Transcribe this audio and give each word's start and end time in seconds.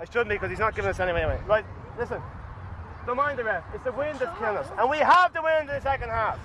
I 0.00 0.04
shouldn't 0.04 0.28
be 0.28 0.34
because 0.34 0.50
he's 0.50 0.58
not 0.58 0.74
giving 0.74 0.90
us 0.90 1.00
any 1.00 1.12
anyway. 1.12 1.40
Right, 1.46 1.64
listen. 1.98 2.20
Don't 3.06 3.16
mind 3.16 3.38
the 3.38 3.44
ref. 3.44 3.64
It's 3.74 3.84
the 3.84 3.92
wind 3.92 4.18
that's 4.18 4.36
killing 4.38 4.56
us. 4.56 4.68
And 4.78 4.88
we 4.88 4.98
have 4.98 5.32
the 5.32 5.42
wind 5.42 5.68
in 5.68 5.74
the 5.74 5.80
second 5.80 6.08
half. 6.08 6.38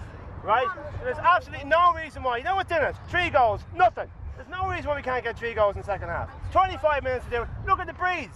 Right? 0.43 0.67
There's 1.03 1.17
absolutely 1.17 1.67
no 1.67 1.93
reason 1.93 2.23
why. 2.23 2.37
You 2.37 2.43
know 2.43 2.55
what's 2.55 2.71
in 2.71 2.81
it? 2.81 2.95
Three 3.09 3.29
goals. 3.29 3.61
Nothing. 3.75 4.09
There's 4.35 4.49
no 4.49 4.69
reason 4.69 4.87
why 4.87 4.95
we 4.95 5.01
can't 5.01 5.23
get 5.23 5.37
three 5.37 5.53
goals 5.53 5.75
in 5.75 5.81
the 5.81 5.85
second 5.85 6.09
half. 6.09 6.29
25 6.51 7.03
minutes 7.03 7.25
to 7.25 7.31
do 7.31 7.41
it. 7.43 7.47
Look 7.67 7.79
at 7.79 7.87
the 7.87 7.93
breeze. 7.93 8.29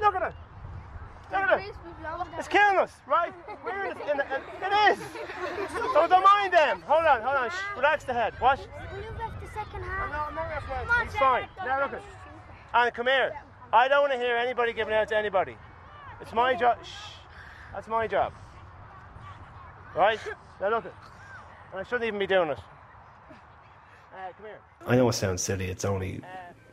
Look 0.00 0.14
at 0.14 0.22
it. 0.22 0.34
Look 1.32 1.40
at 1.40 1.60
it. 1.60 1.74
It's 2.38 2.48
killing 2.48 2.76
us, 2.76 2.92
right? 3.06 3.32
We're 3.64 3.86
in 3.86 3.98
the, 3.98 4.10
in 4.10 4.16
the, 4.18 4.24
it 4.24 4.92
is. 4.92 4.98
So 5.92 6.06
don't 6.06 6.22
mind 6.22 6.52
them. 6.52 6.82
Hold 6.86 7.06
on, 7.06 7.22
hold 7.22 7.36
on. 7.36 7.50
Shh, 7.50 7.54
relax 7.76 8.04
the 8.04 8.12
head. 8.12 8.34
What? 8.38 8.58
Will 8.58 9.02
you 9.02 9.10
ref 9.18 9.40
the 9.40 9.46
second 9.48 9.82
half? 9.82 10.10
No, 10.10 10.18
I'm 10.28 10.34
not 10.34 10.98
on, 11.00 11.06
He's 11.06 11.16
fine. 11.16 11.48
Now 11.58 11.82
look 11.82 11.92
at 11.92 11.98
it. 11.98 12.02
And 12.74 12.94
come 12.94 13.06
here. 13.06 13.32
I 13.74 13.88
don't 13.88 14.02
want 14.02 14.12
to 14.12 14.18
hear 14.20 14.36
anybody 14.36 14.72
giving 14.72 14.94
out 14.94 15.08
to 15.08 15.16
anybody. 15.16 15.56
It's 16.20 16.32
my 16.32 16.54
job. 16.54 16.78
Shh. 16.84 16.90
That's 17.72 17.88
my 17.88 18.06
job. 18.06 18.32
Right? 19.96 20.20
Now 20.60 20.70
look 20.70 20.86
at 20.86 20.94
And 21.72 21.80
I 21.80 21.82
shouldn't 21.82 22.04
even 22.04 22.20
be 22.20 22.28
doing 22.28 22.50
it. 22.50 22.58
Uh, 22.58 24.32
come 24.36 24.46
here. 24.46 24.60
I 24.86 24.94
know 24.94 25.08
it 25.08 25.14
sounds 25.14 25.42
silly. 25.42 25.66
It's 25.66 25.84
only 25.84 26.20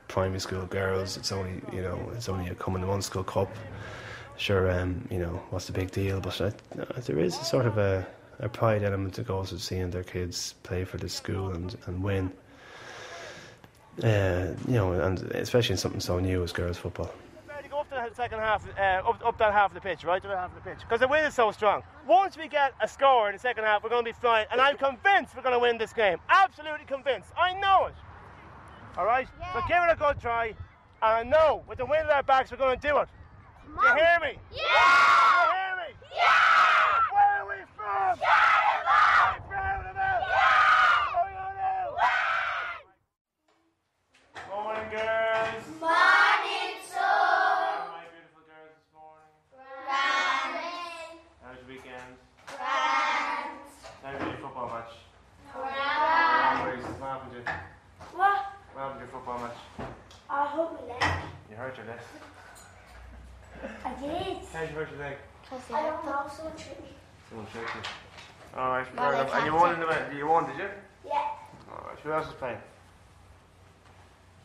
primary 0.08 0.40
school 0.40 0.68
girls. 0.68 1.18
It's 1.18 1.32
only 1.32 1.64
you 1.74 1.82
know 1.82 2.12
it's 2.16 2.30
only 2.30 2.48
a 2.52 2.54
Cumann 2.54 2.82
na 2.82 2.88
mBunscoil 2.88 3.26
cup. 3.26 3.50
Sure, 4.38 4.70
um, 4.70 5.08
you 5.10 5.18
know 5.18 5.42
what's 5.50 5.66
the 5.66 5.74
big 5.74 5.90
deal? 5.90 6.22
But 6.22 6.40
uh, 6.40 6.52
there 7.08 7.18
is 7.18 7.40
a 7.40 7.44
sort 7.44 7.66
of 7.66 7.80
a, 7.80 8.06
a 8.40 8.48
pride 8.48 8.84
element 8.84 9.16
that 9.16 9.26
goes 9.26 9.52
with 9.52 9.64
seeing 9.64 9.90
their 9.90 10.04
kids 10.04 10.54
play 10.62 10.86
for 10.86 10.98
the 10.98 11.10
school 11.10 11.50
and, 11.50 11.76
and 11.88 12.04
win. 12.04 12.32
Uh, 14.04 14.54
you 14.68 14.74
know, 14.74 14.94
and 14.94 15.20
especially 15.34 15.74
in 15.74 15.78
something 15.78 16.00
so 16.02 16.20
new 16.20 16.44
as 16.44 16.52
girls 16.52 16.78
football. 16.78 17.12
To 17.62 17.70
go 17.70 17.80
up 17.82 17.90
to 17.90 18.10
the 18.10 18.16
second 18.16 18.40
half, 18.40 18.68
uh, 18.78 19.08
up, 19.08 19.22
up 19.24 19.38
that 19.38 19.54
half 19.54 19.70
of 19.70 19.76
the 19.76 19.82
pitch, 19.82 20.04
right? 20.04 20.22
To 20.22 20.28
the 20.28 20.36
half 20.36 20.50
of 20.56 20.64
the 20.64 20.70
pitch. 20.70 20.80
Because 20.80 21.00
the 21.00 21.08
wind 21.08 21.28
is 21.28 21.36
so 21.36 21.52
strong. 21.52 21.84
Once 22.08 22.36
we 22.36 22.48
get 22.48 22.74
a 22.82 22.88
score 22.88 23.28
in 23.30 23.34
the 23.36 23.40
second 23.40 23.64
half, 23.64 23.84
we're 23.84 23.90
going 23.92 24.04
to 24.04 24.10
be 24.12 24.18
flying. 24.20 24.48
And 24.52 24.60
I'm 24.60 24.76
convinced 24.78 25.36
we're 25.36 25.44
going 25.44 25.54
to 25.54 25.60
win 25.60 25.78
this 25.78 25.94
game. 25.94 26.18
Absolutely 26.30 26.86
convinced. 26.88 27.30
I 27.38 27.54
know 27.60 27.86
it. 27.86 27.94
All 28.98 29.06
right? 29.06 29.28
So 29.54 29.62
give 29.68 29.78
it 29.88 29.92
a 29.92 29.96
good 29.96 30.20
try. 30.20 30.48
And 30.48 30.56
I 31.04 31.24
know 31.24 31.64
with 31.68 31.78
the 31.78 31.86
wind 31.86 32.08
at 32.08 32.12
our 32.12 32.24
backs, 32.24 32.50
we're 32.52 32.58
going 32.58 32.80
to 32.80 32.88
do 32.88 32.98
it. 32.98 33.08
Do 33.66 33.72
you 33.88 33.94
hear 33.94 34.20
me? 34.22 34.38
Yeah! 34.52 34.58
Do 34.58 34.58
you 34.58 35.54
hear 35.54 35.76
me? 35.78 35.94
Yeah! 36.16 37.14
Where 37.14 37.42
are 37.42 37.48
we 37.48 37.62
from? 37.78 38.18
Carnival! 38.18 39.38
We're 39.38 39.48
proud 39.48 39.86
of 39.86 39.96
it. 39.96 39.96
Yeah! 39.96 41.14
What 41.14 41.22
are 41.22 41.26
we 41.26 41.34
going 41.38 41.56
to 41.56 41.62
do? 41.72 42.02
Morning, 44.52 44.90
girls. 44.92 45.64
Morning, 45.80 46.76
How 46.84 46.92
sun. 46.92 47.00
are 47.00 47.96
my 47.96 48.04
beautiful 48.12 48.44
girls 48.44 48.76
this 48.76 48.92
morning? 48.92 49.32
Grand. 49.56 51.24
How's 51.42 51.56
your 51.64 51.70
weekend? 51.72 52.12
Grand. 52.52 53.56
How's 54.04 54.20
your 54.20 54.36
football 54.44 54.68
match? 54.68 54.94
Grand. 55.56 56.84
What 57.00 57.08
happened 57.08 57.32
to 57.32 57.40
you? 57.40 57.48
What? 58.20 58.42
What 58.76 58.84
happened 58.84 59.00
to 59.00 59.06
your 59.08 59.14
football 59.16 59.40
match? 59.40 59.60
I 60.62 60.64
hope 60.64 60.82
we 60.82 60.90
like. 60.94 61.04
You 61.50 61.56
hurt 61.56 61.76
your 61.78 61.86
leg. 61.88 62.00
I 63.84 63.94
did. 64.00 64.38
How'd 64.54 64.70
you 64.70 64.76
hurt 64.76 64.90
your 64.92 65.00
leg? 65.00 65.18
I 65.74 65.82
don't 65.82 66.06
know, 66.06 66.24
so 66.30 66.44
tricky. 66.56 66.94
Someone 67.30 67.48
tricked 67.52 67.76
you. 67.76 68.60
Alright, 68.60 68.88
fair 68.88 69.14
enough. 69.14 69.34
I 69.34 69.38
And 69.38 69.46
you 69.46 69.52
can't 69.52 69.62
won 69.62 69.74
in 69.74 69.80
the 69.80 69.88
event. 69.88 70.16
You 70.16 70.28
won, 70.28 70.46
did 70.48 70.58
you? 70.58 70.70
Yeah. 71.06 71.28
Alright, 71.72 72.00
who 72.04 72.12
else 72.12 72.28
is 72.28 72.34
playing? 72.34 72.58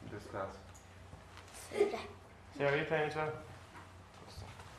In 0.05 0.17
This 0.17 0.25
class. 0.31 0.47
Sarah, 2.57 2.73
are 2.73 2.77
you 2.79 2.85
playing 2.85 3.11
as 3.11 3.17
well? 3.17 3.33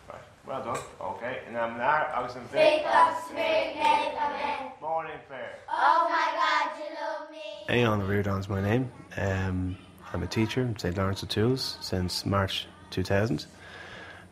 Right, 0.10 0.22
well 0.48 0.64
done. 0.64 0.80
Okay, 1.02 1.40
and 1.48 1.56
I'm 1.58 1.78
now, 1.78 2.08
I 2.16 2.22
was 2.24 2.36
in 2.36 2.42
Big 2.44 2.52
bed. 2.52 2.86
up, 2.88 3.22
spring, 3.24 3.38
make 3.38 3.76
a. 3.78 4.72
Morning, 4.82 5.12
Fair. 5.30 5.60
Oh 5.70 6.08
my 6.10 6.32
god, 6.34 6.80
you 6.80 6.96
love 6.96 7.30
me. 7.30 7.38
Aodhán 7.70 8.08
Reardon's 8.08 8.50
my 8.50 8.62
name. 8.62 8.92
Um, 9.18 9.78
I'm 10.14 10.24
a 10.24 10.28
teacher 10.28 10.68
at 10.70 10.80
St 10.80 10.98
Laurence 10.98 11.24
O'Toole's 11.24 11.78
since 11.82 12.26
March 12.26 12.68
2000. 12.92 13.46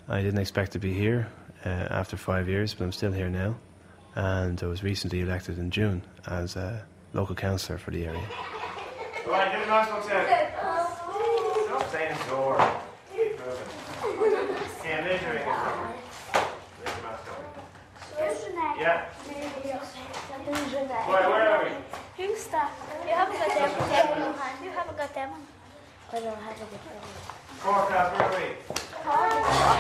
I 0.08 0.22
didn't 0.22 0.40
expect 0.40 0.72
to 0.74 0.80
be 0.80 0.94
here 0.94 1.28
uh, 1.66 1.70
after 1.70 2.16
five 2.16 2.48
years, 2.48 2.74
but 2.74 2.86
I'm 2.86 2.92
still 2.92 3.12
here 3.12 3.30
now. 3.30 3.56
And 4.16 4.62
I 4.64 4.68
was 4.68 4.84
recently 4.84 5.20
elected 5.20 5.60
in 5.60 5.72
June 5.72 6.02
as 6.28 6.56
a 6.56 6.86
local 7.14 7.36
councillor 7.36 7.78
for 7.78 7.92
the 7.92 8.06
area. 8.06 8.24
Right, 9.28 9.52
get 9.52 9.62
the 9.62 9.68
mask 9.68 9.92
upstairs. 9.92 10.54
Stop 11.66 11.92
saying 11.92 12.18
door. 12.30 12.58
Keep 13.14 13.40
moving. 13.40 14.56
Yeah, 14.86 15.04
measuring 15.04 15.38
it. 15.38 15.48
Lift 16.80 16.96
the 16.96 17.04
mask 17.04 17.28
up. 17.32 18.80
Yeah. 18.80 19.06
Where, 21.06 21.30
where 21.30 21.50
are 21.50 21.64
we? 21.66 21.72
Who's 22.24 22.46
that? 22.48 22.72
You 23.04 23.12
haven't 23.12 23.38
got 23.38 23.50
them 23.50 24.12
on 24.12 24.20
your 24.20 24.34
hand. 24.34 24.64
You 24.64 24.70
haven't 24.70 24.98
got 24.98 25.14
them 25.14 25.32
on. 25.32 25.42
I 26.14 26.20
don't 26.20 26.38
have 26.38 26.56
a 26.56 26.66
good 26.66 26.80
Forecast, 27.58 28.16
where 28.16 28.24
are 28.24 28.38
we? 28.38 28.46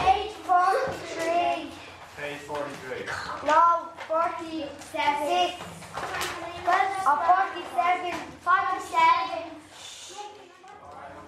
Page 0.03 0.31
43. 0.43 1.71
Page 2.17 2.39
43. 2.39 3.05
No, 3.45 3.87
47. 4.07 4.67
Six. 5.27 5.53
Or 7.05 7.17
47. 7.23 8.19
47. 8.41 9.55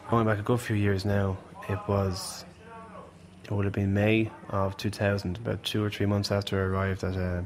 Going 0.10 0.17
back 0.28 0.40
a 0.40 0.42
good 0.42 0.60
few 0.60 0.76
years 0.76 1.06
now, 1.06 1.38
it 1.70 1.80
was, 1.88 2.44
it 3.46 3.52
would 3.52 3.64
have 3.64 3.74
been 3.74 3.94
May 3.94 4.30
of 4.50 4.76
2000, 4.76 5.38
about 5.38 5.64
two 5.64 5.82
or 5.82 5.90
three 5.90 6.06
months 6.06 6.32
after 6.32 6.60
I 6.60 6.66
arrived 6.66 7.00
that 7.00 7.16
uh, 7.16 7.44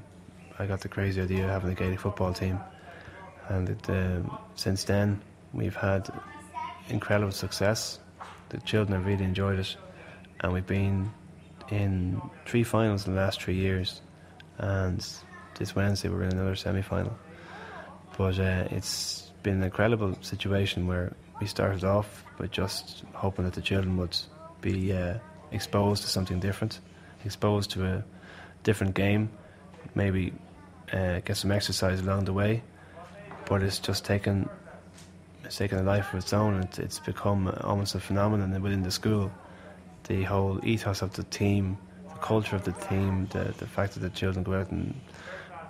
I 0.58 0.66
got 0.66 0.81
the 0.81 0.90
crazy 0.90 1.22
idea 1.22 1.44
of 1.44 1.52
having 1.52 1.69
a 1.69 1.75
Gaelic 1.75 2.00
football 2.00 2.34
team. 2.34 2.59
And 3.50 3.69
it, 3.69 3.88
um 3.90 4.36
since 4.56 4.84
then, 4.86 5.22
we've 5.53 5.75
had 5.75 6.09
incredible 6.90 7.31
success. 7.31 8.00
The 8.50 8.58
children 8.62 8.98
have 8.98 9.06
really 9.06 9.25
enjoyed 9.25 9.59
it. 9.59 9.78
And 10.40 10.52
we've 10.52 10.66
been 10.66 11.12
in 11.69 12.19
three 12.48 12.63
finals 12.63 13.06
in 13.06 13.13
the 13.13 13.22
last 13.22 13.44
three 13.44 13.58
years. 13.58 14.02
And 14.58 15.06
this 15.59 15.75
Wednesday, 15.75 16.09
we're 16.09 16.24
in 16.24 16.34
another 16.34 16.56
semi 16.56 16.81
final. 16.81 17.16
But 18.18 18.40
uh, 18.40 18.68
it's 18.72 19.31
been 19.44 19.58
an 19.58 19.63
incredible 19.63 20.18
situation 20.22 20.88
where 20.88 21.13
we 21.41 21.47
started 21.47 21.84
off 21.84 22.24
with 22.38 22.52
just 22.52 23.03
hoping 23.13 23.46
that 23.46 23.56
the 23.56 23.62
children 23.62 23.97
would 23.97 24.16
be 24.62 24.94
uh, 24.94 25.16
exposed 25.52 26.03
to 26.03 26.07
something 26.07 26.40
different, 26.40 26.79
exposed 27.25 27.72
to 27.72 27.84
a 27.85 28.03
different 28.63 28.94
game, 28.94 29.29
maybe 29.96 30.31
uh, 30.94 31.19
get 31.25 31.35
some 31.35 31.51
exercise 31.51 32.00
along 32.00 32.25
the 32.25 32.34
way. 32.34 32.62
But 33.47 33.63
it's 33.63 33.80
just 33.80 34.06
taken 34.06 34.47
it's 35.44 35.57
taken 35.57 35.80
a 35.80 35.84
life 35.84 36.13
of 36.13 36.19
its 36.19 36.31
own. 36.31 36.62
It's, 36.62 36.80
it's 36.80 37.00
become 37.00 37.53
almost 37.62 37.96
a 37.96 38.00
phenomenon 38.00 38.62
within 38.62 38.84
the 38.84 38.91
school. 38.91 39.31
The 40.07 40.24
whole 40.24 40.59
ethos 40.63 41.01
of 41.01 41.13
the 41.13 41.24
team, 41.24 41.78
the 42.07 42.19
culture 42.19 42.56
of 42.56 42.63
the 42.63 42.72
team, 42.74 43.28
the, 43.31 43.53
the 43.57 43.68
fact 43.68 43.94
that 43.96 44.00
the 44.01 44.09
children 44.12 44.44
go 44.44 44.53
out 44.53 44.72
and 44.72 44.94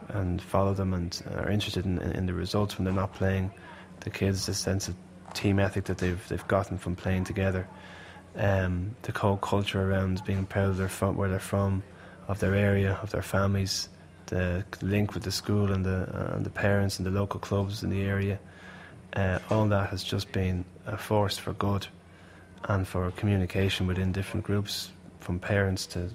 and 0.10 0.42
follow 0.42 0.74
them 0.74 0.94
and 0.94 1.22
are 1.36 1.50
interested 1.50 1.86
in, 1.86 2.00
in 2.00 2.26
the 2.26 2.34
results 2.34 2.78
when 2.78 2.84
they're 2.84 2.94
not 2.94 3.14
playing. 3.14 3.52
The 4.02 4.10
kids, 4.10 4.46
the 4.46 4.54
sense 4.54 4.90
of 4.90 4.96
team 5.34 5.60
ethic 5.60 5.86
that 5.86 5.98
they've 5.98 6.28
they've 6.30 6.48
gotten 6.48 6.78
from 6.78 6.96
playing 6.96 7.26
together. 7.26 7.68
Um, 8.36 8.96
the 9.02 9.12
whole 9.12 9.38
culture 9.38 9.82
around 9.92 10.24
being 10.26 10.46
proud 10.46 10.70
of 10.70 10.78
their 10.78 10.88
from, 10.88 11.18
where 11.18 11.30
they're 11.30 11.40
from, 11.40 11.84
of 12.28 12.40
their 12.40 12.56
area, 12.56 12.98
of 13.02 13.12
their 13.12 13.22
families. 13.22 13.90
The 14.28 14.64
link 14.82 15.14
with 15.14 15.24
the 15.24 15.32
school 15.32 15.72
and 15.74 15.86
the 15.86 16.08
uh, 16.14 16.36
and 16.36 16.46
the 16.46 16.50
parents 16.50 16.98
and 16.98 17.06
the 17.06 17.12
local 17.12 17.40
clubs 17.40 17.84
in 17.84 17.90
the 17.90 18.02
area. 18.02 18.40
Uh, 19.14 19.40
all 19.50 19.68
that 19.68 19.90
has 19.90 20.04
just 20.04 20.32
been 20.32 20.64
a 20.86 20.98
force 20.98 21.38
for 21.38 21.52
good 21.54 21.88
and 22.70 22.88
for 22.88 23.12
communication 23.12 23.88
within 23.88 24.14
different 24.14 24.46
groups, 24.46 24.92
from 25.20 25.40
parents 25.40 25.86
to 25.88 26.10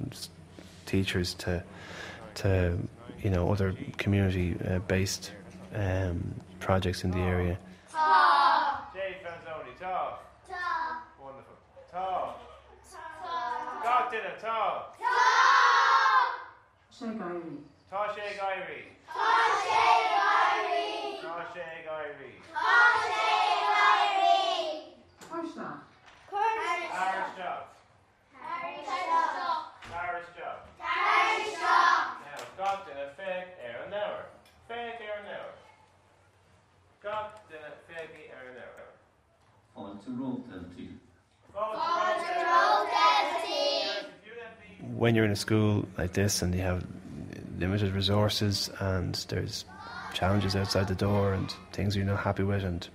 teachers 0.86 1.34
to 1.34 1.62
to 2.36 2.78
you 3.22 3.30
know 3.30 3.50
other 3.50 3.74
community-based 3.98 5.32
um, 5.74 6.34
projects 6.60 7.04
in 7.04 7.10
the 7.10 7.18
area. 7.18 7.58
Jay 9.36 9.52
Fanzoni, 9.52 9.72
tall. 9.78 10.18
Wonderful. 11.20 11.56
Tall. 11.92 12.40
God 13.82 14.10
did 14.10 14.24
it, 14.24 14.40
tall. 14.40 14.94
Shag 16.92 17.18
Irie. 18.38 18.96
Tasha 19.12 19.80
Gairy. 20.16 21.20
Tasha 21.22 21.66
Gairy. 21.84 22.32
Koshna. 25.28 25.68
Irish 26.32 27.32
job. 27.36 27.62
Irish 29.92 30.30
job. 30.36 30.58
Now, 32.24 32.40
got 32.56 32.88
in 32.90 32.96
a 32.96 33.08
fake 33.16 33.52
air 33.62 33.80
an 33.86 33.92
hour. 33.94 34.22
Fake 34.68 35.00
air 35.00 35.18
an 35.22 35.28
hour. 35.28 35.52
Got 37.02 37.44
in 37.50 37.56
a 37.56 37.74
fake 37.86 38.30
air 38.30 38.50
an 38.50 38.56
hour. 38.58 38.75
Fáilte 39.76 40.10
rótaltí 40.18 40.88
Follow 41.52 41.74
the 41.74 42.46
when 44.96 45.14
you're 45.14 45.24
in 45.24 45.30
a 45.30 45.36
school 45.36 45.86
like 45.98 46.12
this 46.12 46.42
and 46.42 46.54
you 46.54 46.60
have 46.62 46.84
limited 47.58 47.92
resources 47.92 48.70
and 48.80 49.14
there's 49.28 49.64
challenges 50.14 50.56
outside 50.56 50.88
the 50.88 50.94
door 50.94 51.34
and 51.34 51.54
things 51.72 51.96
you're 51.96 52.04
not 52.04 52.20
happy 52.20 52.42
with 52.42 52.64
and 52.64 52.88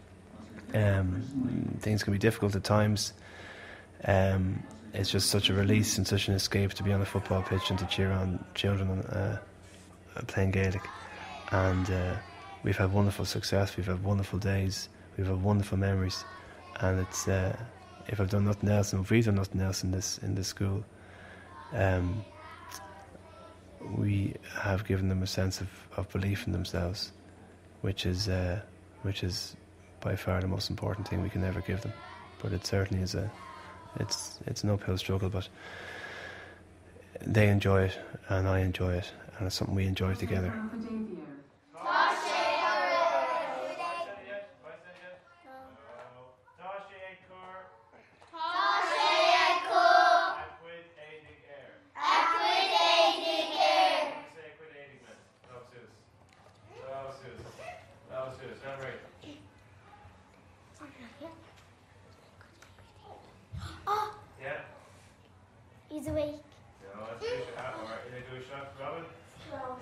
um, 0.73 1.21
things 1.79 2.03
can 2.03 2.13
be 2.13 2.19
difficult 2.19 2.55
at 2.55 2.63
times. 2.63 3.13
Um, 4.05 4.63
it's 4.93 5.11
just 5.11 5.29
such 5.29 5.49
a 5.49 5.53
release 5.53 5.97
and 5.97 6.07
such 6.07 6.27
an 6.27 6.33
escape 6.33 6.73
to 6.73 6.83
be 6.83 6.91
on 6.93 7.01
a 7.01 7.05
football 7.05 7.43
pitch 7.43 7.69
and 7.69 7.79
to 7.79 7.85
cheer 7.85 8.11
on 8.11 8.43
children 8.55 9.01
uh, 9.01 9.37
playing 10.27 10.51
Gaelic. 10.51 10.81
And 11.51 11.89
uh, 11.89 12.15
we've 12.63 12.77
had 12.77 12.91
wonderful 12.93 13.25
success. 13.25 13.75
We've 13.77 13.85
had 13.85 14.03
wonderful 14.03 14.39
days. 14.39 14.89
We've 15.17 15.27
had 15.27 15.41
wonderful 15.41 15.77
memories. 15.77 16.23
And 16.81 16.99
it's 16.99 17.27
uh, 17.27 17.55
if 18.07 18.19
I've 18.19 18.29
done 18.29 18.45
nothing 18.45 18.69
else, 18.69 18.91
and 18.93 19.03
if 19.03 19.11
we've 19.11 19.23
done 19.23 19.35
nothing 19.35 19.61
else 19.61 19.83
in 19.83 19.91
this 19.91 20.17
in 20.19 20.33
this 20.35 20.47
school, 20.47 20.83
um, 21.73 22.25
we 23.95 24.35
have 24.59 24.85
given 24.85 25.07
them 25.07 25.21
a 25.21 25.27
sense 25.27 25.61
of, 25.61 25.69
of 25.95 26.09
belief 26.09 26.47
in 26.47 26.53
themselves, 26.53 27.11
which 27.81 28.05
is 28.05 28.27
uh, 28.27 28.59
which 29.03 29.23
is 29.23 29.55
by 29.99 30.15
far 30.15 30.41
the 30.41 30.47
most 30.47 30.69
important 30.71 31.07
thing 31.07 31.21
we 31.21 31.29
can 31.29 31.43
ever 31.43 31.61
give 31.61 31.81
them. 31.81 31.93
But 32.41 32.51
it 32.51 32.65
certainly 32.65 33.03
is 33.03 33.13
a 33.13 33.31
it's 33.99 34.39
it's 34.47 34.63
an 34.63 34.71
uphill 34.71 34.97
struggle, 34.97 35.29
but 35.29 35.47
they 37.21 37.49
enjoy 37.49 37.83
it 37.83 37.99
and 38.29 38.47
I 38.47 38.59
enjoy 38.59 38.95
it, 38.95 39.11
and 39.37 39.45
it's 39.45 39.55
something 39.55 39.75
we 39.75 39.85
enjoy 39.85 40.15
together. 40.15 40.51
Oh, 63.87 64.13
Yeah. 64.41 64.61
he's 65.89 66.07
awake. 66.07 66.35
No, 66.95 67.05
that's 67.09 67.25
fish 67.25 67.45
hat. 67.55 67.75
All 67.77 67.85
right, 67.85 67.99
you 68.09 68.23
do 68.29 68.41
a 68.41 68.47
shot, 68.47 68.73
Robin? 68.79 69.03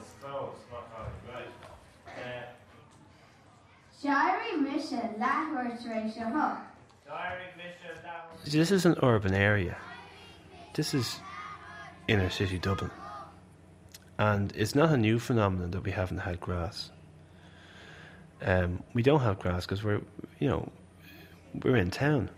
It's 0.01 0.13
close, 0.21 0.55
not 0.71 0.85
calling. 0.93 1.11
Right. 1.27 1.51
Uh, 2.07 2.45
Mission 4.61 5.19
Lahore 5.19 5.77
Teresa 5.83 6.25
Ho. 6.25 6.57
diary 7.05 7.43
mission 7.57 8.01
that 8.03 8.29
one. 8.31 8.39
This 8.45 8.71
is 8.71 8.85
an 8.85 8.95
urban 9.03 9.33
area. 9.33 9.77
This 10.73 10.93
is 10.93 11.19
inner 12.07 12.29
city 12.29 12.57
Dublin. 12.59 12.91
And 14.17 14.53
it's 14.55 14.75
not 14.75 14.91
a 14.91 14.97
new 14.97 15.19
phenomenon 15.19 15.71
that 15.71 15.83
we 15.83 15.91
haven't 15.91 16.19
had 16.19 16.39
grass. 16.39 16.91
Um, 18.41 18.83
we 18.93 19.03
don't 19.03 19.21
have 19.21 19.39
grass 19.39 19.65
because 19.65 19.83
we're, 19.83 20.01
you 20.39 20.47
know, 20.49 20.71
we're 21.63 21.77
in 21.77 21.91
town. 21.91 22.29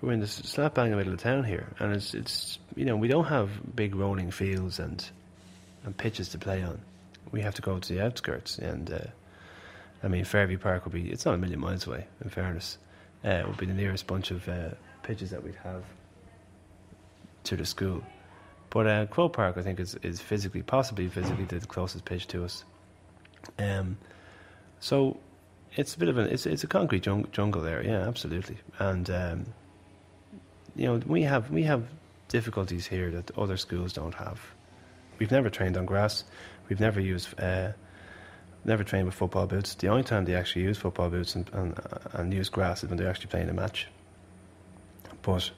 We're 0.00 0.12
in 0.12 0.20
the 0.20 0.26
slap 0.26 0.74
bang 0.74 0.86
in 0.86 0.90
the 0.92 0.96
middle 0.96 1.12
of 1.12 1.20
town 1.20 1.44
here, 1.44 1.68
and 1.78 1.94
it's 1.94 2.14
it's 2.14 2.58
you 2.74 2.84
know 2.84 2.96
we 2.96 3.08
don't 3.08 3.26
have 3.26 3.50
big 3.74 3.94
rolling 3.94 4.30
fields 4.30 4.78
and 4.78 5.04
and 5.84 5.96
pitches 5.96 6.28
to 6.30 6.38
play 6.38 6.62
on. 6.62 6.80
We 7.32 7.40
have 7.42 7.54
to 7.56 7.62
go 7.62 7.78
to 7.78 7.92
the 7.92 8.04
outskirts, 8.04 8.58
and 8.58 8.90
uh, 8.90 8.98
I 10.02 10.08
mean 10.08 10.24
Fairview 10.24 10.58
Park 10.58 10.84
would 10.84 10.94
be 10.94 11.10
it's 11.10 11.24
not 11.24 11.34
a 11.34 11.38
million 11.38 11.60
miles 11.60 11.86
away. 11.86 12.06
In 12.22 12.30
fairness, 12.30 12.78
uh, 13.24 13.30
it 13.30 13.46
would 13.46 13.56
be 13.56 13.66
the 13.66 13.74
nearest 13.74 14.06
bunch 14.06 14.30
of 14.30 14.48
uh, 14.48 14.70
pitches 15.02 15.30
that 15.30 15.42
we'd 15.42 15.56
have 15.56 15.84
to 17.44 17.56
the 17.56 17.64
school. 17.64 18.02
But 18.70 18.86
uh, 18.86 19.06
Croke 19.06 19.32
Park, 19.32 19.56
I 19.56 19.62
think, 19.62 19.80
is, 19.80 19.94
is 20.02 20.20
physically, 20.20 20.62
possibly 20.62 21.08
physically, 21.08 21.44
the 21.44 21.60
closest 21.60 22.04
pitch 22.04 22.26
to 22.28 22.44
us. 22.44 22.64
Um, 23.58 23.96
so 24.80 25.18
it's 25.76 25.94
a 25.94 25.98
bit 25.98 26.08
of 26.08 26.18
an 26.18 26.26
it's 26.28 26.46
it's 26.46 26.64
a 26.64 26.66
concrete 26.66 27.06
jung- 27.06 27.28
jungle 27.32 27.62
there, 27.62 27.82
yeah, 27.82 28.06
absolutely. 28.06 28.58
And 28.78 29.08
um, 29.10 29.46
you 30.76 30.86
know, 30.86 31.00
we 31.06 31.22
have 31.22 31.50
we 31.50 31.62
have 31.64 31.84
difficulties 32.28 32.86
here 32.86 33.10
that 33.10 33.36
other 33.38 33.56
schools 33.56 33.92
don't 33.92 34.14
have. 34.14 34.40
We've 35.18 35.30
never 35.30 35.48
trained 35.50 35.76
on 35.76 35.86
grass. 35.86 36.24
We've 36.68 36.80
never 36.80 37.00
used 37.00 37.40
uh, 37.40 37.72
never 38.64 38.84
trained 38.84 39.06
with 39.06 39.14
football 39.14 39.46
boots. 39.46 39.74
The 39.74 39.88
only 39.88 40.02
time 40.02 40.24
they 40.26 40.34
actually 40.34 40.62
use 40.62 40.76
football 40.76 41.08
boots 41.08 41.34
and 41.34 41.48
and, 41.52 41.78
and 42.12 42.34
use 42.34 42.48
grass 42.48 42.82
is 42.82 42.90
when 42.90 42.98
they're 42.98 43.08
actually 43.08 43.28
playing 43.28 43.48
a 43.48 43.54
match. 43.54 43.88
But 45.22 45.50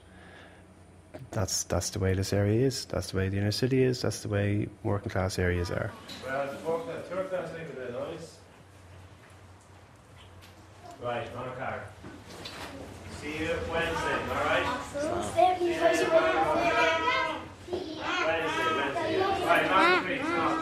that's 1.33 1.65
that's 1.65 1.91
the 1.91 1.99
way 1.99 2.15
this 2.15 2.33
area 2.33 2.65
is. 2.65 2.85
That's 2.85 3.11
the 3.11 3.17
way 3.17 3.29
the 3.29 3.39
inner 3.39 3.51
city 3.51 3.83
is. 3.83 4.03
That's 4.03 4.21
the 4.21 4.29
way 4.29 4.69
working 4.85 5.11
class 5.11 5.39
areas 5.39 5.71
are. 5.71 5.91
Right, 11.03 11.29
on 11.37 11.49
a 11.49 11.53
car. 11.53 11.83
See 13.21 13.39
you 13.39 13.51
Wednesday, 13.71 14.19
alright? 14.31 14.67
Seventy 15.35 15.75
first 15.75 16.03
Wednesday, 18.27 18.69
Wednesday. 18.77 19.21
Right, 19.47 19.71
on 19.71 19.91
the 19.91 19.99
street, 20.01 20.23
stop. 20.25 20.53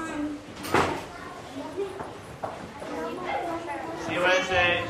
See 4.06 4.14
you 4.14 4.20
Wednesday. 4.20 4.84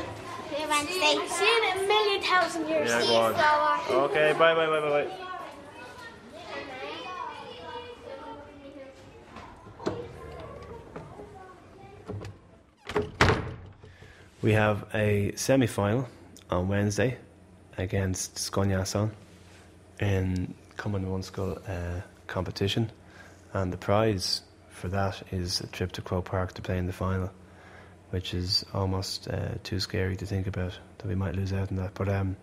Wednesday. 0.77 1.17
See 1.27 1.45
you 1.45 1.71
in 1.71 1.77
a 1.77 1.87
million 1.87 2.21
thousand 2.21 2.67
years. 2.67 2.89
Yeah, 2.89 3.01
go 3.05 3.15
on. 3.15 4.03
Okay, 4.09 4.33
bye, 4.37 4.53
bye, 4.53 4.67
bye, 4.67 4.79
bye, 4.79 4.89
bye. 4.89 5.07
We 14.41 14.53
have 14.53 14.85
a 14.93 15.33
semi 15.35 15.67
final 15.67 16.07
on 16.49 16.67
Wednesday 16.67 17.17
against 17.77 18.35
Skonyasson 18.35 19.11
in 19.99 20.53
Cumann 20.77 21.01
na 21.01 21.07
mBunscoil 21.09 21.57
uh, 21.67 22.01
competition, 22.27 22.91
and 23.53 23.73
the 23.73 23.77
prize 23.77 24.43
for 24.69 24.89
that 24.89 25.23
is 25.31 25.59
a 25.61 25.67
trip 25.67 25.91
to 25.93 26.01
Croke 26.01 26.25
Park 26.25 26.53
to 26.53 26.61
play 26.61 26.77
in 26.77 26.85
the 26.85 26.93
final, 26.93 27.31
which 28.09 28.33
is 28.33 28.65
almost 28.73 29.27
uh, 29.27 29.55
too 29.63 29.79
scary 29.79 30.15
to 30.15 30.25
think 30.25 30.47
about 30.47 30.77
that 30.97 31.07
we 31.07 31.15
might 31.15 31.35
lose 31.35 31.53
out 31.53 31.71
on 31.71 31.77
that. 31.77 31.93
But 31.93 32.09
um, 32.09 32.37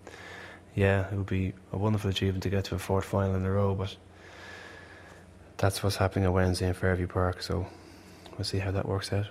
yeah, 0.74 1.08
it 1.10 1.16
would 1.16 1.26
be 1.26 1.52
a 1.72 1.78
wonderful 1.78 2.10
achievement 2.10 2.42
to 2.42 2.50
get 2.50 2.64
to 2.66 2.74
a 2.74 2.78
fourth 2.78 3.04
final 3.04 3.34
in 3.34 3.44
a 3.44 3.50
row, 3.50 3.74
but 3.74 3.96
that's 5.56 5.82
what's 5.82 5.96
happening 5.96 6.26
on 6.26 6.32
Wednesday 6.32 6.66
in 6.66 6.74
Fairview 6.74 7.06
Park, 7.06 7.42
so 7.42 7.66
we'll 8.32 8.44
see 8.44 8.58
how 8.58 8.72
that 8.72 8.86
works 8.86 9.12
out. 9.12 9.26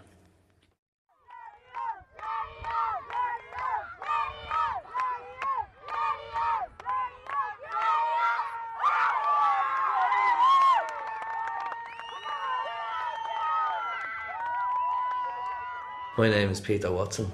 My 16.15 16.29
name 16.29 16.51
is 16.51 16.61
Peter 16.61 16.91
Watson. 16.91 17.31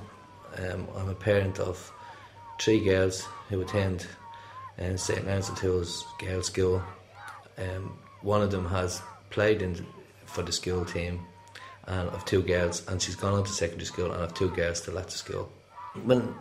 Um, 0.56 0.88
I'm 0.96 1.10
a 1.10 1.14
parent 1.14 1.60
of 1.60 1.92
three 2.62 2.80
girls 2.80 3.28
who 3.50 3.60
attend 3.60 4.08
um, 4.78 4.96
St. 4.96 5.28
O'Toole's 5.28 6.06
girls' 6.18 6.46
school. 6.46 6.82
Um, 7.58 8.00
one 8.22 8.42
of 8.42 8.52
them 8.52 8.66
has 8.70 9.02
played 9.32 9.62
in 9.62 9.86
for 10.24 10.44
the 10.44 10.54
school 10.54 10.86
team, 10.86 11.20
and 11.88 12.08
of 12.08 12.24
two 12.24 12.42
girls, 12.42 12.88
and 12.88 13.02
she's 13.02 13.18
gone 13.18 13.34
on 13.34 13.44
to 13.44 13.50
secondary 13.50 13.86
school, 13.86 14.14
and 14.14 14.24
of 14.24 14.34
two 14.34 14.50
girls 14.52 14.78
still 14.78 14.98
at 14.98 15.08
the 15.08 15.18
school. 15.18 15.52
When 16.06 16.34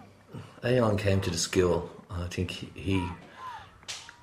Aodhán 0.63 0.97
came 0.97 1.21
to 1.23 1.31
the 1.31 1.39
school, 1.39 1.91
I 2.09 2.29
think 2.29 2.53
he 2.53 3.05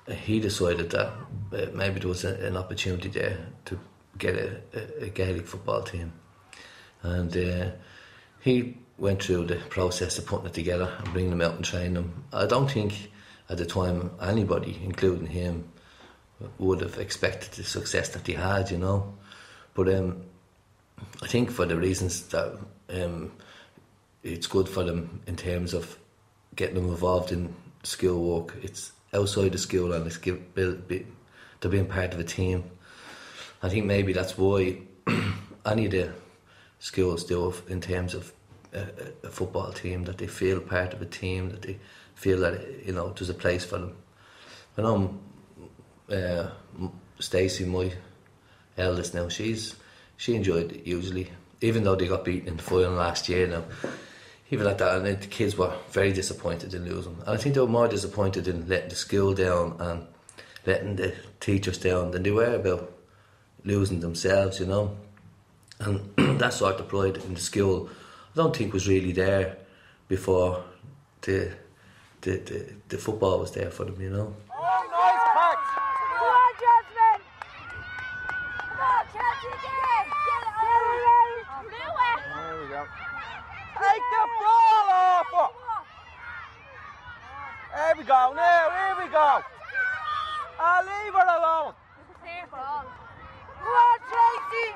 he 0.08 0.40
decided 0.40 0.88
that 0.88 1.12
uh, 1.52 1.66
maybe 1.74 2.00
there 2.00 2.08
was 2.08 2.24
a, 2.24 2.32
an 2.46 2.56
opportunity 2.56 3.10
there 3.10 3.36
to 3.66 3.78
get 4.16 4.36
a, 4.36 4.62
a, 4.72 5.04
a 5.04 5.08
Gaelic 5.10 5.46
football 5.46 5.82
team, 5.82 6.14
and 7.02 7.36
uh, 7.36 7.70
he 8.46 8.78
went 8.96 9.22
through 9.22 9.44
the 9.44 9.56
process 9.56 10.18
of 10.18 10.26
putting 10.26 10.46
it 10.46 10.54
together 10.54 10.90
and 10.98 11.12
bringing 11.12 11.30
them 11.30 11.42
out 11.42 11.56
and 11.56 11.64
training 11.64 11.94
them. 11.94 12.24
I 12.32 12.46
don't 12.46 12.70
think 12.70 13.10
at 13.50 13.58
the 13.58 13.66
time 13.66 14.10
anybody, 14.22 14.80
including 14.82 15.26
him, 15.26 15.68
would 16.58 16.80
have 16.80 16.98
expected 16.98 17.52
the 17.52 17.64
success 17.64 18.10
that 18.10 18.26
he 18.26 18.34
had, 18.34 18.70
you 18.70 18.78
know. 18.78 19.14
But 19.74 19.92
um, 19.94 20.22
I 21.22 21.26
think 21.26 21.50
for 21.50 21.66
the 21.66 21.76
reasons 21.76 22.22
that 22.28 22.58
um, 22.90 23.32
it's 24.22 24.46
good 24.46 24.68
for 24.68 24.84
them 24.84 25.20
in 25.26 25.36
terms 25.36 25.74
of 25.74 25.98
getting 26.54 26.76
them 26.76 26.88
involved 26.88 27.32
in 27.32 27.54
school 27.82 28.40
work. 28.40 28.54
It's 28.62 28.92
outside 29.12 29.52
the 29.52 29.58
school 29.58 29.92
and 29.92 30.06
it's 30.06 30.16
give, 30.16 30.42
they're 30.54 30.74
being 31.70 31.86
part 31.86 32.14
of 32.14 32.20
a 32.20 32.24
team. 32.24 32.64
I 33.62 33.68
think 33.68 33.86
maybe 33.86 34.12
that's 34.12 34.36
why 34.36 34.78
any 35.66 35.86
of 35.86 35.92
the 35.92 36.12
schools 36.78 37.24
do 37.24 37.54
in 37.68 37.80
terms 37.80 38.14
of 38.14 38.32
a, 38.76 39.30
football 39.30 39.72
team 39.72 40.04
that 40.04 40.18
they 40.18 40.26
feel 40.26 40.60
part 40.60 40.92
of 40.92 41.02
a 41.02 41.06
team 41.06 41.50
that 41.50 41.62
they 41.62 41.78
feel 42.14 42.40
that 42.40 42.84
you 42.84 42.92
know 42.92 43.10
there's 43.10 43.30
a 43.30 43.34
place 43.34 43.64
for 43.64 43.78
them. 43.78 43.96
I 44.78 44.82
know 44.82 45.18
uh, 46.10 46.50
Stacey, 47.18 47.64
my 47.64 47.92
eldest 48.76 49.14
now, 49.14 49.28
she's 49.28 49.74
she 50.16 50.34
enjoyed 50.34 50.72
it 50.72 50.86
usually, 50.86 51.30
even 51.60 51.84
though 51.84 51.96
they 51.96 52.06
got 52.06 52.24
beaten 52.24 52.48
in 52.48 52.56
the 52.56 52.62
final 52.62 52.92
last 52.92 53.28
year. 53.28 53.46
Now, 53.46 53.64
even 54.50 54.66
like 54.66 54.78
that, 54.78 54.96
and 54.96 55.06
the 55.06 55.26
kids 55.26 55.56
were 55.56 55.74
very 55.90 56.12
disappointed 56.12 56.74
in 56.74 56.84
losing. 56.84 57.16
And 57.26 57.30
I 57.30 57.36
think 57.36 57.54
they 57.54 57.60
were 57.60 57.66
more 57.66 57.88
disappointed 57.88 58.48
in 58.48 58.68
letting 58.68 58.90
the 58.90 58.96
school 58.96 59.34
down 59.34 59.76
and 59.80 60.06
letting 60.64 60.96
the 60.96 61.14
teachers 61.40 61.78
down 61.78 62.12
than 62.12 62.22
they 62.22 62.30
were 62.30 62.54
about 62.54 62.92
losing 63.64 64.00
themselves. 64.00 64.60
You 64.60 64.66
know, 64.66 64.96
and 65.80 66.00
that 66.40 66.52
sort 66.52 66.80
of 66.80 66.88
pride 66.88 67.16
in 67.16 67.34
the 67.34 67.40
school, 67.40 67.90
I 68.36 68.38
don't 68.38 68.54
think 68.54 68.74
was 68.74 68.86
really 68.86 69.12
there 69.12 69.56
before 70.08 70.62
the 71.22 71.52
the, 72.20 72.36
the, 72.36 72.66
the 72.86 72.98
football 72.98 73.38
was 73.38 73.50
there 73.52 73.70
for 73.70 73.86
them. 73.86 73.98
You 73.98 74.10
know. 74.10 74.36
Take 83.78 84.04
the 84.12 84.24
ball 84.40 84.86
off 84.92 85.32
her. 85.32 85.48
Here 87.74 87.94
we 87.96 88.04
go, 88.04 88.32
now, 88.36 88.68
here 88.76 88.96
we 89.02 89.10
go. 89.10 89.40
I'll 90.60 90.84
leave 90.84 91.14
her 91.14 91.28
alone. 91.38 91.72
Go 92.52 93.70
on, 93.70 93.98
Tracy. 94.12 94.68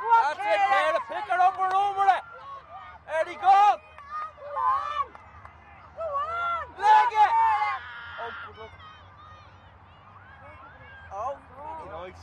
Go 0.00 0.06
on, 0.06 0.36
That's 0.36 0.40
it, 0.40 0.60
Kayla. 0.72 1.00
Pick 1.08 1.26
her 1.30 1.40
up 1.40 1.58
and 1.60 1.72
run 1.72 1.94
with 1.96 2.10
it. 2.16 2.24
There 3.06 3.26
he 3.28 3.34
goes. 3.34 3.44
Go 3.44 4.48
on. 4.58 5.06
Go 5.96 6.02
on. 6.02 6.64
Leg 6.80 7.12
it. 7.12 7.32
Oh, 8.20 8.32
good 8.46 8.58
luck. 8.58 8.74
Oh, 11.14 11.34
very 11.56 11.86
nice. 11.92 12.22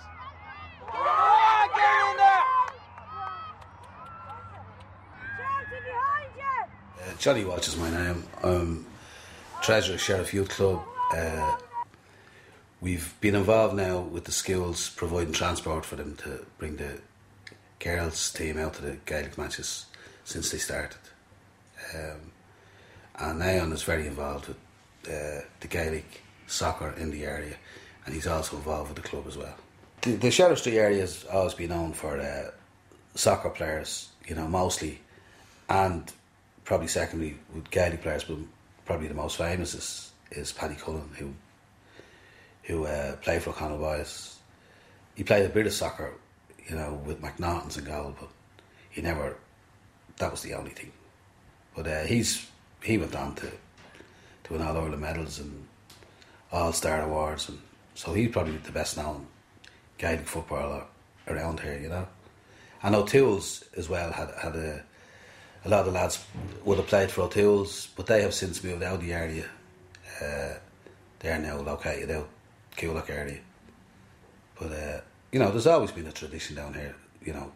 Go 0.92 0.98
on, 1.00 1.68
get 1.76 1.94
in 2.10 2.18
there. 2.18 2.46
Uh, 7.00 7.09
Johnny 7.20 7.44
Walsh 7.44 7.68
is 7.68 7.76
my 7.76 7.90
name. 7.90 8.24
I'm 8.42 8.86
treasurer 9.62 9.96
of 9.96 10.02
Sheriff 10.02 10.34
Youth 10.34 10.48
Club. 10.48 10.82
Uh, 11.14 11.58
we've 12.80 13.14
been 13.20 13.36
involved 13.36 13.76
now 13.76 14.00
with 14.00 14.24
the 14.24 14.32
schools 14.32 14.90
providing 14.92 15.34
transport 15.34 15.84
for 15.84 15.98
them 15.98 16.16
to 16.24 16.46
bring 16.58 16.78
the 16.78 17.02
girls 17.80 18.32
team 18.32 18.58
out 18.58 18.76
to 18.76 18.84
the 18.84 18.98
Gaelic 19.06 19.38
matches 19.38 19.88
since 20.24 20.50
they 20.50 20.60
started. 20.60 20.98
Um, 21.94 22.32
and 23.16 23.42
Aodhán 23.42 23.74
is 23.74 23.84
very 23.84 24.08
involved 24.08 24.48
with 24.48 24.58
uh, 25.10 25.44
the 25.60 25.68
Gaelic 25.68 26.22
soccer 26.48 26.94
in 26.98 27.12
the 27.12 27.26
area, 27.26 27.58
and 28.06 28.16
he's 28.16 28.28
also 28.28 28.56
involved 28.56 28.94
with 28.94 29.04
the 29.04 29.10
club 29.10 29.26
as 29.28 29.38
well. 29.38 29.56
The, 30.04 30.12
the 30.12 30.32
Sheriff 30.32 30.60
Street 30.60 30.78
area 30.78 31.02
has 31.02 31.26
always 31.26 31.54
been 31.54 31.72
known 31.72 31.92
for 31.92 32.18
uh, 32.18 32.52
soccer 33.16 33.50
players, 33.50 34.08
you 34.26 34.36
know, 34.36 34.48
mostly, 34.48 35.02
and 35.68 36.14
probably 36.70 36.88
secondly 36.88 37.36
with 37.56 37.72
Gaelic 37.72 38.04
players, 38.04 38.24
but 38.24 38.38
probably 38.86 39.08
the 39.08 39.16
most 39.16 39.38
famous 39.38 39.74
is, 39.74 40.12
is 40.32 40.52
Paddy 40.52 40.76
Cullen, 40.76 41.10
who 41.18 41.34
who 42.64 42.86
uh, 42.86 43.16
played 43.16 43.42
for 43.42 43.50
O'Connell 43.50 43.80
Boys. 43.80 44.38
He 45.16 45.24
played 45.24 45.48
a 45.48 45.50
bit 45.50 45.66
of 45.66 45.74
soccer, 45.74 46.14
you 46.68 46.76
know, 46.76 47.02
with 47.04 47.20
McNaughton's 47.24 47.78
and 47.78 47.88
goal, 47.88 48.16
but 48.20 48.30
he 48.92 49.02
never. 49.02 49.36
That 50.18 50.30
was 50.30 50.44
the 50.44 50.54
only 50.54 50.70
thing. 50.70 50.92
But 51.76 51.88
uh, 51.88 52.04
he's 52.04 52.48
he 52.84 53.00
went 53.00 53.16
on 53.16 53.34
to 53.36 53.52
to 54.44 54.54
win 54.54 54.62
all 54.62 54.78
Ireland 54.78 55.02
medals 55.02 55.40
and 55.40 55.66
All 56.52 56.72
Star 56.72 57.02
awards, 57.02 57.50
and 57.50 57.60
so 57.96 58.14
he's 58.14 58.30
probably 58.30 58.58
the 58.58 58.72
best 58.72 58.96
known 58.96 59.26
Gaelic 59.98 60.28
footballer 60.28 60.84
around 61.28 61.62
here, 61.62 61.80
you 61.82 61.90
know. 61.90 62.08
And 62.84 62.96
O'Toole's 62.96 63.64
as 63.76 63.90
well 63.90 64.12
had 64.12 64.30
had 64.40 64.56
a 64.56 64.84
a 65.66 65.70
lot 65.70 65.82
of 65.82 65.86
the 65.88 65.92
lads 65.92 66.24
would 66.64 66.78
have 66.78 66.88
played 66.88 67.12
for 67.12 67.22
O'Toole's, 67.22 67.90
but 67.96 68.06
they 68.06 68.22
have 68.22 68.34
since 68.34 68.64
moved 68.64 68.84
out 68.84 68.96
of 68.96 69.02
the 69.02 69.14
area. 69.14 69.46
Uh, 70.22 70.54
they 71.20 71.30
are 71.30 71.40
now 71.40 71.58
located 71.58 72.12
out 72.12 72.30
Coolock 72.78 73.10
area. 73.10 73.40
But 74.60 74.72
uh, 74.72 75.02
you 75.32 75.40
know, 75.40 75.52
there's 75.52 75.68
always 75.68 75.92
been 75.92 76.08
a 76.08 76.12
tradition 76.12 76.56
down 76.56 76.74
here. 76.74 76.96
You 77.24 77.34
know, 77.34 77.52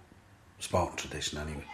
sporting 0.60 0.98
tradition 0.98 1.40
anyway. 1.40 1.66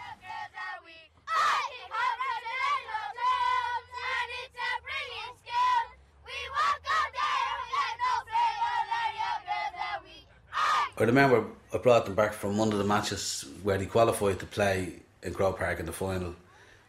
I 10.98 11.04
remember 11.04 11.46
I 11.72 11.78
brought 11.78 12.04
them 12.04 12.14
back 12.14 12.34
from 12.34 12.58
one 12.58 12.72
of 12.72 12.78
the 12.78 12.84
matches 12.84 13.46
where 13.62 13.78
they 13.78 13.86
qualified 13.86 14.38
to 14.40 14.46
play 14.46 15.00
in 15.22 15.34
Croke 15.34 15.58
Park 15.58 15.80
in 15.80 15.86
the 15.86 15.92
final. 15.92 16.34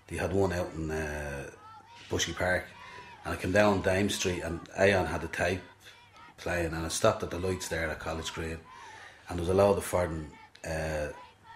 They 0.08 0.18
had 0.18 0.34
one 0.34 0.54
out 0.54 0.70
in 0.76 0.92
uh, 0.92 1.50
Bushy 2.10 2.34
Park, 2.34 2.66
and 3.24 3.34
I 3.34 3.38
came 3.38 3.52
down 3.52 3.82
Dame 3.82 4.10
Street, 4.10 4.42
and 4.42 4.60
Aodhán 4.72 5.08
had 5.08 5.24
a 5.24 5.28
tape 5.28 5.62
playing, 6.38 6.74
and 6.74 6.86
I 6.86 6.90
stopped 6.90 7.24
at 7.24 7.32
the 7.32 7.40
lights 7.40 7.68
there 7.68 7.90
at 7.90 8.00
College 8.00 8.34
Green, 8.34 8.58
and 9.30 9.38
there 9.38 9.46
was 9.46 9.50
a 9.50 9.54
lot 9.54 9.78
of 9.78 9.84
foreign 9.84 10.30
uh, 10.66 11.08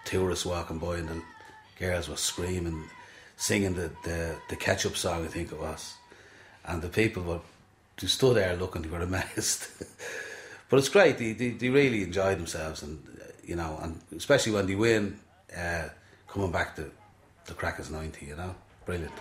tourists 0.05 0.46
walking 0.46 0.77
by, 0.77 0.98
and 0.98 1.10
the 1.10 1.22
girls 1.77 2.08
were 2.08 2.15
screaming, 2.15 2.84
singing 3.38 3.75
the, 3.75 3.91
the 4.03 4.36
the 4.50 4.55
ketchup 4.55 4.96
song, 4.96 5.25
I 5.25 5.27
think 5.27 5.51
it 5.51 5.60
was, 5.60 5.96
and 6.65 6.82
the 6.82 6.89
people 6.89 7.24
were 7.24 7.41
they 8.00 8.08
stood 8.08 8.36
there 8.36 8.55
looking, 8.58 8.82
they 8.82 8.89
were 8.89 9.01
amazed. 9.01 9.67
but 10.70 10.77
it's 10.77 10.89
great. 10.89 11.17
They, 11.17 11.34
they 11.34 11.50
they 11.50 11.70
really 11.70 12.03
enjoy 12.03 12.36
themselves, 12.36 12.84
and 12.84 13.01
uh, 13.22 13.25
you 13.44 13.55
know, 13.55 13.79
and 13.82 14.00
especially 14.15 14.53
when 14.53 14.67
they 14.67 14.75
win. 14.75 15.20
Uh, 15.55 15.89
coming 16.36 16.51
back 16.51 16.75
to 16.75 16.92
the 17.46 17.54
Crackers 17.54 17.89
90, 17.89 18.25
you 18.25 18.36
know? 18.36 18.54
Brilliant. 18.86 19.13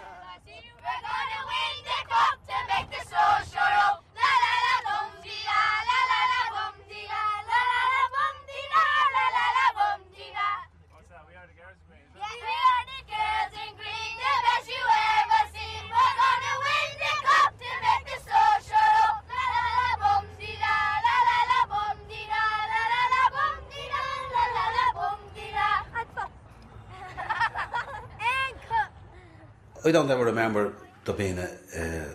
I 29.85 29.93
don't 29.93 30.11
ever 30.11 30.25
remember 30.25 30.73
there 31.05 31.15
being 31.15 31.39
a, 31.39 31.51
a, 31.77 32.07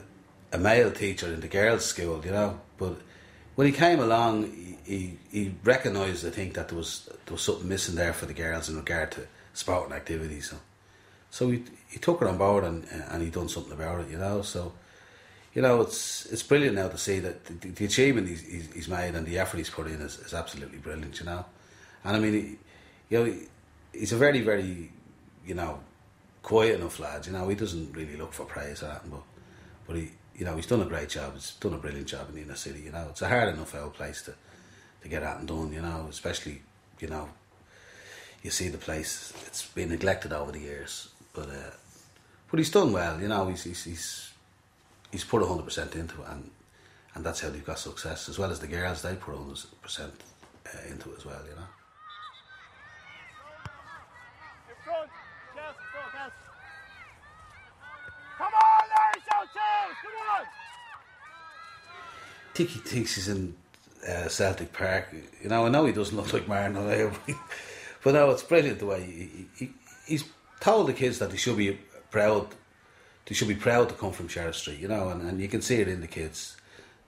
a 0.54 0.58
male 0.58 0.92
teacher 0.92 1.32
in 1.32 1.40
the 1.40 1.48
girls' 1.48 1.86
school, 1.86 2.22
you 2.26 2.32
know. 2.32 2.60
But 2.78 2.96
when 3.56 3.68
he 3.68 3.74
came 3.74 4.00
along, 4.00 4.52
he, 4.52 4.78
he, 4.86 5.18
he 5.32 5.56
recognised, 5.64 6.26
I 6.26 6.32
think, 6.32 6.56
that 6.56 6.70
there 6.70 6.78
was 6.78 7.08
there 7.26 7.34
was 7.34 7.42
something 7.42 7.68
missing 7.68 7.96
there 7.96 8.14
for 8.14 8.26
the 8.26 8.34
girls 8.34 8.70
in 8.70 8.76
regard 8.76 9.12
to 9.12 9.28
sporting 9.54 9.94
activities. 9.94 10.50
So, 10.50 10.58
so 11.30 11.50
he, 11.52 11.64
he 11.90 12.00
took 12.00 12.22
it 12.22 12.28
on 12.28 12.38
board 12.38 12.64
and 12.64 12.86
and 13.10 13.22
he 13.22 13.30
done 13.30 13.50
something 13.50 13.74
about 13.74 14.02
it, 14.02 14.10
you 14.10 14.18
know. 14.18 14.42
So, 14.42 14.74
you 15.54 15.62
know, 15.62 15.82
it's 15.82 16.26
it's 16.28 16.44
brilliant 16.44 16.76
now 16.76 16.88
to 16.88 16.98
see 16.98 17.20
that 17.20 17.46
the, 17.46 17.54
the 17.54 17.86
achievement 17.86 18.28
he's, 18.28 18.72
he's, 18.74 18.88
made 18.88 19.14
and 19.14 19.28
the 19.28 19.38
effort 19.38 19.58
he's 19.58 19.70
put 19.70 19.86
in 19.86 20.02
is, 20.02 20.18
is 20.20 20.34
absolutely 20.34 20.80
brilliant, 20.80 21.20
you 21.20 21.28
know. 21.28 21.46
And 22.04 22.18
I 22.18 22.20
mean, 22.20 22.34
he, 22.34 22.58
you 23.10 23.24
know, 23.24 23.36
he's 23.94 24.14
a 24.14 24.18
very, 24.18 24.42
very, 24.42 24.92
you 25.46 25.54
know, 25.54 25.82
quiet 26.42 26.80
enough 26.80 27.00
lad. 27.00 27.26
You 27.26 27.34
know, 27.34 27.48
he 27.50 27.56
doesn't 27.56 27.94
really 27.94 28.16
look 28.16 28.34
for 28.34 28.46
praise 28.46 28.84
or 28.84 29.02
but 29.10 29.22
but 29.88 29.96
he, 29.96 30.10
you 30.36 30.46
know, 30.46 30.56
he's 30.56 30.68
done 30.68 30.82
a 30.82 30.86
great 30.86 31.10
job. 31.10 31.34
He's 31.34 31.52
done 31.60 31.74
a 31.74 31.78
brilliant 31.78 32.08
job 32.08 32.30
in 32.30 32.36
the 32.36 32.42
inner 32.42 32.56
city. 32.56 32.82
You 32.82 32.92
know, 32.92 33.08
it's 33.10 33.22
a 33.22 33.28
hard 33.28 33.54
enough 33.54 33.76
old 33.76 33.94
place 33.94 34.22
to 34.24 34.34
to 35.02 35.10
get 35.10 35.24
out 35.24 35.40
and 35.40 35.48
done. 35.48 35.74
You 35.74 35.82
know, 35.82 36.08
especially 36.10 36.62
you 37.00 37.08
know, 37.08 37.30
you 38.44 38.52
see 38.52 38.70
the 38.70 38.78
place. 38.78 39.34
It's 39.48 39.66
been 39.66 39.90
neglected 39.90 40.34
over 40.34 40.52
the 40.52 40.60
years, 40.60 41.10
but 41.34 41.50
uh, 41.50 41.72
but 42.50 42.60
he's 42.60 42.72
done 42.72 42.92
well. 42.92 43.20
You 43.20 43.28
know, 43.28 43.48
he's 43.48 43.64
he's 43.64 43.84
he's, 43.84 44.32
he's 45.12 45.24
put 45.24 45.46
hundred 45.46 45.64
percent 45.64 45.96
into 45.96 46.22
it, 46.22 46.28
and 46.30 46.50
and 47.16 47.26
that's 47.26 47.42
how 47.42 47.50
they've 47.50 47.66
got 47.66 47.80
success. 47.80 48.30
As 48.30 48.38
well 48.38 48.52
as 48.52 48.60
the 48.60 48.68
girls, 48.68 49.02
they 49.02 49.16
put 49.16 49.36
hundred 49.36 49.60
percent 49.82 50.14
uh, 50.68 50.90
into 50.90 51.12
it 51.12 51.18
as 51.18 51.26
well. 51.26 51.42
You 51.48 51.56
know. 51.56 51.68
Come 58.38 58.54
on, 58.54 58.88
Larry 58.88 59.22
Southtown! 59.28 59.50
Come 59.50 59.54
on! 59.54 59.89
I 59.89 59.89
think 62.54 62.70
he 62.70 62.80
thinks 62.80 63.16
he's 63.16 63.30
in 63.30 63.56
uh, 64.08 64.28
Celtic 64.28 64.74
Park. 64.74 65.14
You 65.42 65.50
know, 65.50 65.66
I 65.66 65.70
know 65.70 65.86
he 65.86 65.94
doesn't 65.94 66.16
look 66.16 66.34
like 66.34 66.48
Martin 66.48 66.78
O'Leary, 66.78 67.14
but 68.04 68.14
no, 68.14 68.30
it's 68.32 68.44
brilliant 68.44 68.80
the 68.80 68.86
way 68.86 69.02
he, 69.04 69.48
he, 69.58 69.72
he's 70.06 70.26
told 70.60 70.88
the 70.88 70.94
kids 70.94 71.20
that 71.20 71.32
they 71.32 71.38
should 71.38 71.58
be 71.58 71.80
proud. 72.12 72.48
They 73.26 73.36
should 73.36 73.48
be 73.48 73.56
proud 73.56 73.90
to 73.90 73.96
come 73.96 74.12
from 74.12 74.28
Sheriff 74.28 74.56
Street, 74.56 74.80
you 74.80 74.88
know, 74.88 75.10
and, 75.10 75.22
and 75.22 75.40
you 75.40 75.48
can 75.48 75.62
see 75.62 75.76
it 75.76 75.88
in 75.88 76.02
the 76.02 76.08
kids 76.08 76.58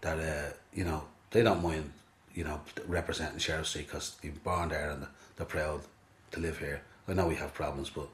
that 0.02 0.20
uh, 0.20 0.54
you 0.74 0.84
know 0.84 1.04
they 1.32 1.44
don't 1.44 1.64
mind 1.64 1.92
you 2.34 2.44
know, 2.44 2.62
representing 2.88 3.40
Sheriff 3.40 3.68
Street 3.68 3.88
because 3.88 4.16
they're 4.22 4.32
born 4.32 4.70
there 4.70 4.92
and 4.92 5.08
they're 5.36 5.46
proud 5.46 5.82
to 6.32 6.40
live 6.40 6.58
here. 6.60 6.82
I 7.08 7.14
know 7.14 7.28
we 7.28 7.36
have 7.36 7.54
problems, 7.54 7.90
but 7.90 8.08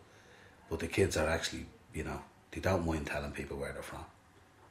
but 0.70 0.80
the 0.80 0.88
kids 0.88 1.16
are 1.16 1.28
actually, 1.28 1.66
you 1.94 2.04
know, 2.04 2.20
they 2.52 2.60
don't 2.60 2.86
mind 2.86 3.08
telling 3.08 3.32
people 3.32 3.58
where 3.58 3.72
they're 3.72 3.82
from. 3.82 4.04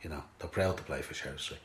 You 0.06 0.10
know, 0.14 0.22
they're 0.38 0.48
proud 0.48 0.76
to 0.76 0.84
play 0.84 1.02
for 1.02 1.14
Sheriff 1.14 1.40
Street. 1.40 1.58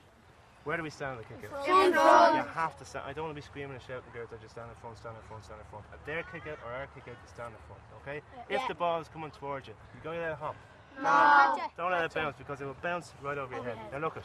Where 0.63 0.75
do 0.75 0.81
we 0.81 0.89
stand 0.89 1.11
in 1.11 1.17
the 1.21 1.23
kick 1.29 1.51
out? 1.53 1.59
In 1.61 1.93
front. 1.93 2.35
You 2.37 2.41
have 2.55 2.75
to 2.79 2.85
stand. 2.85 3.05
I 3.05 3.13
don't 3.13 3.25
want 3.25 3.35
to 3.37 3.39
be 3.39 3.45
screaming 3.45 3.73
and 3.73 3.81
shouting, 3.83 4.09
girls. 4.15 4.29
I 4.33 4.41
just 4.41 4.53
stand 4.57 4.65
in 4.67 4.75
front, 4.81 4.97
stand 4.97 5.13
in 5.15 5.21
front, 5.29 5.45
stand 5.45 5.59
in 5.61 5.67
front. 5.69 5.85
If 5.93 6.03
their 6.07 6.23
kick 6.23 6.49
out 6.49 6.57
or 6.65 6.73
our 6.73 6.87
kick 6.87 7.03
out, 7.05 7.13
you 7.21 7.29
stand 7.29 7.53
in 7.53 7.61
front, 7.69 7.81
okay? 8.01 8.21
If 8.49 8.67
the 8.67 8.73
ball 8.73 8.99
is 8.99 9.07
coming 9.09 9.29
towards 9.29 9.67
you, 9.67 9.75
you 9.93 9.99
go 10.03 10.09
let 10.09 10.31
it 10.31 10.37
hop. 10.41 10.55
No. 10.97 11.69
Don't 11.77 11.91
let 11.91 12.05
it 12.05 12.13
bounce 12.15 12.35
because 12.35 12.61
it 12.61 12.65
will 12.65 12.75
bounce 12.81 13.13
right 13.21 13.37
over 13.37 13.53
your 13.53 13.63
head. 13.63 13.77
Now 13.91 13.99
look 13.99 14.17
it. 14.17 14.23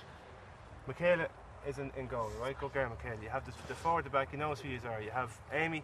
Michaela 0.86 1.28
is 1.68 1.76
in, 1.76 1.92
in 1.98 2.06
goal, 2.06 2.30
right? 2.40 2.58
Go 2.58 2.70
girl, 2.70 2.88
Michaela. 2.88 3.20
You 3.22 3.28
have 3.28 3.44
the, 3.44 3.52
the 3.68 3.74
forward, 3.74 4.06
the 4.06 4.10
back. 4.10 4.32
You 4.32 4.38
know 4.38 4.54
who 4.54 4.66
you 4.66 4.80
are. 4.88 5.02
You 5.02 5.10
have 5.10 5.30
Amy, 5.52 5.82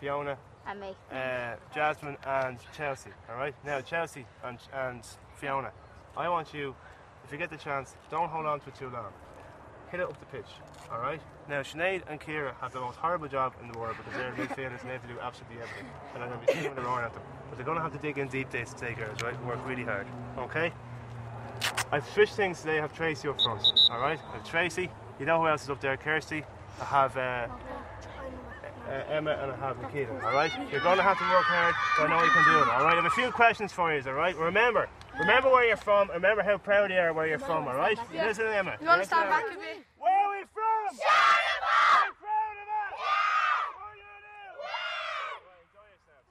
Fiona, 0.00 0.36
And 0.66 0.80
me. 0.80 0.96
uh, 1.12 1.54
Jasmine, 1.72 2.16
and 2.26 2.58
Chelsea. 2.76 3.10
All 3.30 3.36
right. 3.36 3.54
Now 3.64 3.80
Chelsea 3.82 4.26
and 4.42 4.58
and 4.74 5.06
Fiona, 5.36 5.70
I 6.16 6.28
want 6.28 6.52
you, 6.52 6.74
if 7.24 7.32
you 7.32 7.38
get 7.38 7.50
the 7.50 7.56
chance, 7.56 7.94
don't 8.10 8.28
hold 8.28 8.46
on 8.46 8.60
to 8.60 8.68
it 8.68 8.74
too 8.74 8.88
long. 8.90 9.12
Hit 9.90 10.00
it 10.00 10.04
up 10.04 10.18
the 10.18 10.26
pitch. 10.26 10.46
All 10.90 11.00
right. 11.00 11.20
Now 11.48 11.60
Sinead 11.60 12.02
and 12.08 12.20
Kira 12.20 12.54
have 12.60 12.72
the 12.72 12.80
most 12.80 12.96
horrible 12.96 13.28
job 13.28 13.52
in 13.62 13.70
the 13.70 13.78
world 13.78 13.96
because 13.96 14.18
they're 14.18 14.32
midfielders 14.32 14.80
and 14.80 14.88
they 14.88 14.94
have 14.94 15.02
to 15.02 15.12
do 15.12 15.20
absolutely 15.20 15.58
everything. 15.62 15.86
And 16.14 16.22
I'm 16.22 16.30
going 16.30 16.40
to 16.40 16.46
be 16.46 16.52
screaming 16.52 16.78
at 16.78 17.12
them. 17.12 17.22
But 17.48 17.56
they're 17.56 17.66
going 17.66 17.76
to 17.76 17.82
have 17.82 17.92
to 17.92 17.98
dig 17.98 18.18
in 18.18 18.28
deep 18.28 18.50
days 18.50 18.72
to 18.72 18.80
take 18.80 18.96
girls, 18.96 19.22
right? 19.22 19.44
Work 19.44 19.66
really 19.66 19.84
hard. 19.84 20.06
Okay. 20.38 20.72
I've 21.90 22.08
switched 22.08 22.34
things 22.34 22.60
today. 22.60 22.78
I 22.78 22.82
have 22.82 22.94
Tracy 22.94 23.28
up 23.28 23.40
front. 23.40 23.70
All 23.90 24.00
right. 24.00 24.18
I 24.30 24.36
have 24.36 24.48
Tracy. 24.48 24.88
You 25.20 25.26
know 25.26 25.40
who 25.40 25.48
else 25.48 25.64
is 25.64 25.70
up 25.70 25.80
there? 25.80 25.96
Kirsty. 25.98 26.44
I 26.80 26.84
have. 26.84 27.16
Uh, 27.16 27.48
uh, 28.88 29.04
Emma 29.08 29.30
and 29.30 29.52
I 29.52 29.56
have 29.56 29.80
Nikita, 29.80 30.12
alright? 30.24 30.52
You're 30.70 30.80
going 30.80 30.96
to 30.96 31.02
have 31.02 31.16
to 31.16 31.24
work 31.24 31.44
hard, 31.44 31.74
but 31.96 32.10
I 32.10 32.18
know 32.18 32.24
you 32.24 32.30
can 32.30 32.44
do 32.44 32.58
it, 32.58 32.68
alright? 32.68 32.92
I 32.92 32.96
have 32.96 33.04
a 33.04 33.10
few 33.10 33.30
questions 33.30 33.72
for 33.72 33.94
you, 33.94 34.02
alright? 34.06 34.36
Remember, 34.36 34.88
remember 35.22 35.50
where 35.50 35.66
you're 35.66 35.76
from, 35.76 36.10
remember 36.10 36.42
how 36.42 36.58
proud 36.58 36.90
you 36.90 36.96
are 36.98 37.12
where 37.12 37.28
you're 37.28 37.38
from, 37.38 37.68
alright? 37.68 37.96
Listen, 38.12 38.44
to 38.44 38.56
Emma. 38.56 38.76
You 38.80 38.86
want 38.86 39.02
to 39.02 39.06
stand 39.06 39.30
back 39.30 39.44
a 39.46 39.54
bit? 39.54 39.84
Where 39.98 40.10
are 40.10 40.30
we 40.32 40.42
from? 40.52 40.62
Are 40.62 40.90
you 40.90 40.98
proud 42.18 42.56
of 42.58 42.68
us? 42.68 42.98
What 43.78 43.86
are 43.86 43.96
you 43.96 44.02
gonna 44.02 44.26
do? 44.26 44.58
Right, 45.46 45.62
enjoy 45.62 45.86
yourself. 45.94 46.26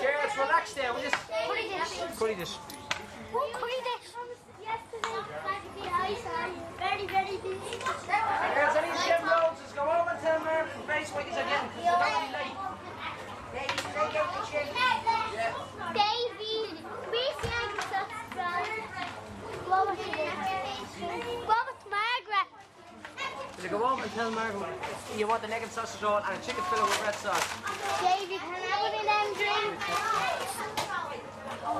Girls, 0.00 0.34
relax 0.36 0.72
there. 0.74 0.92
We 0.92 1.00
just 1.02 1.16
curry 2.18 2.34
this. 2.34 2.58
Very, 6.78 7.06
very 7.06 7.36
busy. 7.36 7.78
Girls, 7.78 8.74
I 8.74 8.80
need 8.82 8.96
them 9.08 9.22
loads. 9.28 9.60
Just 9.60 9.74
go 9.76 9.82
over 9.82 10.10
and 10.10 10.20
tell 10.20 10.40
Mark 11.14 11.24
and 11.24 11.32
Grace 11.32 11.36
what 11.36 11.46
again. 11.46 11.64
They're 11.76 11.96
gonna 11.96 12.26
be 12.26 12.32
late. 12.36 12.56
Davy, 15.94 16.56
we 17.12 17.22
sang 17.40 17.72
such 17.88 18.12
fun. 18.36 18.68
What 19.68 19.82
was 19.88 19.98
it? 19.98 20.12
What 21.48 21.62
was 21.64 21.80
Margaret? 21.88 22.48
You 23.62 23.68
go 23.68 23.78
home 23.78 24.00
and 24.02 24.12
tell 24.12 24.30
Margaret 24.30 24.68
you 25.16 25.26
want 25.26 25.42
the 25.42 25.48
egg 25.54 25.62
and 25.62 25.72
sausage 25.72 26.02
roll 26.02 26.18
and 26.18 26.36
a 26.36 26.40
chicken 26.44 26.62
fillet 26.64 26.82
with 26.82 27.02
red 27.02 27.14
sauce. 27.14 27.48
Davy, 28.04 28.36
can 28.36 28.52
I 28.52 28.68
have 28.68 28.80
one 28.84 28.94
of 28.94 29.04
them 29.08 29.28
drinks? 29.34 29.84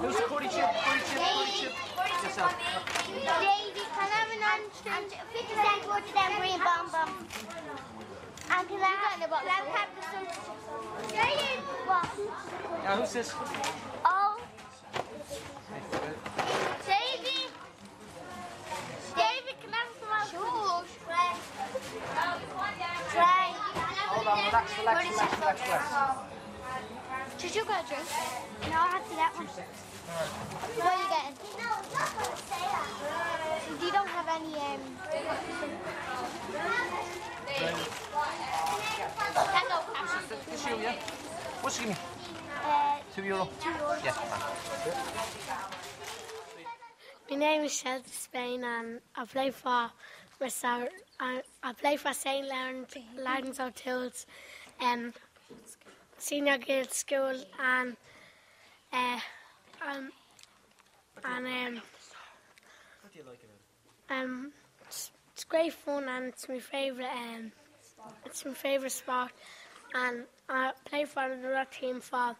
Who's 0.00 0.16
the 0.16 0.24
curry 0.24 0.48
chip? 0.48 0.72
Curry 0.72 1.00
chip, 1.04 1.20
curry 1.20 1.52
chip. 1.52 1.74
Yourself. 2.24 2.52
Davy, 3.12 3.84
can 3.92 4.08
I 4.08 4.16
have 4.16 4.30
an 4.32 4.40
orange 4.40 4.78
drink? 4.82 5.10
50 5.36 5.54
cents 5.54 5.84
worth 5.86 6.08
of 6.08 6.14
them 6.16 6.32
green 6.40 6.58
bomb 6.58 6.88
bomb. 8.48 8.58
And 8.60 8.68
can 8.68 8.80
I 8.80 8.84
have, 8.84 9.20
can 9.20 9.32
I 9.32 9.52
have 9.76 9.88
the 9.98 10.06
what? 11.86 12.08
Now, 12.84 12.96
who's 12.96 13.12
this? 13.12 13.34
Oh. 14.04 14.40
Davy. 16.86 17.40
Davy, 19.16 19.52
can 19.60 19.72
I 19.72 19.76
have 19.76 19.92
some 20.00 20.08
more? 20.08 20.26
Sure. 20.30 20.84
Try. 23.12 23.46
Hold 24.08 24.26
on, 24.26 24.36
relax, 24.46 24.78
relax, 24.78 24.98
relax, 25.08 25.32
relax, 25.38 25.60
relax. 25.62 25.84
Did 27.38 27.54
you 27.54 27.64
get 27.64 27.84
a 27.84 27.86
drink? 27.88 28.08
No, 28.68 28.76
I 28.76 28.88
had 28.88 29.02
to 29.04 29.14
get 29.14 29.32
one. 29.36 29.46
What 29.48 30.86
are 30.86 30.98
you 30.98 31.08
getting? 31.08 31.36
No, 31.58 31.68
nothing. 31.94 32.32
Do 33.78 33.84
you 33.86 33.92
don't 33.92 34.08
have 34.08 34.28
any, 34.28 34.54
um... 34.56 34.80
Hello, 39.36 39.78
actually. 39.94 40.38
This 40.50 40.64
you, 40.66 40.74
yeah? 40.82 40.96
What's 41.68 41.80
you 41.80 41.88
give 41.88 41.96
me? 41.96 42.02
Uh, 42.64 42.96
Two 43.14 43.22
euro. 43.24 43.48
Yeah. 44.02 44.14
My 47.30 47.36
name 47.36 47.64
is 47.64 47.78
Chelsea 47.78 48.10
Spain 48.10 48.64
and 48.64 49.00
I 49.14 49.26
play 49.26 49.50
for 49.50 49.90
Mr. 50.40 50.88
I, 51.20 51.42
I 51.62 51.72
play 51.74 51.98
for 51.98 52.14
St. 52.14 52.48
Laurence, 52.48 52.96
Laurence 53.18 53.60
O'Toole's 53.60 54.24
um, 54.80 55.12
senior 56.16 56.56
girls 56.56 56.88
school 56.88 57.34
and 57.62 57.96
uh, 58.90 59.20
um, 59.86 60.10
and 61.22 61.46
um, 61.46 61.82
What 63.02 63.12
do 63.12 63.18
you 63.18 63.24
like 63.26 63.40
it? 63.42 64.14
um, 64.14 64.52
it's, 64.86 65.10
it's 65.34 65.44
great 65.44 65.74
fun 65.74 66.08
and 66.08 66.28
it's 66.28 66.48
my 66.48 66.60
favourite 66.60 67.12
um, 67.12 67.52
it's 68.24 68.42
my 68.46 68.54
favourite 68.54 68.92
sport 68.92 69.32
and 69.94 70.24
I 70.48 70.72
play 70.84 71.04
for 71.04 71.22
another 71.22 71.66
team 71.70 72.00
for 72.00 72.36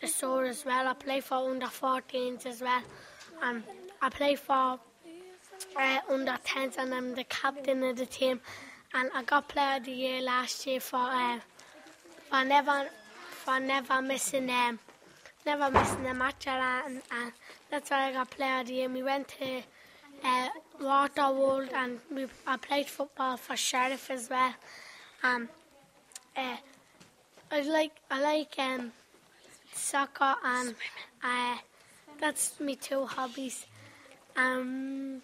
the 0.00 0.06
store 0.06 0.44
as 0.44 0.64
well. 0.64 0.88
I 0.88 0.94
play 0.94 1.20
for 1.20 1.50
under 1.50 1.66
14s 1.66 2.46
as 2.46 2.60
well 2.60 2.82
and 3.42 3.62
I 4.02 4.08
play 4.08 4.34
for 4.34 4.78
uh, 5.76 5.98
under 6.08 6.38
10s 6.44 6.78
and 6.78 6.94
I'm 6.94 7.14
the 7.14 7.24
captain 7.24 7.82
of 7.84 7.96
the 7.96 8.06
team 8.06 8.40
and 8.92 9.10
I 9.14 9.22
got 9.22 9.48
player 9.48 9.76
of 9.76 9.84
the 9.84 9.92
year 9.92 10.22
last 10.22 10.66
year 10.66 10.80
for 10.80 10.96
uh, 10.96 11.38
for 12.30 12.44
never 12.44 12.86
for 13.44 13.60
never 13.60 14.00
missing 14.00 14.50
um, 14.50 14.78
never 15.46 15.70
missing 15.70 16.06
a 16.06 16.14
match 16.14 16.46
and, 16.46 17.02
and 17.10 17.32
that's 17.70 17.90
why 17.90 18.08
I 18.08 18.12
got 18.12 18.30
player 18.30 18.60
of 18.60 18.66
the 18.66 18.74
year. 18.74 18.88
We 18.88 19.02
went 19.02 19.28
to 19.40 19.62
uh, 20.24 20.48
Waterworld 20.80 21.72
and 21.72 21.98
we, 22.10 22.26
I 22.46 22.56
played 22.56 22.86
football 22.86 23.36
for 23.36 23.56
Sheriff 23.56 24.10
as 24.10 24.30
well. 24.30 24.54
Um, 25.22 25.48
uh, 26.36 26.56
I 27.54 27.60
like 27.60 27.92
I 28.10 28.20
like 28.20 28.58
um, 28.58 28.90
soccer 29.72 30.34
and 30.44 30.74
uh, 31.22 31.56
that's 32.20 32.58
my 32.58 32.74
two 32.74 33.06
hobbies. 33.06 33.66
Um, 34.36 35.22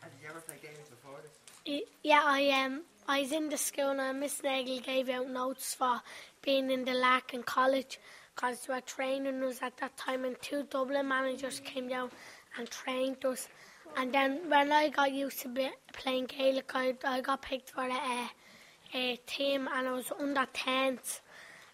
Have 0.00 0.10
you 0.20 0.28
ever 0.28 0.40
played 0.40 0.60
games 0.60 0.88
before 0.90 1.20
this? 1.22 1.82
yeah, 2.02 2.22
I 2.24 2.48
um, 2.64 2.82
I 3.06 3.20
was 3.20 3.30
in 3.30 3.48
the 3.48 3.58
school 3.58 4.00
and 4.00 4.18
Miss 4.18 4.42
Nagel 4.42 4.80
gave 4.80 5.08
out 5.08 5.30
notes 5.30 5.72
for 5.72 6.02
being 6.42 6.68
in 6.68 6.84
the 6.84 6.94
Larkin 6.94 7.44
College 7.44 8.00
because 8.34 8.66
we 8.66 8.74
were 8.74 8.80
training 8.80 9.40
us 9.44 9.62
at 9.62 9.76
that 9.76 9.96
time 9.96 10.24
and 10.24 10.34
two 10.42 10.64
Dublin 10.68 11.06
managers 11.06 11.60
came 11.60 11.86
down 11.86 12.10
and 12.58 12.68
trained 12.68 13.24
us. 13.24 13.46
And 13.96 14.12
then 14.12 14.40
when 14.48 14.72
I 14.72 14.88
got 14.88 15.12
used 15.12 15.42
to 15.42 15.48
be 15.48 15.70
playing 15.92 16.26
Gaelic, 16.26 16.72
I, 16.74 16.94
I 17.04 17.20
got 17.20 17.40
picked 17.40 17.70
for 17.70 17.84
a, 17.84 17.92
a, 17.92 18.30
a 18.94 19.16
team 19.26 19.68
and 19.72 19.88
I 19.88 19.92
was 19.92 20.12
under 20.18 20.46
10s. 20.54 21.20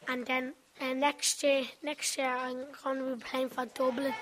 And 0.07 0.27
then 0.27 0.55
uh, 0.81 0.95
next 0.95 1.43
year, 1.43 1.65
next 1.83 2.17
year 2.19 2.29
I'm 2.29 2.67
going 2.83 2.99
to 2.99 3.17
be 3.17 3.23
playing 3.23 3.51
for 3.51 3.67
Dublin. 3.67 4.15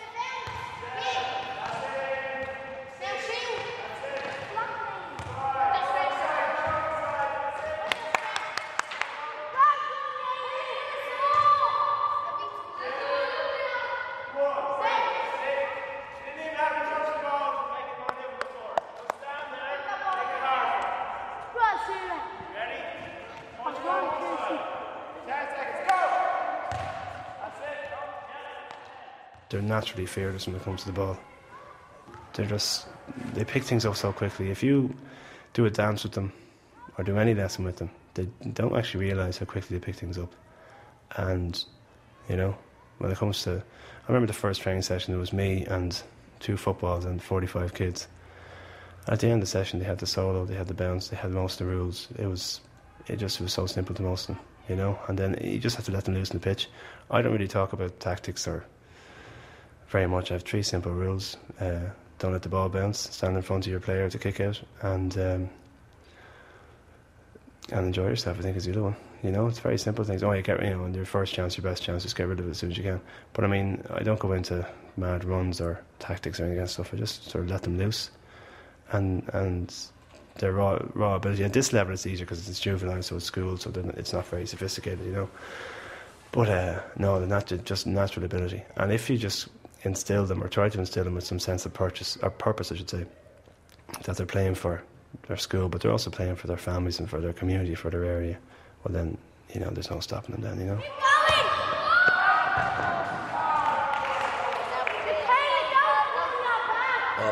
they're 29.56 29.62
naturally 29.76 30.06
fearless 30.06 30.46
when 30.46 30.56
it 30.56 30.62
comes 30.64 30.80
to 30.82 30.86
the 30.86 30.98
ball. 31.00 31.18
They're 32.32 32.46
just 32.46 32.86
they 33.34 33.44
pick 33.44 33.62
things 33.62 33.84
up 33.84 33.96
so 33.96 34.12
quickly. 34.12 34.50
If 34.50 34.62
you 34.62 34.94
do 35.52 35.66
a 35.66 35.70
dance 35.70 36.02
with 36.04 36.12
them 36.12 36.32
or 36.96 37.04
do 37.04 37.18
any 37.18 37.34
lesson 37.34 37.64
with 37.64 37.76
them, 37.76 37.90
they 38.14 38.26
don't 38.60 38.76
actually 38.76 39.04
realise 39.08 39.38
how 39.38 39.46
quickly 39.46 39.76
they 39.76 39.84
pick 39.84 39.96
things 39.96 40.18
up. 40.18 40.32
And 41.16 41.52
you 42.30 42.36
know, 42.36 42.52
when 42.98 43.10
it 43.12 43.18
comes 43.18 43.42
to. 43.42 43.62
I 44.04 44.12
remember 44.12 44.28
the 44.28 44.40
first 44.44 44.60
training 44.62 44.82
session. 44.82 45.14
It 45.14 45.18
was 45.18 45.32
me 45.32 45.64
and 45.66 46.00
two 46.40 46.56
footballs 46.56 47.04
and 47.04 47.22
45 47.22 47.74
kids. 47.74 48.08
At 49.08 49.20
the 49.20 49.26
end 49.26 49.34
of 49.34 49.40
the 49.40 49.46
session, 49.58 49.78
they 49.78 49.84
had 49.84 49.98
the 49.98 50.06
solo, 50.06 50.44
they 50.44 50.54
had 50.54 50.68
the 50.68 50.74
bounce, 50.74 51.08
they 51.08 51.16
had 51.16 51.32
most 51.32 51.60
of 51.60 51.66
the 51.66 51.72
rules. 51.72 52.08
It 52.18 52.26
was, 52.26 52.60
it 53.08 53.16
just 53.16 53.40
was 53.40 53.52
so 53.52 53.66
simple 53.66 53.94
to 53.96 54.02
most 54.02 54.28
of 54.28 54.36
them, 54.36 54.44
you 54.68 54.76
know. 54.76 54.98
And 55.08 55.18
then 55.18 55.38
you 55.42 55.58
just 55.58 55.76
have 55.76 55.84
to 55.86 55.92
let 55.92 56.04
them 56.04 56.14
loose 56.14 56.30
in 56.30 56.38
the 56.38 56.44
pitch. 56.44 56.68
I 57.10 57.22
don't 57.22 57.32
really 57.32 57.48
talk 57.48 57.72
about 57.72 58.00
tactics 58.00 58.46
or 58.48 58.64
very 59.88 60.06
much. 60.06 60.30
I 60.30 60.34
have 60.34 60.42
three 60.42 60.62
simple 60.62 60.92
rules: 60.92 61.36
uh, 61.60 61.80
don't 62.18 62.32
let 62.32 62.42
the 62.42 62.48
ball 62.48 62.68
bounce, 62.68 62.98
stand 63.10 63.36
in 63.36 63.42
front 63.42 63.66
of 63.66 63.70
your 63.70 63.80
player 63.80 64.08
to 64.08 64.18
kick 64.18 64.40
out, 64.40 64.60
and 64.82 65.16
um, 65.18 65.50
and 67.70 67.86
enjoy 67.86 68.08
yourself. 68.08 68.38
I 68.38 68.42
think 68.42 68.56
is 68.56 68.64
the 68.64 68.72
other 68.72 68.82
one. 68.82 68.96
You 69.22 69.32
know, 69.32 69.46
it's 69.46 69.58
very 69.58 69.78
simple 69.78 70.04
things. 70.04 70.22
Oh, 70.22 70.32
you 70.32 70.42
get 70.42 70.62
you 70.62 70.70
know, 70.70 70.86
your 70.86 71.04
first 71.04 71.34
chance, 71.34 71.56
your 71.56 71.64
best 71.64 71.82
chance, 71.82 72.02
just 72.02 72.16
get 72.16 72.28
rid 72.28 72.38
of 72.38 72.46
it 72.46 72.50
as 72.50 72.58
soon 72.58 72.70
as 72.70 72.76
you 72.76 72.84
can. 72.84 73.00
But 73.32 73.44
I 73.44 73.48
mean, 73.48 73.82
I 73.90 74.02
don't 74.02 74.20
go 74.20 74.32
into 74.32 74.66
mad 74.96 75.24
runs 75.24 75.60
or 75.60 75.80
tactics 75.98 76.38
or 76.38 76.44
anything 76.44 76.60
of 76.60 76.68
that 76.68 76.72
stuff. 76.72 76.94
I 76.94 76.96
just 76.96 77.30
sort 77.30 77.44
of 77.44 77.50
let 77.50 77.62
them 77.62 77.78
loose, 77.78 78.10
and 78.92 79.28
and 79.32 79.74
their 80.38 80.52
raw 80.52 80.78
raw 80.94 81.16
ability. 81.16 81.44
At 81.44 81.52
this 81.52 81.72
level, 81.72 81.94
it's 81.94 82.06
easier 82.06 82.26
because 82.26 82.48
it's 82.48 82.60
juvenile, 82.60 83.02
so 83.02 83.16
it's 83.16 83.24
school, 83.24 83.56
so 83.56 83.72
it's 83.96 84.12
not 84.12 84.26
very 84.26 84.46
sophisticated, 84.46 85.04
you 85.04 85.12
know. 85.12 85.30
But 86.32 86.48
uh, 86.48 86.80
no, 86.98 87.20
the 87.20 87.26
nat- 87.26 87.64
just 87.64 87.86
natural 87.86 88.26
ability. 88.26 88.62
And 88.76 88.92
if 88.92 89.08
you 89.08 89.16
just 89.16 89.48
instill 89.86 90.26
them 90.26 90.42
or 90.42 90.48
try 90.48 90.68
to 90.68 90.78
instill 90.78 91.04
them 91.04 91.14
with 91.14 91.24
some 91.24 91.38
sense 91.38 91.64
of 91.66 91.72
purchase 91.72 92.16
or 92.22 92.30
purpose, 92.30 92.72
I 92.72 92.76
should 92.76 92.90
say, 92.90 93.06
that 94.04 94.16
they're 94.16 94.26
playing 94.26 94.56
for 94.56 94.82
their 95.28 95.36
school, 95.36 95.68
but 95.68 95.80
they're 95.80 95.92
also 95.92 96.10
playing 96.10 96.36
for 96.36 96.46
their 96.46 96.56
families 96.56 96.98
and 96.98 97.08
for 97.08 97.20
their 97.20 97.32
community, 97.32 97.74
for 97.74 97.90
their 97.90 98.04
area. 98.04 98.38
Well, 98.84 98.92
then 98.92 99.16
you 99.54 99.60
know, 99.60 99.70
there's 99.70 99.90
no 99.90 100.00
stopping 100.00 100.34
them. 100.34 100.42
Then 100.42 100.60
you 100.60 100.66
know. 100.66 100.82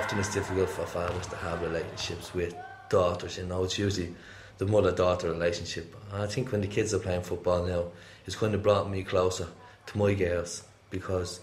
often 0.04 0.18
it's 0.18 0.34
difficult 0.34 0.68
for 0.68 0.84
fathers 0.84 1.26
to 1.28 1.36
have 1.36 1.62
relationships 1.62 2.34
with 2.34 2.54
daughters. 2.90 3.38
You 3.38 3.46
know, 3.46 3.64
it's 3.64 3.78
usually 3.78 4.14
the 4.58 4.66
mother-daughter 4.66 5.30
relationship. 5.30 5.94
I 6.12 6.26
think 6.26 6.52
when 6.52 6.60
the 6.60 6.66
kids 6.66 6.92
are 6.92 6.98
playing 6.98 7.22
football 7.22 7.64
now, 7.64 7.84
it's 8.26 8.36
kind 8.36 8.54
of 8.54 8.62
brought 8.62 8.90
me 8.90 9.02
closer 9.02 9.48
to 9.86 9.98
my 9.98 10.14
girls 10.14 10.64
because 10.90 11.40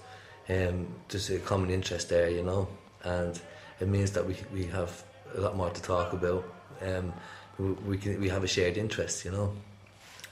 um, 0.49 0.87
there's 1.09 1.29
a 1.29 1.39
common 1.39 1.69
interest 1.69 2.09
there, 2.09 2.29
you 2.29 2.43
know, 2.43 2.67
and 3.03 3.39
it 3.79 3.87
means 3.87 4.11
that 4.11 4.25
we 4.25 4.35
we 4.53 4.65
have 4.65 5.03
a 5.35 5.41
lot 5.41 5.55
more 5.55 5.69
to 5.69 5.81
talk 5.81 6.13
about. 6.13 6.43
Um, 6.81 7.13
we, 7.85 7.97
can 7.97 8.19
we 8.19 8.29
have 8.29 8.43
a 8.43 8.47
shared 8.47 8.77
interest, 8.77 9.23
you 9.23 9.31
know, 9.31 9.53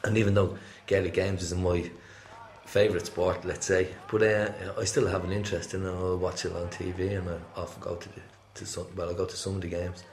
and 0.04 0.18
even 0.18 0.34
though 0.34 0.58
Gaelic 0.88 1.14
games 1.14 1.44
isn't 1.44 1.62
my 1.62 1.90
favourite 2.66 3.06
sport, 3.06 3.46
let's 3.46 3.66
say, 3.66 3.88
but 4.12 4.24
uh, 4.24 4.52
I 4.78 4.84
still 4.86 5.08
have 5.08 5.24
an 5.24 5.32
interest 5.32 5.74
in 5.74 5.86
it. 5.86 5.90
I'll 5.90 6.18
watch 6.18 6.46
it 6.46 6.54
on 6.54 6.68
TV, 6.70 7.18
and 7.18 7.30
I 7.30 7.38
often 7.60 7.82
go 7.82 7.96
to 7.96 8.10
the, 8.10 8.22
to 8.56 8.66
some. 8.66 8.88
Well, 8.96 9.10
I 9.10 9.14
go 9.14 9.26
to 9.26 9.38
some 9.38 9.56
of 9.56 9.62
the 9.62 9.68
games, 9.68 10.04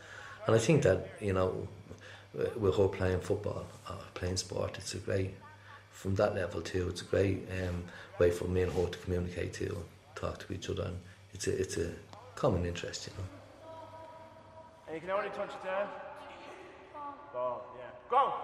and 0.46 0.54
I 0.54 0.58
think 0.58 0.82
that 0.82 1.08
you 1.20 1.32
know, 1.32 1.66
with 2.34 2.76
her 2.76 2.88
playing 2.88 3.20
football, 3.20 3.66
uh, 3.88 3.94
playing 4.14 4.36
sport, 4.36 4.76
it's 4.78 4.94
a 4.94 4.98
great 4.98 5.34
from 5.96 6.14
that 6.14 6.34
level 6.34 6.60
too. 6.60 6.88
It's 6.88 7.00
a 7.00 7.04
great 7.06 7.48
um, 7.62 7.82
way 8.18 8.30
for 8.30 8.44
me 8.44 8.62
and 8.62 8.72
her 8.72 8.86
to 8.86 8.98
communicate 8.98 9.54
too, 9.54 9.82
talk 10.14 10.38
to 10.46 10.52
each 10.52 10.68
other, 10.68 10.82
and 10.82 10.98
it's 11.32 11.46
a 11.46 11.58
it's 11.58 11.78
a 11.78 11.90
common 12.34 12.66
interest, 12.66 13.08
you 13.08 13.12
know. 13.16 13.28
And 14.86 14.94
you 14.94 15.00
can 15.00 15.10
only 15.10 15.30
touch 15.30 15.50
it 15.50 15.64
down. 15.64 15.88
Ball, 17.32 17.64
yeah. 17.78 17.90
Go! 18.10 18.34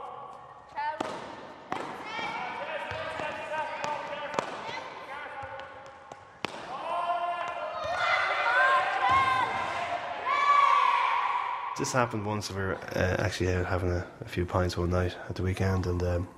This 11.79 11.93
happened 11.93 12.25
once. 12.25 12.51
We 12.51 12.57
were 12.57 12.77
uh, 12.95 13.17
actually 13.19 13.53
out 13.55 13.67
having 13.67 13.91
a, 13.91 14.07
a 14.21 14.29
few 14.29 14.47
pints 14.47 14.77
one 14.77 14.91
night 14.91 15.17
at 15.29 15.37
the 15.37 15.43
weekend, 15.43 15.87
and 15.87 16.03
um, 16.03 16.29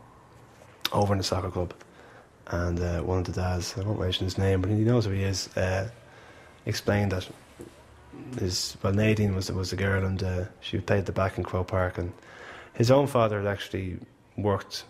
over 0.94 1.12
in 1.12 1.18
the 1.18 1.24
soccer 1.24 1.50
club. 1.50 1.74
And 2.46 2.80
uh, 2.80 3.00
one 3.00 3.18
of 3.18 3.24
the 3.24 3.32
dads, 3.32 3.74
I 3.76 3.82
won't 3.82 4.00
mention 4.00 4.24
his 4.24 4.38
name, 4.38 4.60
but 4.60 4.70
he 4.70 4.76
knows 4.76 5.06
who 5.06 5.12
he 5.12 5.24
is, 5.24 5.54
uh, 5.56 5.88
explained 6.66 7.12
that 7.12 7.28
his 8.38 8.76
well 8.82 8.92
Nadine 8.92 9.34
was 9.34 9.50
was 9.50 9.70
the 9.70 9.76
girl, 9.76 10.04
and 10.04 10.22
uh, 10.22 10.44
she 10.60 10.78
played 10.78 11.06
the 11.06 11.12
back 11.12 11.38
in 11.38 11.44
Croke 11.44 11.68
Park, 11.68 11.98
and 11.98 12.12
his 12.74 12.90
own 12.90 13.06
father 13.06 13.38
had 13.38 13.46
actually 13.46 13.98
worked 14.36 14.84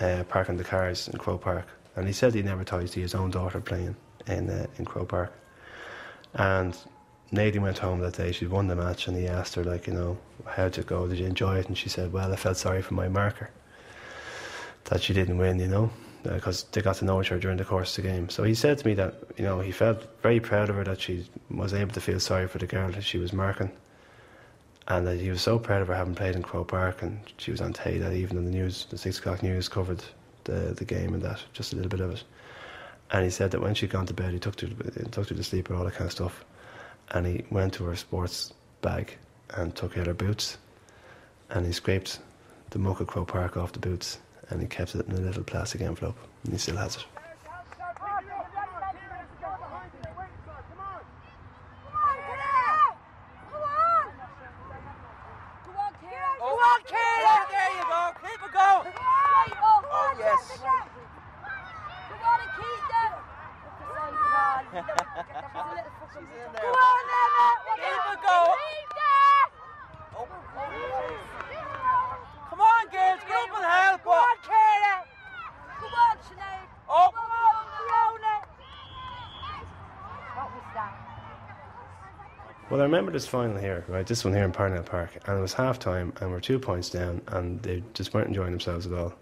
uh, 0.00 0.24
parking 0.28 0.56
the 0.56 0.64
cars 0.64 1.08
in 1.08 1.18
Croke 1.18 1.42
Park, 1.42 1.66
and 1.96 2.06
he 2.06 2.12
said 2.12 2.34
he 2.34 2.42
never 2.42 2.62
thought 2.64 2.82
he'd 2.82 2.90
see 2.90 3.00
his 3.00 3.14
own 3.14 3.30
daughter 3.30 3.60
playing 3.60 3.96
in 4.26 4.50
uh, 4.50 4.66
in 4.78 4.84
Croke 4.84 5.08
Park, 5.08 5.32
and 6.34 6.76
Nadine 7.32 7.62
went 7.62 7.78
home 7.78 8.00
that 8.00 8.14
day. 8.14 8.32
She'd 8.32 8.50
won 8.50 8.68
the 8.68 8.76
match, 8.76 9.08
and 9.08 9.16
he 9.16 9.26
asked 9.26 9.54
her, 9.56 9.64
like, 9.64 9.86
you 9.86 9.94
know, 9.94 10.18
how'd 10.46 10.78
it 10.78 10.86
go? 10.86 11.06
Did 11.06 11.18
you 11.18 11.26
enjoy 11.26 11.58
it? 11.58 11.68
And 11.68 11.76
she 11.76 11.88
said, 11.88 12.12
well, 12.12 12.32
I 12.32 12.36
felt 12.36 12.56
sorry 12.56 12.80
for 12.80 12.94
my 12.94 13.08
marker 13.08 13.50
that 14.88 15.02
she 15.02 15.14
didn't 15.14 15.38
win, 15.38 15.58
you 15.58 15.68
know, 15.68 15.90
uh, 16.26 16.34
because 16.34 16.64
they 16.72 16.80
got 16.80 16.96
to 16.96 17.04
know 17.04 17.20
each 17.20 17.30
other 17.30 17.40
during 17.40 17.56
the 17.56 17.64
course 17.64 17.96
of 17.96 18.04
the 18.04 18.10
game. 18.10 18.28
So 18.28 18.42
he 18.42 18.54
said 18.54 18.78
to 18.78 18.86
me 18.86 18.94
that, 18.94 19.14
you 19.36 19.44
know, 19.44 19.60
he 19.60 19.72
felt 19.72 20.06
very 20.22 20.40
proud 20.40 20.68
of 20.68 20.76
her 20.76 20.84
that 20.84 21.00
she 21.00 21.26
was 21.50 21.74
able 21.74 21.92
to 21.92 22.00
feel 22.00 22.20
sorry 22.20 22.48
for 22.48 22.58
the 22.58 22.66
girl 22.66 22.90
that 22.90 23.04
she 23.04 23.18
was 23.18 23.32
marking, 23.32 23.70
and 24.88 25.06
that 25.06 25.20
he 25.20 25.30
was 25.30 25.42
so 25.42 25.58
proud 25.58 25.82
of 25.82 25.88
her 25.88 25.94
having 25.94 26.14
played 26.14 26.34
in 26.34 26.42
Croke 26.42 26.68
Park, 26.68 27.02
and 27.02 27.20
she 27.36 27.50
was 27.50 27.60
on 27.60 27.72
Tay 27.72 27.98
that 27.98 28.12
evening. 28.12 28.44
The 28.44 28.50
news, 28.50 28.86
the 28.90 28.98
six 28.98 29.18
o'clock 29.18 29.42
news, 29.42 29.68
covered 29.68 30.02
the 30.44 30.74
the 30.76 30.84
game 30.84 31.14
and 31.14 31.22
that, 31.22 31.42
just 31.52 31.72
a 31.72 31.76
little 31.76 31.90
bit 31.90 32.00
of 32.00 32.12
it. 32.12 32.24
And 33.10 33.24
he 33.24 33.30
said 33.30 33.52
that 33.52 33.62
when 33.62 33.74
she'd 33.74 33.90
gone 33.90 34.06
to 34.06 34.14
bed, 34.14 34.32
he 34.32 34.38
took 34.38 34.60
her, 34.60 34.66
he 34.66 35.04
took 35.10 35.28
her 35.28 35.34
to 35.34 35.42
sleep 35.42 35.68
and 35.68 35.78
all 35.78 35.84
that 35.84 35.94
kind 35.94 36.06
of 36.06 36.12
stuff 36.12 36.44
and 37.10 37.26
he 37.26 37.44
went 37.50 37.72
to 37.74 37.84
her 37.84 37.96
sports 37.96 38.52
bag 38.82 39.16
and 39.54 39.74
took 39.74 39.96
out 39.96 40.06
her 40.06 40.14
boots 40.14 40.58
and 41.50 41.66
he 41.66 41.72
scraped 41.72 42.18
the 42.70 42.78
muck 42.78 43.00
of 43.00 43.06
Croke 43.06 43.28
Park 43.28 43.56
off 43.56 43.72
the 43.72 43.78
boots 43.78 44.18
and 44.50 44.60
he 44.60 44.66
kept 44.66 44.94
it 44.94 45.06
in 45.06 45.14
a 45.14 45.20
little 45.20 45.42
plastic 45.44 45.80
envelope 45.80 46.18
and 46.44 46.52
he 46.52 46.58
still 46.58 46.76
has 46.76 46.96
it. 46.96 47.04
Go 56.38 56.44
on, 56.46 56.80
Kayla! 56.82 57.36
There 57.50 57.72
you 57.74 57.82
go. 57.82 58.12
Keep 58.22 58.40
it 58.46 58.52
going. 58.54 58.94
Oh, 59.60 60.14
yes. 60.18 60.42
Go 66.54 66.68
on, 66.68 67.04
Emma. 67.18 67.48
Keep 67.74 68.04
it 68.12 68.20
going. 68.22 68.86
Oh. 70.16 70.26
Come 72.48 72.60
on, 72.60 72.84
girls. 72.88 73.20
Get 73.26 73.36
up 73.36 73.52
and 73.56 73.66
help. 73.66 73.98
Go 74.04 74.10
on, 74.10 74.36
Kayla. 74.46 74.94
Come 75.80 75.94
on, 75.94 76.16
Sinead. 76.22 76.66
Oh. 76.88 77.10
Come 77.14 77.30
on, 77.34 77.64
Fiona. 77.76 78.34
What 80.34 80.48
was 80.54 80.68
that? 80.74 80.92
Well, 82.70 82.77
I 82.77 82.77
remember 82.88 83.12
this 83.12 83.26
final 83.26 83.58
here, 83.58 83.84
right? 83.86 84.06
This 84.06 84.24
one 84.24 84.32
here 84.32 84.44
in 84.44 84.52
Parnell 84.52 84.82
Park, 84.82 85.10
and 85.26 85.38
it 85.38 85.40
was 85.42 85.52
half 85.52 85.78
time, 85.78 86.12
and 86.20 86.30
we're 86.30 86.40
two 86.40 86.58
points 86.58 86.88
down, 86.88 87.20
and 87.28 87.62
they 87.62 87.82
just 87.92 88.14
weren't 88.14 88.28
enjoying 88.28 88.50
themselves 88.50 88.86
at 88.86 88.92
all. 88.92 89.14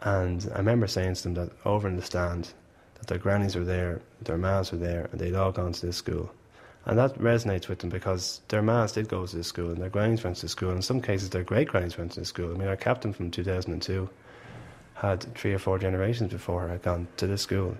And 0.00 0.50
I 0.54 0.58
remember 0.58 0.88
saying 0.88 1.14
to 1.14 1.22
them 1.22 1.34
that 1.34 1.50
over 1.64 1.86
in 1.86 1.96
the 1.96 2.02
stand, 2.02 2.52
that 2.94 3.06
their 3.06 3.18
grannies 3.18 3.54
were 3.54 3.64
there, 3.64 4.00
their 4.22 4.36
mas 4.36 4.72
were 4.72 4.78
there, 4.78 5.08
and 5.12 5.20
they'd 5.20 5.36
all 5.36 5.52
gone 5.52 5.72
to 5.72 5.86
this 5.86 5.96
school. 5.96 6.32
And 6.84 6.98
that 6.98 7.14
resonates 7.18 7.68
with 7.68 7.78
them 7.78 7.90
because 7.90 8.40
their 8.48 8.62
mas 8.62 8.92
did 8.92 9.08
go 9.08 9.24
to 9.24 9.36
this 9.36 9.46
school, 9.46 9.70
and 9.70 9.80
their 9.80 9.90
grannies 9.90 10.24
went 10.24 10.36
to 10.36 10.42
this 10.42 10.52
school. 10.52 10.70
and 10.70 10.78
In 10.78 10.82
some 10.82 11.00
cases, 11.00 11.30
their 11.30 11.44
great 11.44 11.68
grannies 11.68 11.96
went 11.96 12.12
to 12.12 12.20
this 12.20 12.28
school. 12.28 12.52
I 12.52 12.58
mean, 12.58 12.68
our 12.68 12.76
captain 12.76 13.12
from 13.12 13.30
2002 13.30 14.10
had 14.94 15.22
three 15.34 15.54
or 15.54 15.58
four 15.58 15.78
generations 15.78 16.32
before 16.32 16.62
her 16.62 16.68
had 16.68 16.82
gone 16.82 17.06
to 17.18 17.28
this 17.28 17.42
school. 17.42 17.76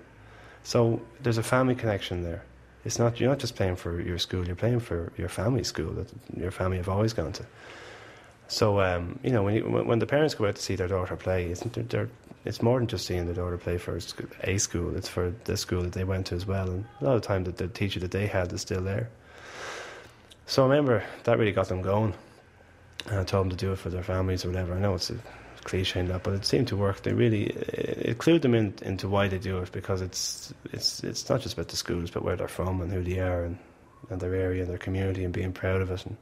So 0.63 1.01
there's 1.21 1.37
a 1.37 1.43
family 1.43 1.75
connection 1.75 2.23
there. 2.23 2.43
It's 2.83 2.97
not 2.97 3.19
you're 3.19 3.29
not 3.29 3.39
just 3.39 3.55
playing 3.55 3.75
for 3.75 4.01
your 4.01 4.17
school; 4.17 4.45
you're 4.45 4.55
playing 4.55 4.79
for 4.79 5.11
your 5.17 5.29
family 5.29 5.63
school 5.63 5.91
that 5.93 6.07
your 6.35 6.51
family 6.51 6.77
have 6.77 6.89
always 6.89 7.13
gone 7.13 7.33
to. 7.33 7.45
So 8.47 8.81
um, 8.81 9.19
you 9.23 9.31
know 9.31 9.43
when, 9.43 9.55
you, 9.55 9.63
when 9.63 9.99
the 9.99 10.05
parents 10.05 10.35
go 10.35 10.47
out 10.47 10.55
to 10.55 10.61
see 10.61 10.75
their 10.75 10.87
daughter 10.87 11.15
play, 11.15 11.49
isn't 11.51 11.73
there, 11.73 11.83
they're, 11.83 12.09
it's 12.43 12.61
more 12.61 12.79
than 12.79 12.87
just 12.87 13.05
seeing 13.05 13.25
their 13.25 13.35
daughter 13.35 13.57
play 13.57 13.77
for 13.77 13.97
a 14.41 14.57
school. 14.57 14.95
It's 14.95 15.07
for 15.07 15.33
the 15.45 15.55
school 15.55 15.83
that 15.83 15.93
they 15.93 16.03
went 16.03 16.25
to 16.27 16.35
as 16.35 16.45
well, 16.45 16.69
and 16.69 16.85
a 16.99 17.05
lot 17.05 17.15
of 17.15 17.21
the 17.21 17.27
time 17.27 17.43
the 17.43 17.67
teacher 17.67 17.99
that 17.99 18.11
they 18.11 18.27
had 18.27 18.51
is 18.51 18.61
still 18.61 18.81
there. 18.81 19.09
So 20.47 20.63
I 20.63 20.67
remember 20.67 21.03
that 21.23 21.37
really 21.37 21.51
got 21.51 21.69
them 21.69 21.81
going, 21.81 22.13
and 23.05 23.19
I 23.19 23.23
told 23.23 23.45
them 23.45 23.51
to 23.51 23.55
do 23.55 23.71
it 23.71 23.77
for 23.77 23.89
their 23.89 24.03
families 24.03 24.43
or 24.43 24.49
whatever. 24.49 24.73
I 24.73 24.79
know 24.79 24.95
it's 24.95 25.11
a 25.11 25.17
cliche 25.63 25.99
and 25.99 26.09
that, 26.09 26.23
but 26.23 26.33
it 26.33 26.45
seemed 26.45 26.67
to 26.69 26.75
work. 26.75 27.03
They 27.03 27.13
really 27.13 27.45
it, 27.45 28.09
it 28.09 28.17
clued 28.17 28.41
them 28.41 28.55
in 28.55 28.73
into 28.81 29.07
why 29.07 29.27
they 29.27 29.39
do 29.39 29.59
it 29.59 29.71
because 29.71 30.01
it's 30.01 30.53
it's 30.71 31.03
it's 31.03 31.29
not 31.29 31.41
just 31.41 31.53
about 31.53 31.69
the 31.69 31.77
schools, 31.77 32.11
but 32.11 32.23
where 32.23 32.35
they're 32.35 32.47
from 32.47 32.81
and 32.81 32.91
who 32.91 33.03
they 33.03 33.19
are 33.19 33.43
and, 33.43 33.57
and 34.09 34.21
their 34.21 34.35
area 34.35 34.61
and 34.61 34.69
their 34.69 34.77
community 34.77 35.23
and 35.23 35.33
being 35.33 35.53
proud 35.53 35.81
of 35.81 35.91
it 35.91 36.05
and 36.05 36.17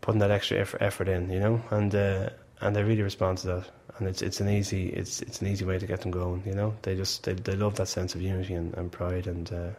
putting 0.00 0.20
that 0.20 0.30
extra 0.30 0.58
effort, 0.58 0.82
effort 0.82 1.08
in, 1.08 1.30
you 1.30 1.40
know. 1.40 1.62
And 1.70 1.94
uh, 1.94 2.30
and 2.60 2.76
they 2.76 2.82
really 2.82 3.02
respond 3.02 3.38
to 3.38 3.46
that. 3.48 3.70
And 3.98 4.08
it's 4.08 4.22
it's 4.22 4.40
an 4.40 4.48
easy 4.48 4.88
it's 4.88 5.20
it's 5.22 5.40
an 5.40 5.48
easy 5.48 5.64
way 5.64 5.78
to 5.78 5.86
get 5.86 6.00
them 6.00 6.10
going. 6.10 6.42
You 6.46 6.54
know, 6.54 6.74
they 6.82 6.96
just 6.96 7.24
they, 7.24 7.34
they 7.34 7.56
love 7.56 7.76
that 7.76 7.88
sense 7.88 8.14
of 8.14 8.22
unity 8.22 8.54
and, 8.54 8.74
and 8.74 8.90
pride 8.90 9.26
and 9.26 9.52
uh, 9.52 9.70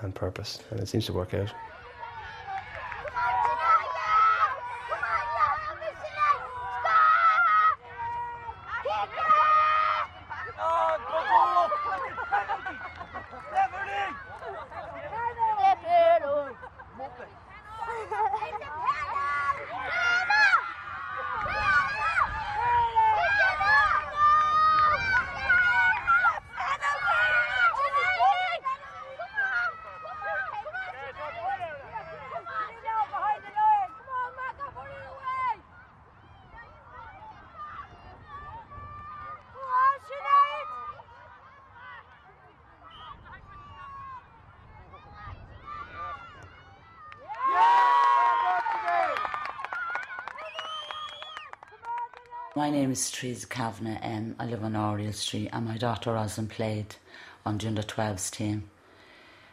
and 0.00 0.14
purpose, 0.14 0.60
and 0.70 0.80
it 0.80 0.88
seems 0.88 1.06
to 1.06 1.12
work 1.12 1.34
out. 1.34 1.52
My 52.54 52.68
name 52.68 52.92
is 52.92 53.10
Teresa 53.10 53.46
Kavanagh. 53.46 53.98
Um, 54.02 54.36
I 54.38 54.44
live 54.44 54.62
on 54.62 54.76
Oriel 54.76 55.14
Street, 55.14 55.48
and 55.54 55.64
my 55.64 55.78
daughter 55.78 56.12
Rosalind 56.12 56.50
played 56.50 56.96
on 57.46 57.56
the 57.56 57.66
under 57.66 57.82
12s 57.82 58.30
team. 58.30 58.68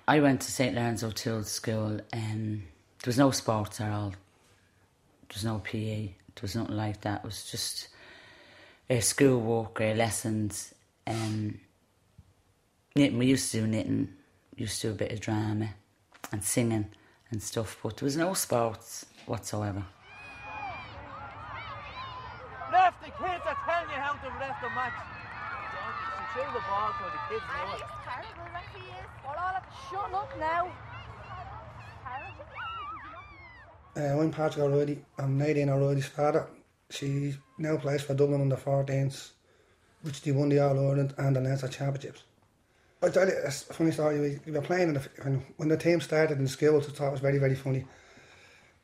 I 0.06 0.20
went 0.20 0.42
to 0.42 0.52
St. 0.52 0.76
Laurence 0.76 1.02
O'Toole 1.02 1.44
School. 1.44 2.02
and 2.12 2.64
there 3.02 3.08
was 3.08 3.18
no 3.18 3.32
sports 3.32 3.80
at 3.80 3.90
all. 3.90 4.10
There 4.10 5.34
was 5.34 5.46
no 5.46 5.60
PE. 5.60 6.08
There 6.08 6.42
was 6.42 6.58
nothing 6.58 6.76
like 6.76 7.00
that. 7.02 7.20
It 7.20 7.26
was 7.26 7.50
just 7.50 7.88
a 8.90 9.00
school 9.00 9.40
work, 9.40 9.80
uh, 9.80 9.94
lessons. 9.94 10.74
Um, 11.08 11.62
knitting. 12.98 13.18
We 13.18 13.28
used 13.28 13.50
to 13.54 13.62
do 13.62 13.68
knitting. 13.68 14.10
Used 14.58 14.82
to 14.82 14.88
do 14.88 14.94
a 14.94 14.98
bit 14.98 15.14
of 15.14 15.22
drama 15.22 15.70
and 16.34 16.44
singing 16.44 16.90
and 17.32 17.42
stuff. 17.42 17.78
But 17.82 17.96
there 17.96 18.06
was 18.08 18.18
no 18.18 18.34
sports 18.34 19.06
whatsoever. 19.26 19.86
Ref, 22.72 22.94
the 23.02 23.08
kids 23.08 23.44
are 23.46 23.58
telling 23.66 23.89
you 23.89 23.89
how 24.00 24.14
to 24.14 24.30
ref 24.40 24.56
the 24.62 24.70
match. 24.70 24.94
Don't 25.76 26.28
show 26.32 26.48
the 26.54 26.64
ball 26.64 26.90
so 26.98 27.06
the 27.12 27.20
kids 27.28 27.44
know 27.52 27.76
it. 27.76 27.84
terrible, 28.08 28.48
like 28.54 28.72
he 28.74 28.88
is. 28.96 29.08
Well, 29.26 29.36
all 29.38 29.54
have 29.54 29.68
to 29.68 29.76
shut 29.90 30.14
up 30.14 30.32
now. 30.40 30.72
Uh, 33.98 34.22
I'm 34.22 34.32
Patrick 34.32 34.64
O'Reilly. 34.64 35.04
I'm 35.18 35.38
Nadine 35.38 35.70
O'Reilly's 35.70 36.08
father. 36.08 36.48
She 36.90 37.36
now 37.58 37.76
plays 37.76 38.02
for 38.02 38.14
Dublin 38.14 38.40
under 38.40 38.56
14s, 38.56 39.32
which 40.04 40.22
they 40.22 40.32
won 40.32 40.48
the 40.48 40.60
All 40.60 40.80
Ireland 40.80 41.14
and 41.18 41.36
the 41.36 41.42
Leinster 41.42 41.68
Championships. 41.68 42.24
I 43.04 43.10
tell 43.10 43.28
you, 43.28 43.34
it's 43.46 43.70
a 43.70 43.74
funny 43.74 43.92
story. 43.92 44.20
We, 44.20 44.40
we 44.46 44.52
were 44.54 44.62
playing, 44.62 44.90
in 44.90 44.94
the, 44.94 45.10
when, 45.22 45.46
when 45.58 45.68
the 45.68 45.78
team 45.78 46.00
started 46.00 46.38
in 46.38 46.44
the 46.44 46.50
schools, 46.50 46.88
I 46.88 46.92
thought 46.92 47.10
it 47.10 47.12
was 47.12 47.20
very, 47.20 47.38
very 47.38 47.56
funny. 47.56 47.86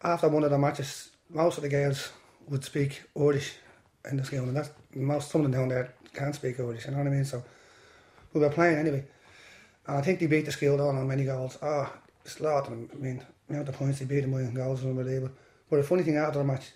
After 0.01 0.27
one 0.27 0.43
of 0.43 0.51
the 0.51 0.57
matches, 0.57 1.11
most 1.29 1.57
of 1.57 1.63
the 1.63 1.69
girls 1.69 2.11
would 2.47 2.65
speak 2.65 3.03
Irish 3.17 3.55
in 4.09 4.17
the 4.17 4.25
school, 4.25 4.43
and 4.43 4.55
that's 4.55 4.69
most 4.93 5.31
some 5.31 5.45
of 5.45 5.51
them 5.51 5.59
down 5.59 5.69
there 5.69 5.93
can't 6.15 6.33
speak 6.33 6.59
Irish, 6.59 6.85
you 6.85 6.91
know 6.91 6.97
what 6.97 7.07
I 7.07 7.11
mean? 7.11 7.25
So 7.25 7.43
we 8.33 8.39
were 8.39 8.49
playing 8.49 8.77
anyway. 8.77 9.03
And 9.87 9.97
I 9.97 10.01
think 10.01 10.19
they 10.19 10.27
beat 10.27 10.45
the 10.45 10.51
school 10.51 10.77
down 10.77 10.95
on 10.95 11.07
many 11.07 11.25
goals. 11.25 11.57
Ah, 11.61 11.91
oh, 11.93 11.99
slaughtered 12.23 12.71
them. 12.71 12.89
I 12.93 12.95
mean, 12.95 13.25
the 13.47 13.53
amount 13.53 13.69
of 13.69 13.75
points 13.75 13.99
they 13.99 14.05
beat 14.05 14.21
them 14.21 14.31
by 14.31 14.41
in 14.41 14.53
goals 14.53 14.81
was 14.81 14.89
unbelievable. 14.89 15.35
But 15.69 15.77
the 15.77 15.83
funny 15.83 16.03
thing 16.03 16.17
after 16.17 16.39
the 16.39 16.45
match, 16.45 16.71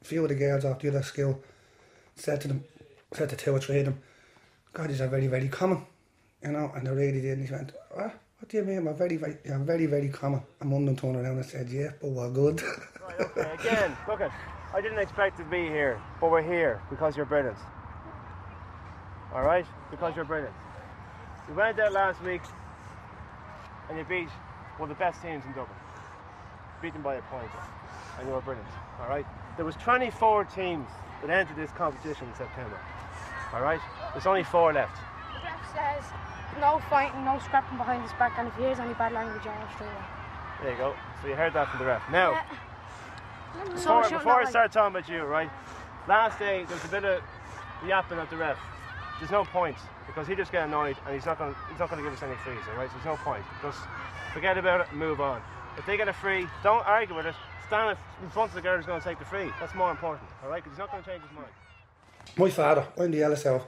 a 0.00 0.04
few 0.04 0.22
of 0.22 0.28
the 0.28 0.34
girls 0.34 0.64
off 0.64 0.80
the 0.80 0.88
other 0.88 1.02
school 1.02 1.42
said 2.14 2.40
to 2.42 2.48
them, 2.48 2.64
said 3.12 3.30
to 3.30 3.36
two 3.36 3.54
or 3.54 3.60
three 3.60 3.80
of 3.80 3.86
them, 3.86 4.02
God, 4.72 4.90
these 4.90 5.00
are 5.00 5.08
very, 5.08 5.26
very 5.26 5.48
common. 5.48 5.84
You 6.42 6.52
know, 6.52 6.72
and 6.74 6.86
they 6.86 6.90
really 6.90 7.20
did. 7.20 7.38
And 7.38 7.48
he 7.48 7.52
went, 7.52 7.72
what? 7.90 8.20
What 8.38 8.48
do 8.48 8.56
you 8.58 8.64
mean? 8.64 8.84
We're 8.84 8.92
very, 8.92 9.16
very, 9.16 9.38
yeah, 9.44 9.58
very, 9.58 9.86
very 9.86 10.08
common. 10.08 10.42
And 10.60 10.70
one 10.70 10.82
of 10.82 10.86
them 10.86 10.96
turned 10.96 11.16
around 11.16 11.36
and 11.36 11.46
said, 11.46 11.68
yeah, 11.70 11.90
but 12.00 12.10
we're 12.10 12.30
good. 12.30 12.62
Right, 12.62 13.20
okay, 13.20 13.52
again, 13.54 13.96
look 14.08 14.20
at. 14.20 14.32
I 14.74 14.80
didn't 14.80 14.98
expect 14.98 15.36
to 15.38 15.44
be 15.44 15.68
here, 15.68 16.02
but 16.20 16.32
we're 16.32 16.42
here 16.42 16.82
because 16.90 17.16
you're 17.16 17.26
brilliant. 17.26 17.56
All 19.32 19.44
right, 19.44 19.64
because 19.88 20.16
you're 20.16 20.24
brilliant. 20.24 20.52
You 21.48 21.54
went 21.54 21.78
out 21.78 21.92
last 21.92 22.20
week 22.24 22.42
and 23.88 23.96
you 23.96 24.04
beat 24.04 24.28
one 24.78 24.90
of 24.90 24.98
the 24.98 25.00
best 25.00 25.22
teams 25.22 25.44
in 25.44 25.50
Dublin. 25.50 25.78
Beaten 26.82 27.02
by 27.02 27.14
a 27.14 27.22
point, 27.22 27.50
and 28.18 28.26
you 28.26 28.34
were 28.34 28.40
brilliant. 28.40 28.66
All 29.00 29.08
right. 29.08 29.24
There 29.56 29.64
was 29.64 29.76
24 29.76 30.46
teams 30.46 30.88
that 31.22 31.30
entered 31.30 31.54
this 31.54 31.70
competition 31.70 32.26
in 32.26 32.34
September. 32.34 32.76
All 33.52 33.62
right. 33.62 33.80
There's 34.12 34.26
only 34.26 34.42
four 34.42 34.72
left. 34.72 34.96
The 34.96 35.44
ref 35.44 35.72
says 35.72 36.10
no 36.60 36.82
fighting, 36.90 37.24
no 37.24 37.38
scrapping 37.44 37.78
behind 37.78 38.02
his 38.02 38.12
back, 38.14 38.34
and 38.38 38.48
if 38.48 38.56
he 38.56 38.64
hears 38.64 38.80
any 38.80 38.94
bad 38.94 39.12
language, 39.12 39.46
I'll 39.46 39.74
straight 39.76 39.86
away. 39.86 40.04
There 40.62 40.72
you 40.72 40.78
go. 40.78 40.94
So 41.22 41.28
you 41.28 41.34
heard 41.36 41.52
that 41.52 41.70
from 41.70 41.78
the 41.78 41.86
ref. 41.86 42.02
Now. 42.10 42.42
So 42.50 42.73
Before, 43.62 44.02
shouldn't 44.04 44.20
before 44.20 44.40
I 44.40 44.42
I- 44.42 44.50
start 44.50 44.72
talking 44.72 44.96
about 44.96 45.08
you, 45.08 45.22
right? 45.24 45.50
Last 46.08 46.38
day 46.38 46.64
there 46.64 46.76
was 46.76 46.84
a 46.84 46.88
bit 46.88 47.04
of 47.04 47.22
yapping 47.86 48.18
at 48.18 48.28
the 48.30 48.36
ref. 48.36 48.58
There's 49.18 49.30
no 49.30 49.44
point 49.44 49.76
because 50.06 50.26
he 50.26 50.34
just 50.34 50.52
get 50.52 50.64
annoyed 50.66 50.96
and 51.06 51.14
he's 51.14 51.24
not 51.26 51.38
going. 51.38 51.52
to 51.54 51.60
He's 51.70 51.78
not 51.78 51.88
going 51.90 52.02
to 52.02 52.08
give 52.08 52.16
us 52.16 52.22
any 52.22 52.36
frees, 52.36 52.58
all 52.70 52.76
right? 52.76 52.88
So 52.90 52.94
there's 52.94 53.06
no 53.06 53.16
point. 53.24 53.42
Just 53.62 53.78
forget 54.32 54.58
about 54.58 54.80
it 54.82 54.86
and 54.90 54.98
move 54.98 55.20
on. 55.20 55.40
If 55.78 55.86
they 55.86 55.96
get 55.96 56.08
a 56.08 56.12
free, 56.12 56.46
don't 56.62 56.86
argue 56.86 57.14
with 57.16 57.26
it. 57.26 57.34
Stand 57.68 57.96
in 58.22 58.30
front 58.30 58.50
of 58.50 58.54
the 58.54 58.60
girl 58.60 58.76
who's 58.76 58.86
going 58.86 59.00
to 59.00 59.06
take 59.06 59.18
the 59.18 59.24
free. 59.24 59.50
That's 59.58 59.74
more 59.74 59.90
important, 59.90 60.28
all 60.42 60.50
right? 60.50 60.62
Because 60.62 60.72
he's 60.76 60.78
not 60.78 60.90
going 60.90 61.02
to 61.02 61.10
change 61.10 61.22
his 61.22 61.32
mind. 61.32 61.48
my 62.36 62.50
father, 62.50 62.86
I'm 62.98 63.10
the 63.10 63.18
LSL. 63.20 63.60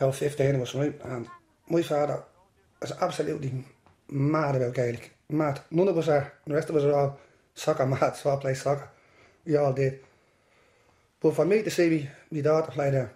out, 0.00 0.08
out 0.08 0.14
15 0.14 0.58
was 0.58 0.70
us, 0.70 0.74
right? 0.74 1.00
And 1.04 1.28
my 1.68 1.82
father 1.82 2.24
is 2.82 2.92
absolutely 3.00 3.64
mad 4.08 4.56
about 4.56 4.74
Gaelic. 4.74 5.14
Mad. 5.28 5.60
None 5.70 5.86
of 5.88 5.96
us 5.96 6.08
are. 6.08 6.32
The 6.46 6.54
rest 6.54 6.68
of 6.70 6.76
us 6.76 6.82
are 6.82 6.92
all 6.92 7.20
soccer 7.60 7.86
mad, 7.94 8.16
so 8.16 8.30
I 8.30 8.36
play 8.36 8.54
soccer. 8.54 8.88
We 9.44 9.56
all 9.56 9.72
did. 9.72 10.00
But 11.20 11.36
for 11.36 11.44
me 11.44 11.62
to 11.62 11.70
see 11.70 11.90
me, 11.90 12.08
my 12.30 12.40
daughter 12.40 12.72
play 12.72 12.90
there, 12.90 13.12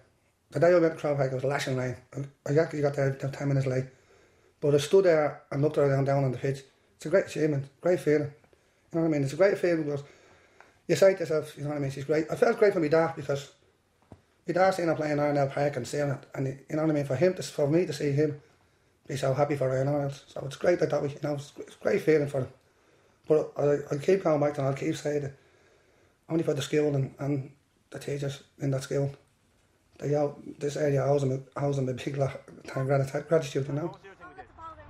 the 0.51 0.59
day 0.59 0.73
I 0.73 0.79
went 0.79 0.97
to 0.97 1.15
Park, 1.15 1.31
it 1.31 1.35
was 1.35 1.43
lashing 1.43 1.75
rain. 1.75 1.95
I 2.47 2.57
actually 2.57 2.81
got 2.81 2.95
there 2.95 3.13
10 3.13 3.47
minutes 3.47 3.65
late. 3.65 3.85
But 4.61 4.75
I 4.75 4.77
stood 4.77 5.05
there 5.05 5.41
and 5.51 5.61
looked 5.61 5.75
her 5.75 5.89
down, 5.89 6.05
down 6.05 6.23
on 6.23 6.31
the 6.31 6.37
pitch. 6.37 6.63
It's 6.95 7.05
a 7.05 7.09
great 7.09 7.25
achievement, 7.25 7.65
great 7.81 7.99
feeling. 7.99 8.31
You 8.93 8.93
know 8.93 9.01
what 9.01 9.07
I 9.07 9.11
mean? 9.11 9.23
It's 9.23 9.33
a 9.33 9.37
great 9.37 9.57
feeling 9.57 9.83
because 9.83 10.03
you 10.87 10.95
say 10.95 11.13
to 11.13 11.19
yourself, 11.19 11.57
you 11.57 11.63
know 11.63 11.69
what 11.69 11.77
I 11.77 11.79
mean, 11.79 11.91
she's 11.91 12.05
great. 12.05 12.27
I 12.31 12.35
felt 12.35 12.59
great 12.59 12.73
for 12.73 12.79
my 12.79 12.87
dad 12.87 13.13
because 13.15 13.51
my 14.47 14.53
dad 14.53 14.71
seeing 14.71 14.87
her 14.87 14.95
playing 14.95 15.17
Parnell 15.17 15.47
Park 15.47 15.75
and 15.75 15.87
seeing 15.87 16.09
it, 16.09 16.25
and 16.35 16.47
you 16.47 16.75
know 16.75 16.83
what 16.83 16.91
I 16.91 16.93
mean, 16.93 17.05
for 17.05 17.15
him 17.15 17.33
to, 17.33 17.43
for 17.43 17.67
me 17.67 17.85
to 17.85 17.93
see 17.93 18.11
him 18.11 18.39
be 19.07 19.17
so 19.17 19.33
happy 19.33 19.55
for 19.55 19.69
her, 19.69 19.79
you 19.79 19.85
know, 19.85 20.09
so 20.27 20.43
it's 20.45 20.55
great 20.55 20.79
that 20.79 20.89
that 20.91 21.01
we, 21.01 21.09
you 21.09 21.19
know, 21.21 21.33
it's 21.33 21.53
a 21.57 21.83
great 21.83 22.01
feeling 22.01 22.27
for 22.27 22.41
him. 22.41 22.47
But 23.27 23.51
I, 23.57 23.77
I 23.91 23.97
keep 23.97 24.23
going 24.23 24.39
back 24.39 24.53
to 24.55 24.61
and 24.61 24.69
I'll 24.69 24.75
keep 24.75 24.95
saying 24.95 25.23
it, 25.23 25.39
only 26.29 26.43
for 26.43 26.53
the 26.53 26.61
school 26.61 26.95
and, 26.95 27.13
and 27.19 27.51
the 27.89 27.99
teachers 27.99 28.43
in 28.59 28.71
that 28.71 28.83
school. 28.83 29.11
They 29.99 30.13
all, 30.15 30.37
this 30.59 30.75
area 30.75 31.03
owes 31.03 31.21
them, 31.21 31.45
owes 31.55 31.77
them 31.77 31.87
a 31.87 31.93
big 31.93 32.17
lot 32.17 32.41
of 32.75 32.85
grat- 32.85 33.29
gratitude, 33.29 33.67
you 33.67 33.73
know. 33.73 33.97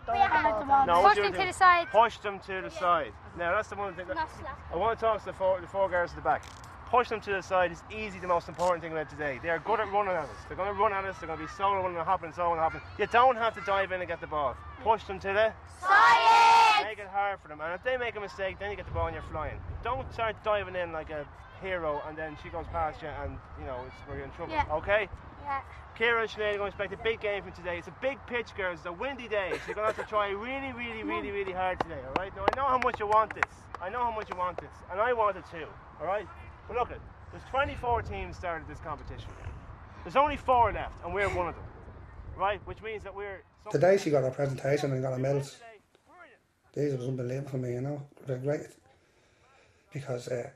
No, 0.07 0.95
Push 0.95 1.03
what 1.03 1.15
do 1.15 1.21
you 1.23 1.31
them 1.31 1.41
to 1.41 1.47
the 1.47 1.53
side. 1.53 1.87
Push 1.91 2.17
them 2.19 2.39
to 2.39 2.61
the 2.61 2.69
side. 2.69 3.11
Now 3.37 3.55
that's 3.55 3.69
the 3.69 3.75
one 3.75 3.93
thing 3.95 4.07
that 4.07 4.29
I 4.71 4.75
want 4.75 4.97
to 4.97 5.05
talk 5.05 5.19
to 5.19 5.25
the 5.25 5.33
four, 5.33 5.59
the 5.61 5.67
four 5.67 5.89
girls 5.89 6.11
at 6.11 6.15
the 6.15 6.21
back. 6.21 6.43
Push 6.89 7.09
them 7.09 7.19
to 7.21 7.31
the 7.31 7.41
side 7.41 7.71
is 7.71 7.81
easy. 7.91 8.19
The 8.19 8.27
most 8.27 8.47
important 8.47 8.83
thing 8.83 8.91
about 8.91 9.09
today. 9.09 9.39
They 9.41 9.49
are 9.49 9.59
good 9.59 9.79
at 9.79 9.91
running 9.91 10.13
at 10.13 10.23
us. 10.23 10.29
They're 10.47 10.55
going 10.55 10.73
to 10.73 10.79
run 10.79 10.93
at 10.93 11.03
us. 11.05 11.17
They're 11.17 11.27
going 11.27 11.39
to 11.39 11.45
be 11.45 11.51
solo 11.57 11.81
running 11.81 11.97
and 11.97 12.05
hopping, 12.05 12.31
solo 12.31 12.51
and 12.51 12.59
hopping. 12.59 12.81
You 12.99 13.07
don't 13.07 13.35
have 13.35 13.55
to 13.55 13.61
dive 13.61 13.91
in 13.91 14.01
and 14.01 14.07
get 14.07 14.21
the 14.21 14.27
ball. 14.27 14.55
Push 14.83 15.03
them 15.05 15.19
to 15.19 15.27
the 15.27 15.53
Science! 15.81 16.34
Make 16.85 16.99
it 16.99 17.07
hard 17.07 17.39
for 17.41 17.47
them. 17.47 17.61
And 17.61 17.73
if 17.73 17.83
they 17.83 17.97
make 17.97 18.15
a 18.15 18.19
mistake, 18.19 18.59
then 18.59 18.69
you 18.69 18.77
get 18.77 18.85
the 18.85 18.91
ball 18.91 19.07
and 19.07 19.15
you're 19.15 19.23
flying. 19.31 19.59
Don't 19.83 20.11
start 20.13 20.35
diving 20.43 20.75
in 20.75 20.91
like 20.91 21.09
a 21.09 21.25
hero 21.61 21.99
and 22.07 22.15
then 22.15 22.37
she 22.43 22.49
goes 22.49 22.65
past 22.71 23.01
you 23.01 23.07
and 23.07 23.37
you 23.59 23.65
know 23.65 23.79
it's 23.87 23.95
we're 24.07 24.23
in 24.23 24.29
trouble. 24.31 24.53
Yeah. 24.53 24.65
Okay. 24.71 25.09
Yeah. 25.43 25.61
Kira 25.97 26.21
and 26.21 26.29
Sinead 26.29 26.55
are 26.55 26.57
going 26.57 26.71
to 26.71 26.77
expect 26.77 26.93
a 26.93 27.03
big 27.03 27.21
game 27.21 27.41
from 27.41 27.53
today. 27.53 27.79
It's 27.79 27.87
a 27.87 27.95
big 28.01 28.19
pitch, 28.27 28.53
girls. 28.55 28.79
It's 28.79 28.85
a 28.85 28.91
windy 28.91 29.27
day, 29.27 29.49
so 29.51 29.59
you're 29.65 29.75
going 29.75 29.89
to 29.89 29.93
have 29.93 30.05
to 30.05 30.09
try 30.09 30.29
really, 30.29 30.73
really, 30.73 31.03
really, 31.03 31.31
really 31.31 31.53
hard 31.53 31.79
today, 31.79 32.01
all 32.05 32.13
right? 32.19 32.35
Now, 32.35 32.43
I 32.51 32.55
know 32.57 32.65
how 32.65 32.79
much 32.79 32.99
you 32.99 33.07
want 33.07 33.33
this. 33.33 33.49
I 33.81 33.89
know 33.89 34.03
how 34.03 34.11
much 34.11 34.27
you 34.29 34.35
want 34.35 34.57
this, 34.59 34.75
and 34.91 34.99
I 34.99 35.13
want 35.13 35.37
it 35.37 35.45
too, 35.49 35.67
all 36.01 36.05
right? 36.05 36.27
But 36.67 36.75
look, 36.75 36.91
it. 36.91 36.99
there's 37.31 37.43
24 37.49 38.01
teams 38.01 38.35
started 38.35 38.67
this 38.67 38.79
competition. 38.79 39.29
There's 40.03 40.17
only 40.17 40.35
four 40.35 40.73
left, 40.73 41.01
and 41.05 41.13
we're 41.13 41.29
one 41.29 41.47
of 41.47 41.55
them, 41.55 41.63
right? 42.35 42.59
Which 42.67 42.81
means 42.81 43.03
that 43.03 43.15
we're... 43.15 43.43
Today 43.71 43.97
she 43.97 44.09
got 44.09 44.23
her 44.23 44.31
presentation 44.31 44.91
and 44.91 45.01
got 45.01 45.13
her 45.13 45.19
medals. 45.19 45.57
These 46.75 46.97
was 46.97 47.07
unbelievable 47.07 47.51
for 47.51 47.57
me, 47.57 47.73
you 47.73 47.81
know. 47.81 48.01
Great. 48.27 48.67
Because 49.93 50.27
uh, 50.27 50.49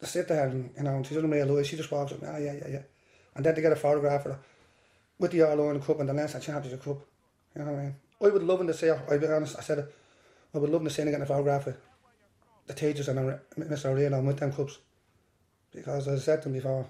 they 0.00 0.06
sit 0.06 0.28
there 0.28 0.48
and, 0.48 0.70
you 0.76 0.82
know, 0.82 0.96
and 0.96 1.06
she 1.06 1.14
doesn't 1.14 1.30
realise, 1.30 1.68
she 1.68 1.76
just 1.76 1.92
walks 1.92 2.12
up, 2.12 2.18
ah, 2.26 2.36
yeah, 2.36 2.54
yeah, 2.54 2.68
yeah. 2.68 2.82
And 3.36 3.46
then 3.46 3.54
they 3.54 3.62
get 3.62 3.72
a 3.72 3.76
photograph 3.76 4.26
of 4.26 4.32
her 4.32 4.38
with 5.18 5.30
the 5.30 5.42
All 5.42 5.52
Ireland 5.52 5.84
Cup 5.84 6.00
and 6.00 6.08
the 6.08 6.14
Leinster 6.14 6.40
Championship 6.40 6.84
Cup. 6.84 6.98
You 7.54 7.62
know 7.62 7.70
what 7.70 7.78
I 7.78 7.82
mean? 7.84 7.94
I 8.20 8.28
would 8.28 8.42
love 8.42 8.66
to 8.66 8.74
see 8.74 8.86
her, 8.86 9.02
I'll 9.08 9.18
be 9.18 9.26
honest, 9.26 9.56
I 9.58 9.62
said 9.62 9.86
I 10.54 10.58
would 10.58 10.70
love 10.70 10.82
to 10.84 10.90
see 10.90 11.02
her 11.02 11.06
getting 11.06 11.22
a 11.22 11.26
photograph 11.26 11.68
of 11.68 11.76
the 12.66 12.74
teachers 12.74 13.08
and 13.08 13.18
Mr. 13.58 13.86
O'Reilly 13.86 14.20
with 14.20 14.38
them 14.38 14.52
cups. 14.52 14.78
Because 15.72 16.08
as 16.08 16.22
I 16.22 16.24
said 16.24 16.42
to 16.42 16.48
them 16.48 16.54
before, 16.54 16.86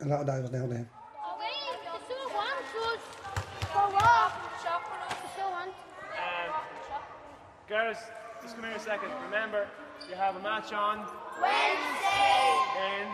a 0.00 0.04
lot 0.06 0.20
of 0.20 0.26
that 0.26 0.42
was 0.42 0.50
down 0.50 0.68
to 0.68 0.76
him. 0.76 0.88
Um, 3.74 5.07
girls, 7.68 7.96
just 8.42 8.54
come 8.56 8.64
here 8.64 8.74
a 8.74 8.80
second. 8.80 9.10
Remember, 9.24 9.66
you 10.08 10.14
have 10.14 10.36
a 10.36 10.40
match 10.40 10.72
on 10.72 11.04
Wednesday, 11.40 12.48
in 12.80 13.06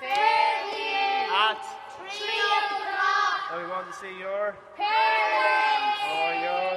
Fairview, 0.00 1.30
at, 1.30 1.62
three 1.94 2.42
o'clock, 2.58 3.52
and 3.52 3.62
we 3.62 3.68
want 3.70 3.86
to 3.86 3.94
see 3.94 4.18
your 4.18 4.56
parents, 4.74 6.02
or 6.10 6.34
your 6.42 6.74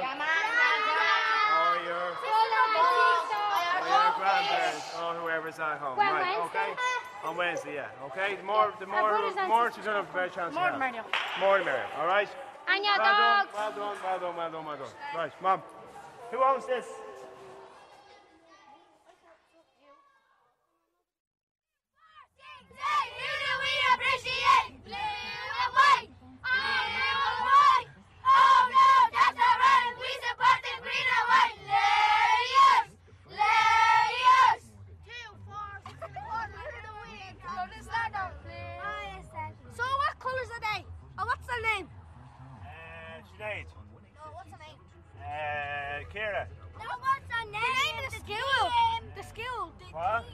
or 1.58 1.74
your 1.82 2.06
or 2.14 3.82
your 3.82 4.06
grandparents 4.18 4.86
or 5.02 5.14
whoever's 5.18 5.58
at 5.58 5.78
home. 5.78 5.96
Well, 5.98 6.12
right? 6.14 6.38
Wednesday. 6.38 6.58
Okay. 6.60 6.70
On 7.24 7.36
Wednesday, 7.36 7.74
yeah. 7.74 8.06
Okay. 8.06 8.36
The 8.36 8.44
more, 8.44 8.72
the 8.78 8.86
more, 8.86 9.16
and 9.26 9.48
more 9.48 9.70
to 9.70 9.80
turn 9.82 9.96
up, 9.96 10.06
the 10.12 10.14
better 10.14 10.30
chance. 10.32 10.54
More 10.54 10.70
the 10.70 10.78
merrier. 10.78 11.02
More 11.40 11.58
the 11.58 11.64
merrier. 11.64 11.86
All 11.98 12.06
right. 12.06 12.28
And 12.68 12.84
your 12.84 12.96
well 12.96 13.18
dogs. 13.18 13.50
Done, 13.52 13.74
well 13.76 13.94
done. 13.94 13.96
Well 14.04 14.18
done. 14.20 14.36
Well 14.36 14.50
done. 14.50 14.64
Well 14.66 14.76
done. 14.76 14.88
Right, 15.16 15.32
mom. 15.42 15.62
Who 16.30 16.44
owns 16.44 16.66
this? 16.66 16.86
So 39.76 39.84
what 39.84 40.18
colours 40.18 40.48
are 40.54 40.60
they? 40.60 40.84
Oh, 41.18 41.24
what's 41.26 41.46
their 41.46 41.62
name? 41.74 41.88
Uh, 42.62 43.20
Sinead. 43.28 43.66
No, 44.14 44.22
what's 44.34 44.50
their 44.50 44.58
name? 44.58 44.80
Uh, 45.20 46.02
Kira. 46.12 46.46
No, 46.78 46.88
what's 46.98 47.26
their 47.28 47.44
name? 47.52 47.62
The 47.62 47.74
name 47.84 47.96
of 47.98 48.10
the 48.10 48.18
school. 48.18 48.62
The 49.14 49.22
school. 49.22 49.72
What? 49.92 50.24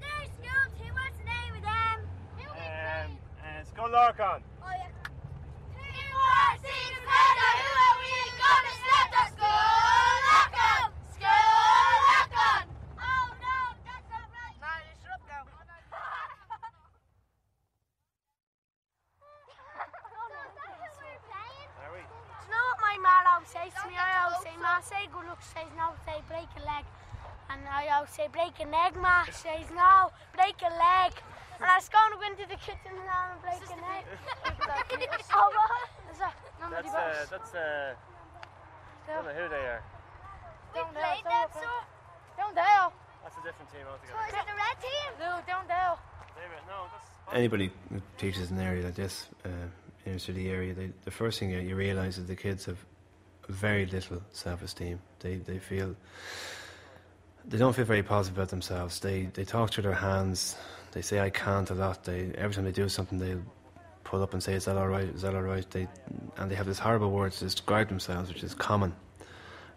Their 0.00 0.24
school 0.38 0.64
too. 0.78 0.92
What's 0.94 1.16
the 1.18 1.24
name 1.24 1.52
of 1.56 1.62
them? 1.62 1.98
Um, 2.38 3.18
uh, 3.42 3.64
Scoil 3.68 3.90
Lorcáin. 3.92 4.40
Oh, 4.62 4.70
yeah. 4.70 4.88
Two, 5.74 6.08
four, 6.14 6.48
six, 6.62 6.94
seven. 7.04 7.54
Who 7.60 7.70
are 7.84 7.96
we 8.00 8.12
gonna 8.40 8.74
set 8.80 9.06
the 9.12 9.24
school 9.34 10.08
lock 10.30 10.54
on? 10.56 10.88
School 11.12 11.90
lock 12.08 12.32
on. 12.48 12.64
Oh 12.96 13.26
no, 13.44 13.56
that's 13.84 14.06
not 14.08 14.24
right. 14.30 14.56
No, 14.60 14.70
you 14.88 14.94
shut 15.00 15.12
up 15.16 15.22
now. 15.28 15.42
Are 21.80 21.92
we? 21.96 22.00
Do 22.04 22.12
you 22.44 22.52
know 22.52 22.64
what 22.68 22.80
my 22.84 22.96
mom 23.00 23.24
always 23.24 23.48
says 23.48 23.72
to 23.72 23.88
me? 23.88 23.96
I 23.96 24.24
always 24.24 24.42
say, 24.44 24.54
Ma, 24.60 24.80
say 24.84 25.08
good 25.08 25.24
luck. 25.26 25.40
She 25.40 25.48
says, 25.56 25.70
no, 25.76 25.96
say 26.04 26.20
break 26.28 26.50
a 26.60 26.62
leg. 26.68 26.84
And 27.50 27.60
I 27.66 27.88
always 27.96 28.12
say, 28.12 28.28
break 28.28 28.52
a 28.60 28.68
leg, 28.68 28.92
Ma. 29.00 29.24
She 29.24 29.32
says, 29.32 29.66
no, 29.72 30.12
break 30.36 30.60
a 30.60 30.70
leg. 30.70 31.16
And 31.60 31.68
I 31.68 31.76
was 31.80 31.88
going 31.88 32.12
to 32.12 32.18
go 32.20 32.24
into 32.28 32.44
the 32.48 32.60
kitchen 32.60 32.92
now 33.08 33.32
and 33.32 33.40
break 33.40 33.64
a 33.64 33.76
leg. 33.80 34.04
oh, 35.32 35.48
what? 35.56 35.88
Is 36.12 36.18
that 36.20 36.34
nobody 36.60 36.88
That's 36.88 36.94
uh, 36.94 37.26
that's 37.32 37.52
uh, 37.56 37.94
I 39.08 39.08
don't 39.08 39.24
know 39.24 39.36
who 39.36 39.46
they 39.48 39.64
are. 39.68 39.82
We 40.76 40.80
played 40.94 41.24
them, 41.24 41.48
so. 41.56 41.68
Down 42.38 42.52
there. 42.54 42.88
That's 43.24 43.36
a 43.36 43.44
different 43.44 43.68
team 43.72 43.84
So 43.84 43.92
altogether. 43.92 44.20
is 44.28 44.36
it 44.36 44.46
the 44.48 44.56
red 44.56 44.76
team? 44.80 45.08
No, 45.18 45.30
down 45.44 45.64
there. 45.68 45.96
They 46.38 46.46
were- 46.48 46.64
No, 46.70 46.88
that's. 46.92 47.08
Anybody 47.40 47.70
who 47.90 48.02
teaches 48.18 48.50
in 48.50 48.58
an 48.58 48.66
area 48.66 48.84
like 48.84 48.96
this, 48.96 49.26
uh, 49.46 49.48
inner 50.04 50.18
city 50.18 50.50
area, 50.50 50.74
they, 50.74 50.90
the 51.06 51.10
first 51.10 51.38
thing 51.38 51.48
you, 51.50 51.74
realise 51.74 52.18
is 52.18 52.26
the 52.26 52.36
kids 52.36 52.66
have 52.66 52.76
very 53.48 53.86
little 53.86 54.20
self-esteem. 54.32 55.00
They 55.20 55.36
they 55.36 55.58
feel 55.58 55.96
they 57.46 57.56
don't 57.56 57.74
feel 57.74 57.86
very 57.86 58.02
positive 58.02 58.36
about 58.36 58.50
themselves. 58.50 59.00
They 59.00 59.30
they 59.32 59.46
talk 59.46 59.70
through 59.70 59.84
their 59.84 59.94
hands. 59.94 60.54
They 60.92 61.00
say 61.00 61.20
I 61.20 61.30
can't 61.30 61.70
a 61.70 61.74
lot. 61.74 62.04
They 62.04 62.30
every 62.36 62.54
time 62.54 62.66
they 62.66 62.72
do 62.72 62.90
something, 62.90 63.18
they 63.18 63.36
pull 64.04 64.22
up 64.22 64.34
and 64.34 64.42
say, 64.42 64.52
"Is 64.52 64.66
that 64.66 64.76
all 64.76 64.88
right? 64.88 65.08
Is 65.08 65.22
that 65.22 65.34
all 65.34 65.40
right?" 65.40 65.64
They 65.70 65.88
and 66.36 66.50
they 66.50 66.56
have 66.56 66.66
this 66.66 66.78
horrible 66.78 67.10
word 67.10 67.32
to 67.32 67.44
describe 67.44 67.88
themselves, 67.88 68.28
which 68.28 68.44
is 68.44 68.54
common. 68.54 68.92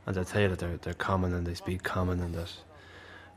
And 0.05 0.13
they'll 0.13 0.25
tell 0.25 0.41
you 0.41 0.49
that 0.49 0.59
they're 0.59 0.79
they're 0.81 0.93
common 1.11 1.33
and 1.33 1.47
they 1.47 1.55
speak 1.55 1.81
common, 1.83 2.19
and 2.19 2.35
that 2.35 2.51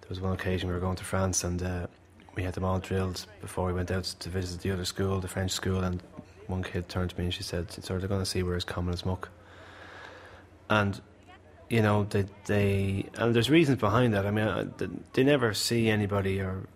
there 0.01 0.09
was 0.09 0.21
one 0.21 0.33
occasion 0.33 0.69
we 0.69 0.75
were 0.75 0.81
going 0.81 0.97
to 0.97 1.05
France 1.05 1.45
and. 1.45 1.63
Uh, 1.63 1.86
we 2.37 2.43
had 2.43 2.55
them 2.55 2.65
all 2.65 2.79
drilled 2.79 3.27
before 3.41 3.67
we 3.67 3.73
went 3.73 3.91
out 3.91 4.05
to 4.05 4.29
visit 4.29 4.61
the 4.61 4.71
other 4.71 4.85
school, 4.85 5.21
the 5.21 5.29
French 5.29 5.51
school, 5.51 5.83
and 5.83 6.03
one 6.47 6.63
kid 6.63 6.89
turned 6.89 7.11
to 7.11 7.19
me 7.19 7.25
and 7.25 7.35
she 7.35 7.43
said, 7.43 7.73
"So 7.73 7.99
they're 7.99 8.09
going 8.09 8.21
to 8.21 8.27
see 8.27 8.43
we're 8.43 8.57
as 8.57 8.65
common 8.65 8.93
as 8.93 9.05
muck." 9.05 9.31
And 10.69 11.01
you 11.69 11.83
know, 11.83 12.05
they 12.05 12.27
they 12.45 13.07
and 13.15 13.35
there's 13.35 13.51
reasons 13.51 13.79
behind 13.81 14.15
that. 14.15 14.27
I 14.27 14.31
mean, 14.31 14.73
they, 14.77 14.89
they 15.15 15.25
never 15.25 15.55
see 15.55 15.89
anybody 15.89 16.41
or 16.41 16.67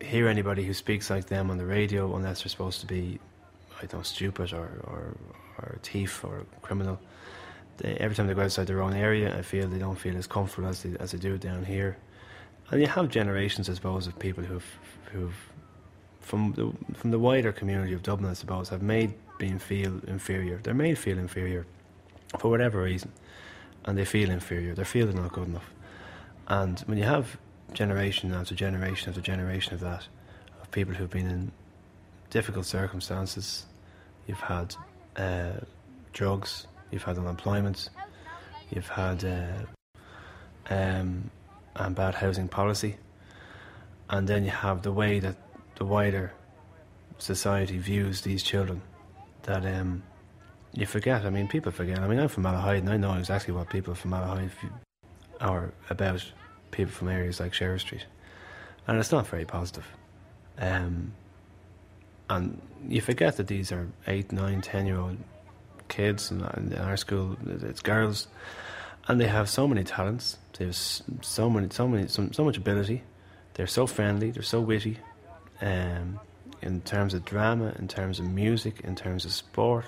hear 0.00 0.26
anybody 0.28 0.64
who 0.64 0.74
speaks 0.74 1.10
like 1.10 1.26
them 1.26 1.50
on 1.50 1.58
the 1.58 1.66
radio 1.66 2.16
unless 2.16 2.42
they're 2.42 2.50
supposed 2.50 2.80
to 2.80 2.86
be, 2.86 3.20
I 3.78 3.82
don't 3.82 4.00
know, 4.00 4.02
stupid 4.02 4.52
or 4.52 4.80
or, 4.84 5.14
or 5.58 5.76
a 5.76 5.78
thief 5.78 6.24
or 6.24 6.38
a 6.38 6.60
criminal. 6.60 6.98
They, 7.76 7.94
every 7.94 8.16
time 8.16 8.26
they 8.26 8.34
go 8.34 8.42
outside 8.42 8.66
their 8.66 8.82
own 8.82 8.94
area, 8.94 9.36
I 9.36 9.42
feel 9.42 9.68
they 9.68 9.78
don't 9.78 9.98
feel 9.98 10.16
as 10.16 10.26
comfortable 10.26 10.68
as 10.68 10.82
they 10.82 10.96
as 10.98 11.12
they 11.12 11.18
do 11.18 11.36
down 11.38 11.64
here. 11.64 11.98
And 12.70 12.80
you 12.80 12.86
have 12.86 13.08
generations, 13.08 13.68
I 13.68 13.74
suppose, 13.74 14.06
of 14.06 14.18
people 14.18 14.44
who've 14.44 14.78
who've 15.12 15.34
from 16.20 16.52
the 16.52 16.72
from 16.94 17.10
the 17.10 17.18
wider 17.18 17.52
community 17.52 17.92
of 17.92 18.02
Dublin, 18.02 18.30
I 18.30 18.34
suppose, 18.34 18.68
have 18.70 18.82
made 18.82 19.14
being 19.38 19.58
feel 19.58 20.00
inferior. 20.06 20.60
They're 20.62 20.74
made 20.74 20.98
feel 20.98 21.18
inferior 21.18 21.66
for 22.38 22.48
whatever 22.48 22.82
reason, 22.82 23.12
and 23.84 23.98
they 23.98 24.04
feel 24.04 24.30
inferior. 24.30 24.74
They're 24.74 25.12
not 25.12 25.32
good 25.32 25.48
enough. 25.48 25.70
And 26.48 26.80
when 26.80 26.98
you 26.98 27.04
have 27.04 27.36
generation 27.72 28.32
after 28.32 28.54
generation 28.54 29.08
after 29.08 29.20
generation 29.20 29.74
of 29.74 29.80
that, 29.80 30.06
of 30.60 30.70
people 30.70 30.94
who've 30.94 31.10
been 31.10 31.28
in 31.28 31.52
difficult 32.30 32.66
circumstances, 32.66 33.66
you've 34.26 34.40
had 34.40 34.74
uh, 35.16 35.52
drugs, 36.12 36.66
you've 36.90 37.02
had 37.02 37.18
unemployment, 37.18 37.90
you've 38.70 38.88
had 38.88 39.24
uh, 39.24 39.64
um, 40.70 41.30
and 41.76 41.94
bad 41.94 42.14
housing 42.14 42.48
policy, 42.48 42.96
and 44.10 44.28
then 44.28 44.44
you 44.44 44.50
have 44.50 44.82
the 44.82 44.92
way 44.92 45.18
that 45.20 45.36
the 45.76 45.84
wider 45.84 46.32
society 47.18 47.78
views 47.78 48.22
these 48.22 48.42
children. 48.42 48.82
That 49.44 49.64
um, 49.66 50.02
you 50.74 50.86
forget. 50.86 51.24
I 51.24 51.30
mean, 51.30 51.48
people 51.48 51.72
forget. 51.72 51.98
I 51.98 52.06
mean, 52.06 52.18
I'm 52.18 52.28
from 52.28 52.44
Malahide, 52.44 52.78
and 52.78 52.90
I 52.90 52.96
know 52.96 53.14
exactly 53.14 53.52
what 53.54 53.70
people 53.70 53.94
from 53.94 54.12
Malahide 54.12 54.50
are 55.40 55.72
about. 55.90 56.24
People 56.70 56.92
from 56.92 57.08
areas 57.08 57.38
like 57.38 57.52
Sheriff 57.52 57.82
Street, 57.82 58.06
and 58.86 58.98
it's 58.98 59.12
not 59.12 59.26
very 59.26 59.44
positive. 59.44 59.86
Um, 60.58 61.12
and 62.30 62.60
you 62.88 63.00
forget 63.02 63.36
that 63.36 63.46
these 63.46 63.72
are 63.72 63.88
eight, 64.06 64.32
nine, 64.32 64.62
ten 64.62 64.86
year 64.86 64.98
old 64.98 65.18
kids, 65.88 66.30
and 66.30 66.72
in 66.72 66.78
our 66.78 66.96
school 66.96 67.36
it's 67.46 67.80
girls, 67.80 68.28
and 69.08 69.20
they 69.20 69.26
have 69.26 69.48
so 69.48 69.66
many 69.66 69.84
talents. 69.84 70.38
They 70.58 70.66
have 70.66 70.76
so 70.76 71.50
many, 71.50 71.68
so 71.70 71.88
many, 71.88 72.08
so, 72.08 72.28
so 72.32 72.44
much 72.44 72.56
ability. 72.56 73.02
They're 73.54 73.66
so 73.66 73.86
friendly. 73.86 74.30
They're 74.30 74.42
so 74.42 74.60
witty. 74.60 74.98
Um, 75.60 76.20
in 76.60 76.80
terms 76.82 77.14
of 77.14 77.24
drama, 77.24 77.74
in 77.78 77.88
terms 77.88 78.18
of 78.18 78.26
music, 78.26 78.80
in 78.84 78.94
terms 78.94 79.24
of 79.24 79.32
sport, 79.32 79.86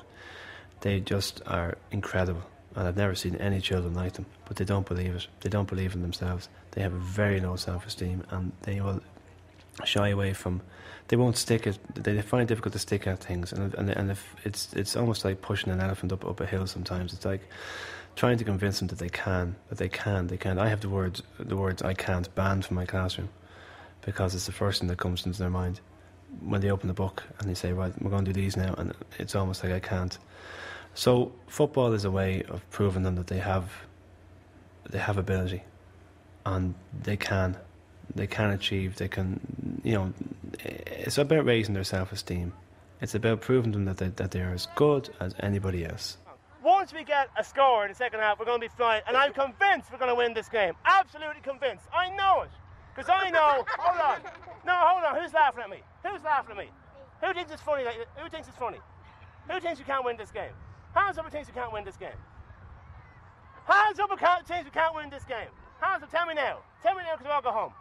they 0.81 1.01
just 1.01 1.41
are 1.47 1.79
incredible. 1.91 2.43
And 2.75 2.89
I've 2.89 2.97
never 2.97 3.15
seen 3.15 3.37
any 3.37 3.61
children 3.61 3.95
like 3.95 4.15
them. 4.15 4.27
But 4.47 4.57
they 4.57 4.65
don't 4.65 4.87
believe 4.87 5.15
it. 5.15 5.29
They 5.41 5.49
don't 5.49 5.69
believe 5.69 5.95
in 5.95 6.03
themselves. 6.03 6.49
They 6.73 6.83
have 6.83 6.93
a 6.93 6.99
very 6.99 7.41
low 7.41 7.55
self-esteem, 7.55 8.25
and 8.31 8.53
they 8.63 8.81
will 8.81 9.01
shy 9.85 10.09
away 10.09 10.33
from. 10.33 10.61
They 11.09 11.17
won't 11.17 11.37
stick 11.37 11.67
it. 11.67 11.79
They 11.95 12.21
find 12.23 12.43
it 12.43 12.49
difficult 12.49 12.73
to 12.73 12.79
stick 12.81 13.07
at 13.07 13.23
things, 13.23 13.53
and 13.53 13.75
and 13.75 13.91
and 13.91 14.11
if 14.11 14.35
it's 14.45 14.73
it's 14.73 14.97
almost 14.97 15.25
like 15.25 15.41
pushing 15.41 15.73
an 15.73 15.81
elephant 15.81 16.13
up 16.13 16.25
up 16.25 16.41
a 16.41 16.47
hill. 16.47 16.67
Sometimes 16.67 17.13
it's 17.13 17.25
like 17.25 17.43
trying 18.17 18.39
to 18.39 18.45
convince 18.45 18.79
them 18.79 18.89
that 18.89 18.99
they 18.99 19.09
can, 19.09 19.57
that 19.69 19.79
they 19.79 19.89
can, 19.89 20.27
they 20.29 20.37
can. 20.37 20.59
I 20.59 20.69
have 20.69 20.81
the 20.81 20.89
words 20.89 21.23
the 21.39 21.57
words 21.57 21.83
I 21.83 21.95
can't 21.95 22.33
banned 22.35 22.65
from 22.65 22.77
my 22.77 22.87
classroom 22.87 23.29
because 24.05 24.35
it's 24.35 24.47
the 24.47 24.53
first 24.53 24.81
thing 24.81 24.89
that 24.89 24.99
comes 24.99 25.25
into 25.27 25.39
their 25.39 25.51
mind 25.51 25.81
when 26.41 26.61
they 26.61 26.71
open 26.71 26.89
the 26.89 26.95
book 26.95 27.23
and 27.39 27.49
they 27.49 27.55
say, 27.55 27.73
"Right, 27.73 27.93
we're 28.01 28.11
going 28.11 28.25
to 28.25 28.33
do 28.33 28.41
these 28.41 28.57
now," 28.57 28.75
and 28.77 28.95
it's 29.19 29.35
almost 29.35 29.63
like 29.65 29.73
I 29.73 29.81
can't. 29.81 30.17
So 30.95 31.33
football 31.49 31.93
is 31.93 32.05
a 32.05 32.11
way 32.11 32.43
of 32.49 32.69
proving 32.71 33.03
them 33.03 33.17
that 33.17 33.27
they 33.27 33.39
have 33.39 33.71
they 34.89 34.99
have 34.99 35.19
ability 35.19 35.65
and 36.47 36.75
they 37.03 37.17
can 37.17 37.57
they 38.15 38.27
can 38.27 38.51
achieve. 38.51 38.97
They 38.97 39.09
can, 39.09 39.81
you 39.83 39.95
know, 39.95 40.13
it's 40.61 41.19
about 41.19 41.45
raising 41.45 41.75
their 41.75 41.85
self-esteem. 41.85 42.53
It's 43.01 43.15
about 43.15 43.41
proving 43.41 43.73
them 43.73 43.87
that 43.87 43.97
they, 43.97 44.09
that 44.09 44.31
they 44.31 44.41
are 44.41 44.53
as 44.53 44.69
good 44.75 45.11
as 45.21 45.35
anybody 45.41 45.85
else. 45.85 46.17
Once 46.65 46.95
we 46.95 47.05
get 47.05 47.29
a 47.37 47.45
score 47.45 47.85
in 47.85 47.91
the 47.91 47.95
second 47.95 48.21
half, 48.21 48.39
we're 48.39 48.47
going 48.47 48.59
to 48.59 48.67
be 48.67 48.73
flying, 48.75 49.03
and 49.07 49.19
I'm 49.19 49.35
convinced 49.35 49.93
we're 49.93 49.99
going 49.99 50.09
to 50.09 50.15
win 50.15 50.33
this 50.33 50.49
game. 50.49 50.73
Absolutely 50.87 51.43
convinced. 51.43 51.85
I 51.93 52.09
know 52.17 52.41
it. 52.41 52.51
Because 52.97 53.11
I 53.13 53.29
know. 53.29 53.67
hold 53.77 54.01
on. 54.01 54.33
No, 54.65 54.73
hold 54.73 55.05
on. 55.05 55.21
Who's 55.21 55.35
laughing 55.35 55.63
at 55.63 55.69
me? 55.69 55.83
Who's 56.03 56.25
laughing 56.25 56.53
at 56.53 56.57
me? 56.57 56.71
Who 57.21 57.35
thinks 57.35 57.53
it's 57.53 57.61
funny? 57.61 57.85
That, 57.85 57.95
who 58.17 58.31
thinks 58.31 58.49
it's 58.49 58.57
funny? 58.57 58.79
Who 59.51 59.61
thinks 59.61 59.79
we 59.79 59.85
can't 59.85 60.07
win 60.07 60.17
this 60.17 60.31
game? 60.31 60.57
Hands 60.95 61.19
up 61.19 61.27
who 61.27 61.31
thinks 61.31 61.49
we 61.49 61.55
can't 61.55 61.71
win 61.71 61.85
this 61.85 61.99
game. 61.99 62.17
Hands 63.67 63.99
up 64.01 64.09
who 64.09 64.17
thinks 64.17 64.65
we 64.65 64.71
can't 64.71 64.95
win 64.95 65.11
this 65.11 65.25
game. 65.25 65.53
Hands 65.81 66.03
up. 66.03 66.11
Tell 66.11 66.25
me 66.25 66.33
now. 66.33 66.61
Tell 66.83 66.95
me 66.95 67.03
now 67.05 67.13
because 67.13 67.27
we 67.27 67.33
all 67.33 67.43
go 67.43 67.53
home. 67.53 67.73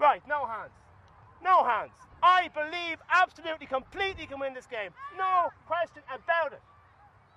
Right, 0.00 0.22
no 0.26 0.46
hands. 0.46 0.74
No 1.44 1.62
hands. 1.62 1.92
I 2.24 2.50
believe 2.50 2.98
absolutely, 3.08 3.66
completely 3.66 4.26
can 4.26 4.40
win 4.40 4.52
this 4.52 4.66
game. 4.66 4.90
No 5.16 5.50
question 5.66 6.02
about 6.10 6.54
it. 6.54 6.62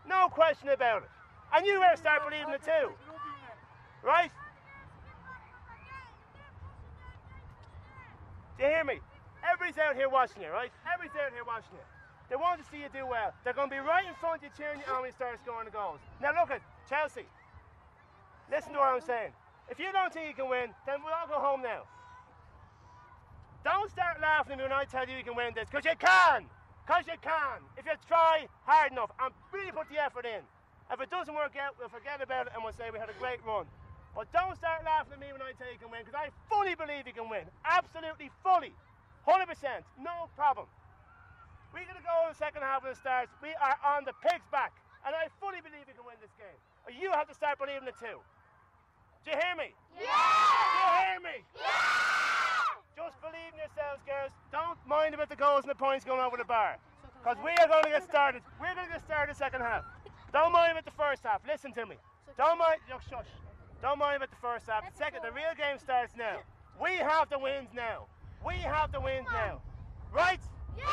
No 0.08 0.28
question 0.30 0.70
about 0.70 1.04
it. 1.04 1.10
And 1.56 1.66
you 1.66 1.80
better 1.80 1.98
start 1.98 2.24
believing 2.28 2.54
it 2.54 2.64
too. 2.64 2.92
Right? 4.04 4.32
Do 8.58 8.64
you 8.64 8.70
hear 8.70 8.84
me? 8.84 9.00
Everybody's 9.44 9.78
out 9.80 9.96
here 9.96 10.10
watching 10.10 10.42
you, 10.42 10.50
right? 10.50 10.72
Everybody's 10.88 11.20
out 11.20 11.32
here 11.34 11.44
watching 11.46 11.74
you. 11.74 11.86
They 12.30 12.36
want 12.36 12.64
to 12.64 12.66
see 12.70 12.78
you 12.78 12.90
do 12.94 13.06
well. 13.06 13.34
They're 13.44 13.54
going 13.54 13.70
to 13.70 13.76
be 13.76 13.82
right 13.82 14.06
in 14.08 14.16
front 14.16 14.38
of 14.38 14.44
you 14.44 14.50
cheering 14.58 14.80
you 14.80 14.88
on 14.92 15.02
when 15.02 15.12
you 15.12 15.16
start 15.16 15.40
scoring 15.44 15.66
the 15.66 15.72
goals. 15.76 16.00
Now 16.22 16.32
look 16.34 16.52
at 16.52 16.62
Chelsea. 16.90 17.28
Listen 18.50 18.74
to 18.74 18.80
what 18.80 18.94
I'm 18.96 19.02
saying. 19.02 19.32
If 19.70 19.80
you 19.80 19.92
don't 19.92 20.12
think 20.12 20.28
you 20.28 20.34
can 20.34 20.50
win, 20.50 20.72
then 20.86 21.04
we'll 21.04 21.14
all 21.14 21.28
go 21.28 21.40
home 21.40 21.62
now. 21.62 21.84
Don't 23.64 23.90
start 23.92 24.20
laughing 24.22 24.54
at 24.54 24.58
me 24.58 24.64
when 24.64 24.74
I 24.74 24.84
tell 24.84 25.08
you 25.08 25.16
you 25.16 25.24
can 25.24 25.36
win 25.36 25.54
this, 25.56 25.70
because 25.70 25.86
you 25.86 25.96
can. 25.98 26.46
Because 26.86 27.08
you 27.08 27.16
can. 27.24 27.64
If 27.80 27.86
you 27.88 27.96
try 28.08 28.48
hard 28.68 28.92
enough 28.92 29.12
and 29.20 29.32
really 29.52 29.72
put 29.72 29.88
the 29.88 30.04
effort 30.04 30.26
in. 30.28 30.44
If 30.92 31.00
it 31.00 31.10
doesn't 31.10 31.34
work 31.34 31.56
out, 31.56 31.80
we'll 31.80 31.90
forget 31.90 32.20
about 32.20 32.48
it 32.48 32.54
and 32.54 32.64
we'll 32.64 32.76
say 32.76 32.92
we 32.92 33.00
had 33.00 33.10
a 33.10 33.18
great 33.18 33.40
run. 33.48 33.66
But 34.14 34.30
don't 34.30 34.54
start 34.60 34.86
laughing 34.86 35.18
at 35.18 35.22
me 35.24 35.32
when 35.32 35.42
I 35.42 35.58
tell 35.58 35.72
you 35.72 35.80
can 35.82 35.90
win, 35.90 36.06
because 36.06 36.14
I 36.14 36.30
fully 36.46 36.76
believe 36.76 37.10
you 37.10 37.18
can 37.18 37.32
win. 37.32 37.50
Absolutely 37.66 38.30
fully. 38.46 38.76
100%. 39.26 39.50
No 39.98 40.30
problem. 40.38 40.70
We're 41.74 41.88
going 41.90 41.98
to 41.98 42.06
go 42.06 42.30
in 42.30 42.36
the 42.36 42.38
second 42.38 42.62
half 42.62 42.86
when 42.86 42.94
the 42.94 43.00
Stars. 43.00 43.32
We 43.42 43.50
are 43.58 43.74
on 43.82 44.06
the 44.06 44.14
pig's 44.22 44.46
back. 44.54 44.78
And 45.02 45.18
I 45.18 45.34
fully 45.42 45.66
believe 45.66 45.90
you 45.90 45.98
can 45.98 46.06
win 46.06 46.20
this 46.22 46.32
game. 46.38 46.60
You 46.94 47.10
have 47.12 47.26
to 47.28 47.34
start 47.34 47.58
believing 47.58 47.90
it 47.90 47.98
too. 47.98 48.22
Do 49.26 49.32
you 49.32 49.38
hear 49.38 49.56
me? 49.56 49.74
Yeah! 49.96 50.04
Do 50.04 50.80
you 50.84 51.00
hear 51.08 51.20
me? 51.24 51.38
Yeah! 51.56 53.04
Just 53.04 53.22
believe 53.22 53.52
in 53.54 53.60
yourselves, 53.60 54.04
girls. 54.06 54.32
Don't 54.52 54.78
mind 54.88 55.16
about 55.16 55.30
the 55.30 55.36
goals 55.36 55.64
and 55.64 55.72
the 55.72 55.76
points 55.76 56.04
going 56.04 56.20
over 56.20 56.38
the 56.38 56.44
bar. 56.44 56.78
Because 57.24 57.38
we 57.44 57.52
are 57.52 57.68
going 57.68 57.84
to 57.84 57.90
get 57.90 58.04
started. 58.04 58.42
We're 58.60 58.76
going 58.76 58.88
to 58.88 58.94
get 58.94 59.04
started 59.06 59.34
the 59.34 59.40
second 59.40 59.62
half. 59.62 59.84
Don't 60.34 60.52
mind 60.52 60.74
about 60.74 60.86
the 60.86 60.92
first 60.92 61.24
half. 61.24 61.42
Listen 61.48 61.72
to 61.74 61.86
me. 61.86 61.96
Don't 62.38 62.60
mind. 62.60 62.80
Oh, 62.92 63.00
shush. 63.10 63.32
Don't 63.82 64.00
mind 64.00 64.18
about 64.18 64.30
the 64.30 64.42
first 64.42 64.68
half. 64.68 64.84
The 64.92 64.98
second, 64.98 65.22
the 65.24 65.32
real 65.32 65.56
game 65.58 65.78
starts 65.80 66.14
now. 66.18 66.40
We 66.82 66.96
have 66.96 67.30
the 67.30 67.40
wins 67.40 67.70
now. 67.74 68.08
We 68.46 68.56
have 68.56 68.92
the 68.92 69.00
wins 69.00 69.28
now. 69.32 69.62
Right? 70.12 70.40
Yeah! 70.78 70.84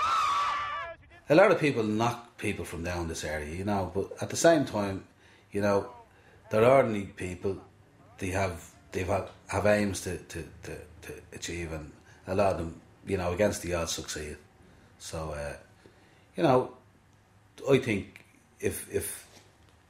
A 1.30 1.34
lot 1.34 1.50
of 1.50 1.58
people 1.58 1.82
knock 1.82 2.36
people 2.38 2.64
from 2.64 2.84
down 2.84 3.08
this 3.08 3.24
area, 3.24 3.54
you 3.54 3.64
know, 3.64 3.90
but 3.94 4.22
at 4.22 4.30
the 4.30 4.36
same 4.36 4.64
time, 4.64 5.04
you 5.52 5.60
know, 5.60 5.90
they're 6.50 6.64
ordinary 6.64 7.06
people. 7.06 7.60
They 8.20 8.28
have 8.28 8.70
they've 8.92 9.08
have, 9.08 9.30
have 9.48 9.66
aims 9.66 10.02
to, 10.02 10.18
to, 10.18 10.44
to, 10.62 10.76
to 11.02 11.12
achieve, 11.32 11.72
and 11.72 11.90
a 12.26 12.34
lot 12.34 12.52
of 12.52 12.58
them, 12.58 12.80
you 13.06 13.16
know, 13.16 13.32
against 13.32 13.62
the 13.62 13.74
odds 13.74 13.92
succeed. 13.92 14.36
So, 14.98 15.30
uh, 15.30 15.56
you 16.36 16.42
know, 16.44 16.72
I 17.68 17.78
think 17.78 18.24
if 18.60 18.88
if 18.94 19.26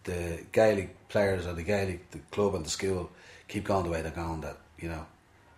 the 0.04 0.40
Gaelic 0.52 1.08
players 1.08 1.46
or 1.46 1.52
the 1.52 1.62
Gaelic 1.62 2.10
the 2.12 2.20
club 2.30 2.54
and 2.54 2.64
the 2.64 2.70
school 2.70 3.10
keep 3.48 3.64
going 3.64 3.84
the 3.84 3.90
way 3.90 4.00
they're 4.00 4.12
going, 4.12 4.40
that 4.40 4.56
you 4.78 4.88
know, 4.88 5.04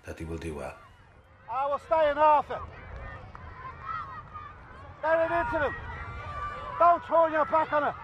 that 0.07 0.17
they 0.17 0.25
will 0.25 0.39
do 0.39 0.55
well. 0.55 0.75
I 1.51 1.67
will 1.67 1.79
stay 1.87 2.11
in 2.11 2.17
it. 2.17 2.63
Get 5.03 5.19
it 5.19 5.33
into 5.35 5.59
them. 5.59 5.75
Don't 6.79 7.05
turn 7.05 7.33
your 7.33 7.45
back 7.45 7.73
on 7.73 7.85
it. 7.85 7.95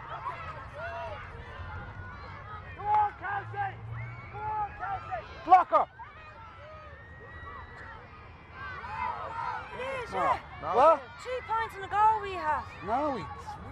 Go 2.76 2.84
on, 2.84 3.12
Kelsey! 3.18 3.74
Go 4.32 4.38
on, 4.38 4.70
Kelsey! 5.48 5.68
Block 5.68 5.70
her. 5.70 5.86
No. 10.12 10.18
yeah. 10.18 10.38
No. 10.62 10.68
What? 10.76 11.02
Three 11.22 11.40
points 11.46 11.74
in 11.76 11.82
the 11.82 11.88
goal 11.88 12.20
we 12.22 12.32
have. 12.32 12.64
No, 12.86 13.12
we. 13.16 13.22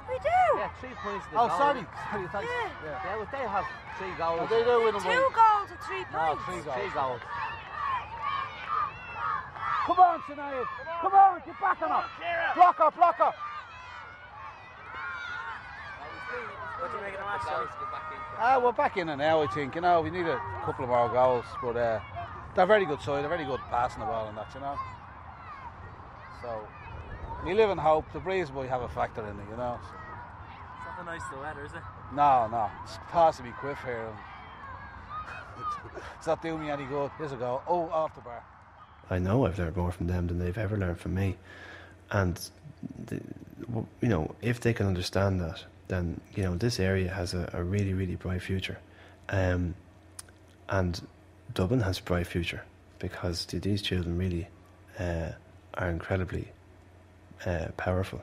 We 0.09 0.17
do. 0.21 0.41
Yeah, 0.57 0.69
three 0.81 0.95
points. 1.03 1.27
In 1.33 1.37
a 1.37 1.43
oh, 1.43 1.49
goal. 1.49 1.57
Oh, 1.57 1.59
sorry. 1.65 1.83
Sorry, 2.13 2.29
thanks. 2.29 2.49
Yeah. 2.49 2.71
Yeah. 2.85 3.01
They, 3.03 3.39
they 3.39 3.45
have 3.49 3.67
three 3.99 4.15
goals. 4.17 4.41
Oh, 4.43 4.47
they 4.47 4.63
do 4.65 4.85
win 4.85 4.95
Two 5.01 5.09
all. 5.09 5.33
goals 5.33 5.69
and 5.73 5.81
three 5.85 6.05
No, 6.13 6.37
points. 6.37 6.45
three 6.47 6.63
goals. 6.63 6.77
Three 6.77 6.93
goals. 6.95 7.21
Come 9.87 10.01
on, 10.01 10.19
Sinead. 10.27 10.67
Come 11.01 11.15
on, 11.15 11.43
get 11.47 11.61
back 11.61 11.83
on 11.83 11.91
her. 11.91 12.05
Block 12.55 12.77
her, 12.79 12.91
block 12.91 13.17
her. 13.17 13.33
What 16.79 16.91
do 16.91 16.97
you 16.97 17.03
make 17.03 17.15
of 17.15 17.21
the 17.21 17.25
match, 17.25 17.43
Johnny? 17.47 17.67
Ah, 18.39 18.61
we're 18.63 18.73
back 18.73 18.97
in 18.97 19.09
it 19.09 19.17
now, 19.17 19.43
I 19.43 19.47
think. 19.47 19.75
You 19.75 19.81
know, 19.81 20.03
we 20.03 20.11
need 20.11 20.27
a 20.27 20.41
couple 20.65 20.85
of 20.85 20.91
more 20.91 21.09
goals, 21.09 21.45
but 21.63 21.77
uh, 21.77 22.01
they're 22.55 22.67
very 22.67 22.85
good 22.85 23.01
side. 23.01 23.23
They're 23.23 23.31
very 23.31 23.45
good 23.45 23.61
passing 23.71 24.01
the 24.01 24.07
ball 24.07 24.29
and 24.29 24.37
that, 24.37 24.49
you 24.55 24.61
know. 24.61 24.77
So, 26.43 26.61
we 27.45 27.55
live 27.55 27.71
in 27.71 27.79
hope. 27.79 28.05
The 28.13 28.21
breeze 28.21 28.51
boy 28.51 28.69
have 28.69 28.83
a 28.83 28.89
factor 28.89 29.23
in 29.23 29.39
it, 29.39 29.47
you 29.51 29.57
know. 29.57 29.79
So. 29.83 29.97
It's 30.89 30.97
not 30.99 31.07
nice 31.07 31.23
the 31.33 31.39
weather, 31.39 31.65
is 31.65 31.73
it? 31.73 31.83
No, 32.15 32.47
no. 32.51 32.71
It's 32.85 32.93
supposed 32.93 33.39
to 33.39 33.43
be 33.43 33.51
quiff 33.51 33.79
here. 33.85 34.07
And 34.07 34.17
it's 36.19 36.27
not 36.27 36.43
doing 36.43 36.61
me 36.63 36.71
any 36.71 36.85
good. 36.85 37.11
Here's 37.19 37.33
a 37.33 37.37
goal. 37.37 37.63
Oh, 37.67 37.89
off 37.89 38.15
the 38.15 38.21
bar. 38.21 38.43
I 39.09 39.19
know 39.19 39.47
I've 39.47 39.59
learned 39.59 39.77
more 39.77 39.93
from 39.93 40.09
them 40.09 40.27
than 40.27 40.39
they've 40.39 40.59
ever 40.59 40.77
learned 40.77 40.99
from 40.99 41.15
me, 41.15 41.37
and 42.11 42.51
the, 43.07 43.21
you 44.01 44.09
know 44.09 44.35
if 44.43 44.61
they 44.61 44.73
can 44.73 44.87
understand 44.87 45.41
that, 45.41 45.65
then 45.89 46.21
you 46.35 46.43
know 46.43 46.57
this 46.57 46.81
area 46.81 47.11
has 47.11 47.35
a, 47.35 47.49
a 47.53 47.63
really 47.63 47.95
really 47.95 48.17
bright 48.17 48.43
future, 48.43 48.79
um, 49.29 49.75
and 50.69 51.01
Dublin 51.55 51.81
has 51.81 51.99
a 51.99 52.03
bright 52.03 52.27
future 52.27 52.63
because 52.99 53.45
th- 53.45 53.63
these 53.63 53.83
children 53.83 54.19
really 54.19 54.49
uh, 54.99 55.31
are 55.75 55.91
incredibly 55.91 56.49
uh, 57.45 57.67
powerful, 57.77 58.23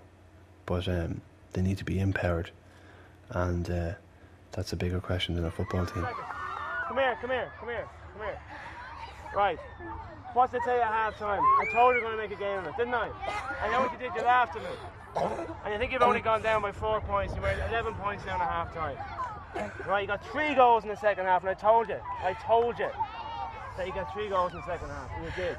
but 0.66 0.88
um, 0.88 1.22
they 1.54 1.62
need 1.62 1.78
to 1.78 1.86
be 1.86 2.00
empowered, 2.00 2.52
and 3.30 3.70
uh, 3.70 3.94
that's 4.52 4.74
a 4.74 4.76
bigger 4.76 5.00
question 5.00 5.36
than 5.36 5.46
a 5.46 5.52
football 5.52 5.86
team. 5.86 6.06
Come 6.88 6.98
here, 6.98 7.18
come 7.22 7.30
here, 7.30 7.52
come 7.60 7.70
here, 7.70 7.88
come 8.14 8.22
here. 8.22 8.40
Right. 9.36 9.58
What's 10.34 10.52
tell 10.52 10.76
you 10.76 10.82
at 10.82 10.88
half 10.88 11.18
time? 11.18 11.42
I 11.42 11.66
told 11.74 11.96
you 11.96 12.02
we 12.02 12.08
were 12.08 12.16
going 12.16 12.18
to 12.18 12.28
make 12.28 12.32
a 12.32 12.40
game 12.40 12.60
of 12.60 12.68
it, 12.68 12.78
didn't 12.78 12.94
I? 12.94 13.10
I 13.62 13.72
know 13.72 13.82
what 13.82 13.92
you 13.94 14.00
did, 14.00 14.16
you 14.16 14.22
laughed 14.22 14.56
at 14.56 14.64
me. 14.64 14.70
And 15.16 15.74
I 15.74 15.78
think 15.78 15.92
you've 15.92 16.02
only 16.02 16.22
gone 16.22 16.42
down 16.42 16.62
by 16.62 16.72
four 16.72 17.02
points. 17.02 17.36
You 17.36 17.42
were 17.42 17.54
11 17.70 17.94
points 17.96 18.26
down 18.26 18.42
at 18.42 18.50
half 18.50 18.74
time. 18.74 18.98
Right, 19.88 20.02
you 20.02 20.08
got 20.08 20.26
three 20.32 20.56
goals 20.56 20.84
in 20.84 20.90
the 20.90 20.98
second 20.98 21.26
half, 21.26 21.42
and 21.42 21.50
I 21.50 21.54
told 21.54 21.88
you, 21.88 21.98
I 22.24 22.34
told 22.46 22.80
you 22.80 22.90
that 23.78 23.86
you 23.86 23.94
got 23.94 24.12
three 24.14 24.30
goals 24.30 24.52
in 24.52 24.58
the 24.60 24.66
second 24.66 24.90
half, 24.90 25.10
and 25.16 25.26
you 25.26 25.32
did. 25.36 25.58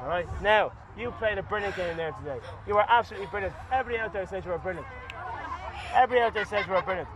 All 0.00 0.08
right. 0.08 0.26
Now, 0.42 0.72
you 0.96 1.10
played 1.12 1.38
a 1.38 1.42
brilliant 1.42 1.76
game 1.76 1.96
there 1.96 2.12
today. 2.12 2.38
You 2.66 2.74
were 2.74 2.84
absolutely 2.88 3.28
brilliant. 3.28 3.54
Everybody 3.72 4.02
out 4.02 4.12
there 4.12 4.26
says 4.26 4.44
you 4.44 4.50
were 4.50 4.58
brilliant. 4.58 4.86
Everybody 5.94 6.20
out 6.20 6.34
there 6.34 6.44
says 6.44 6.66
you 6.66 6.72
were 6.72 6.82
brilliant. 6.82 7.08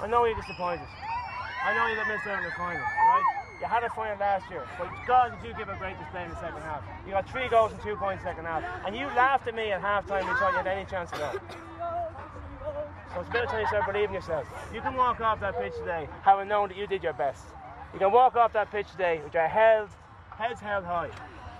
I 0.00 0.06
know 0.06 0.24
you're 0.24 0.36
disappointed. 0.36 0.86
I 1.64 1.74
know 1.74 1.86
you 1.86 1.96
missed 2.12 2.26
out 2.26 2.38
on 2.38 2.44
the 2.44 2.50
final, 2.50 2.82
all 2.82 3.08
right? 3.08 3.43
You 3.60 3.66
had 3.66 3.84
a 3.84 3.88
final 3.90 4.18
last 4.18 4.50
year, 4.50 4.64
but 4.78 4.88
God, 5.06 5.32
did 5.40 5.48
you 5.48 5.54
give 5.56 5.68
a 5.68 5.76
great 5.76 5.98
display 5.98 6.24
in 6.24 6.30
the 6.30 6.40
second 6.40 6.62
half. 6.62 6.82
You 7.06 7.12
got 7.12 7.28
three 7.30 7.48
goals 7.48 7.72
and 7.72 7.80
two 7.82 7.96
points 7.96 8.22
second 8.24 8.44
half, 8.44 8.64
and 8.84 8.96
you 8.96 9.06
laughed 9.14 9.46
at 9.46 9.54
me 9.54 9.70
at 9.72 9.80
halftime. 9.80 10.26
you 10.26 10.34
thought 10.36 10.52
you 10.52 10.58
had 10.58 10.66
any 10.66 10.84
chance 10.84 11.12
at 11.12 11.20
all. 11.20 11.38
So 13.14 13.20
it's 13.20 13.28
about 13.30 13.48
time 13.48 13.60
you 13.60 13.66
start 13.68 13.86
believing 13.86 14.14
yourself. 14.14 14.46
You 14.74 14.80
can 14.80 14.96
walk 14.96 15.20
off 15.20 15.38
that 15.40 15.56
pitch 15.56 15.72
today 15.78 16.08
having 16.22 16.48
known 16.48 16.68
that 16.68 16.76
you 16.76 16.88
did 16.88 17.02
your 17.02 17.12
best. 17.12 17.44
You 17.92 18.00
can 18.00 18.10
walk 18.10 18.34
off 18.34 18.52
that 18.54 18.72
pitch 18.72 18.90
today 18.90 19.20
with 19.22 19.32
your 19.32 19.46
held, 19.46 19.88
heads 20.36 20.58
held 20.58 20.84
high 20.84 21.10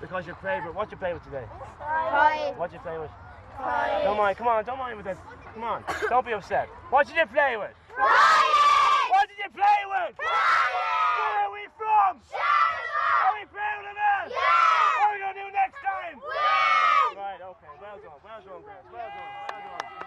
because 0.00 0.26
you 0.26 0.34
played 0.34 0.66
with 0.66 0.74
what 0.74 0.90
you 0.90 0.96
play 0.96 1.14
with 1.14 1.22
today. 1.22 1.44
Pride. 1.78 2.54
What 2.56 2.72
you 2.72 2.80
play 2.80 2.98
with? 2.98 3.10
Pride. 3.56 4.00
Don't 4.02 4.16
mind, 4.16 4.36
come 4.36 4.48
on, 4.48 4.64
don't 4.64 4.78
mind 4.78 4.96
with 4.96 5.06
it. 5.06 5.16
Come 5.54 5.62
on, 5.62 5.84
don't 6.10 6.26
be 6.26 6.32
upset. 6.32 6.68
What 6.90 7.06
did 7.06 7.14
you 7.14 7.26
play 7.26 7.56
with? 7.56 7.70
Pride. 7.94 9.10
What 9.10 9.28
did 9.28 9.38
you 9.38 9.50
play 9.54 10.08
with? 10.08 10.16
mom? 12.04 12.20
Shut 12.28 12.36
Are 12.36 13.32
we 13.32 13.44
proud 13.48 13.84
of 13.88 13.96
it? 13.96 14.28
Yeah! 14.28 14.36
What 14.36 15.04
are 15.04 15.12
we 15.12 15.18
going 15.24 15.34
to 15.34 15.40
do 15.40 15.48
next 15.56 15.80
time? 15.80 16.16
Win! 16.20 17.16
Right, 17.16 17.40
okay. 17.40 17.72
Well 17.80 17.96
done. 18.04 18.20
Well 18.20 18.40
done, 18.44 18.62
guys. 18.68 18.84
Well 18.92 19.08
done. 19.08 19.32
Well 19.48 19.64
done. 19.64 20.04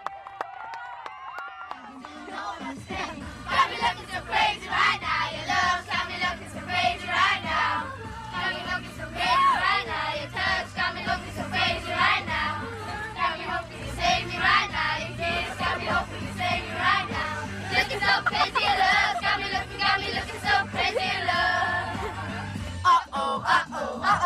Got 2.78 3.66
me 3.70 3.76
looking 3.82 4.08
so 4.12 4.20
crazy 4.28 4.68
right 4.68 5.00
now, 5.00 5.32
your 5.32 5.46
love 5.48 5.82
got 5.88 6.04
me 6.06 6.16
looking 6.20 6.50
so 6.52 6.60
crazy 6.68 7.08
right 7.08 7.42
now. 7.42 7.90
Got 8.30 8.48
me 8.54 8.60
looking 8.68 8.94
so 8.94 9.04
crazy 9.08 9.56
right 9.58 9.86
now, 9.88 10.14
your 10.18 10.30
touch 10.30 10.68
got 10.76 10.90
me 10.94 11.02
looking 11.02 11.34
so 11.34 11.44
crazy 11.48 11.90
right 11.90 12.24
now. 12.28 12.62
Got 13.16 13.30
me 13.38 13.44
hoping 13.48 13.80
you 13.82 13.90
save 13.98 14.24
me 14.28 14.36
right 14.38 14.70
now, 14.70 15.00
your 15.02 15.14
kiss 15.16 15.56
got 15.58 15.74
me 15.80 15.86
hoping 15.88 16.22
you 16.22 16.32
save 16.36 16.62
me 16.62 16.72
right 16.76 17.08
now. 17.08 17.48
Looking 17.72 18.00
so 18.00 18.14
crazy, 18.28 18.64
love. 18.68 19.16
got 19.24 19.36
me 19.40 19.46
looking, 19.48 19.78
got 19.80 19.96
me 20.00 20.08
looking 20.12 20.40
so 20.44 20.54
crazy, 20.70 21.10
love 21.26 21.47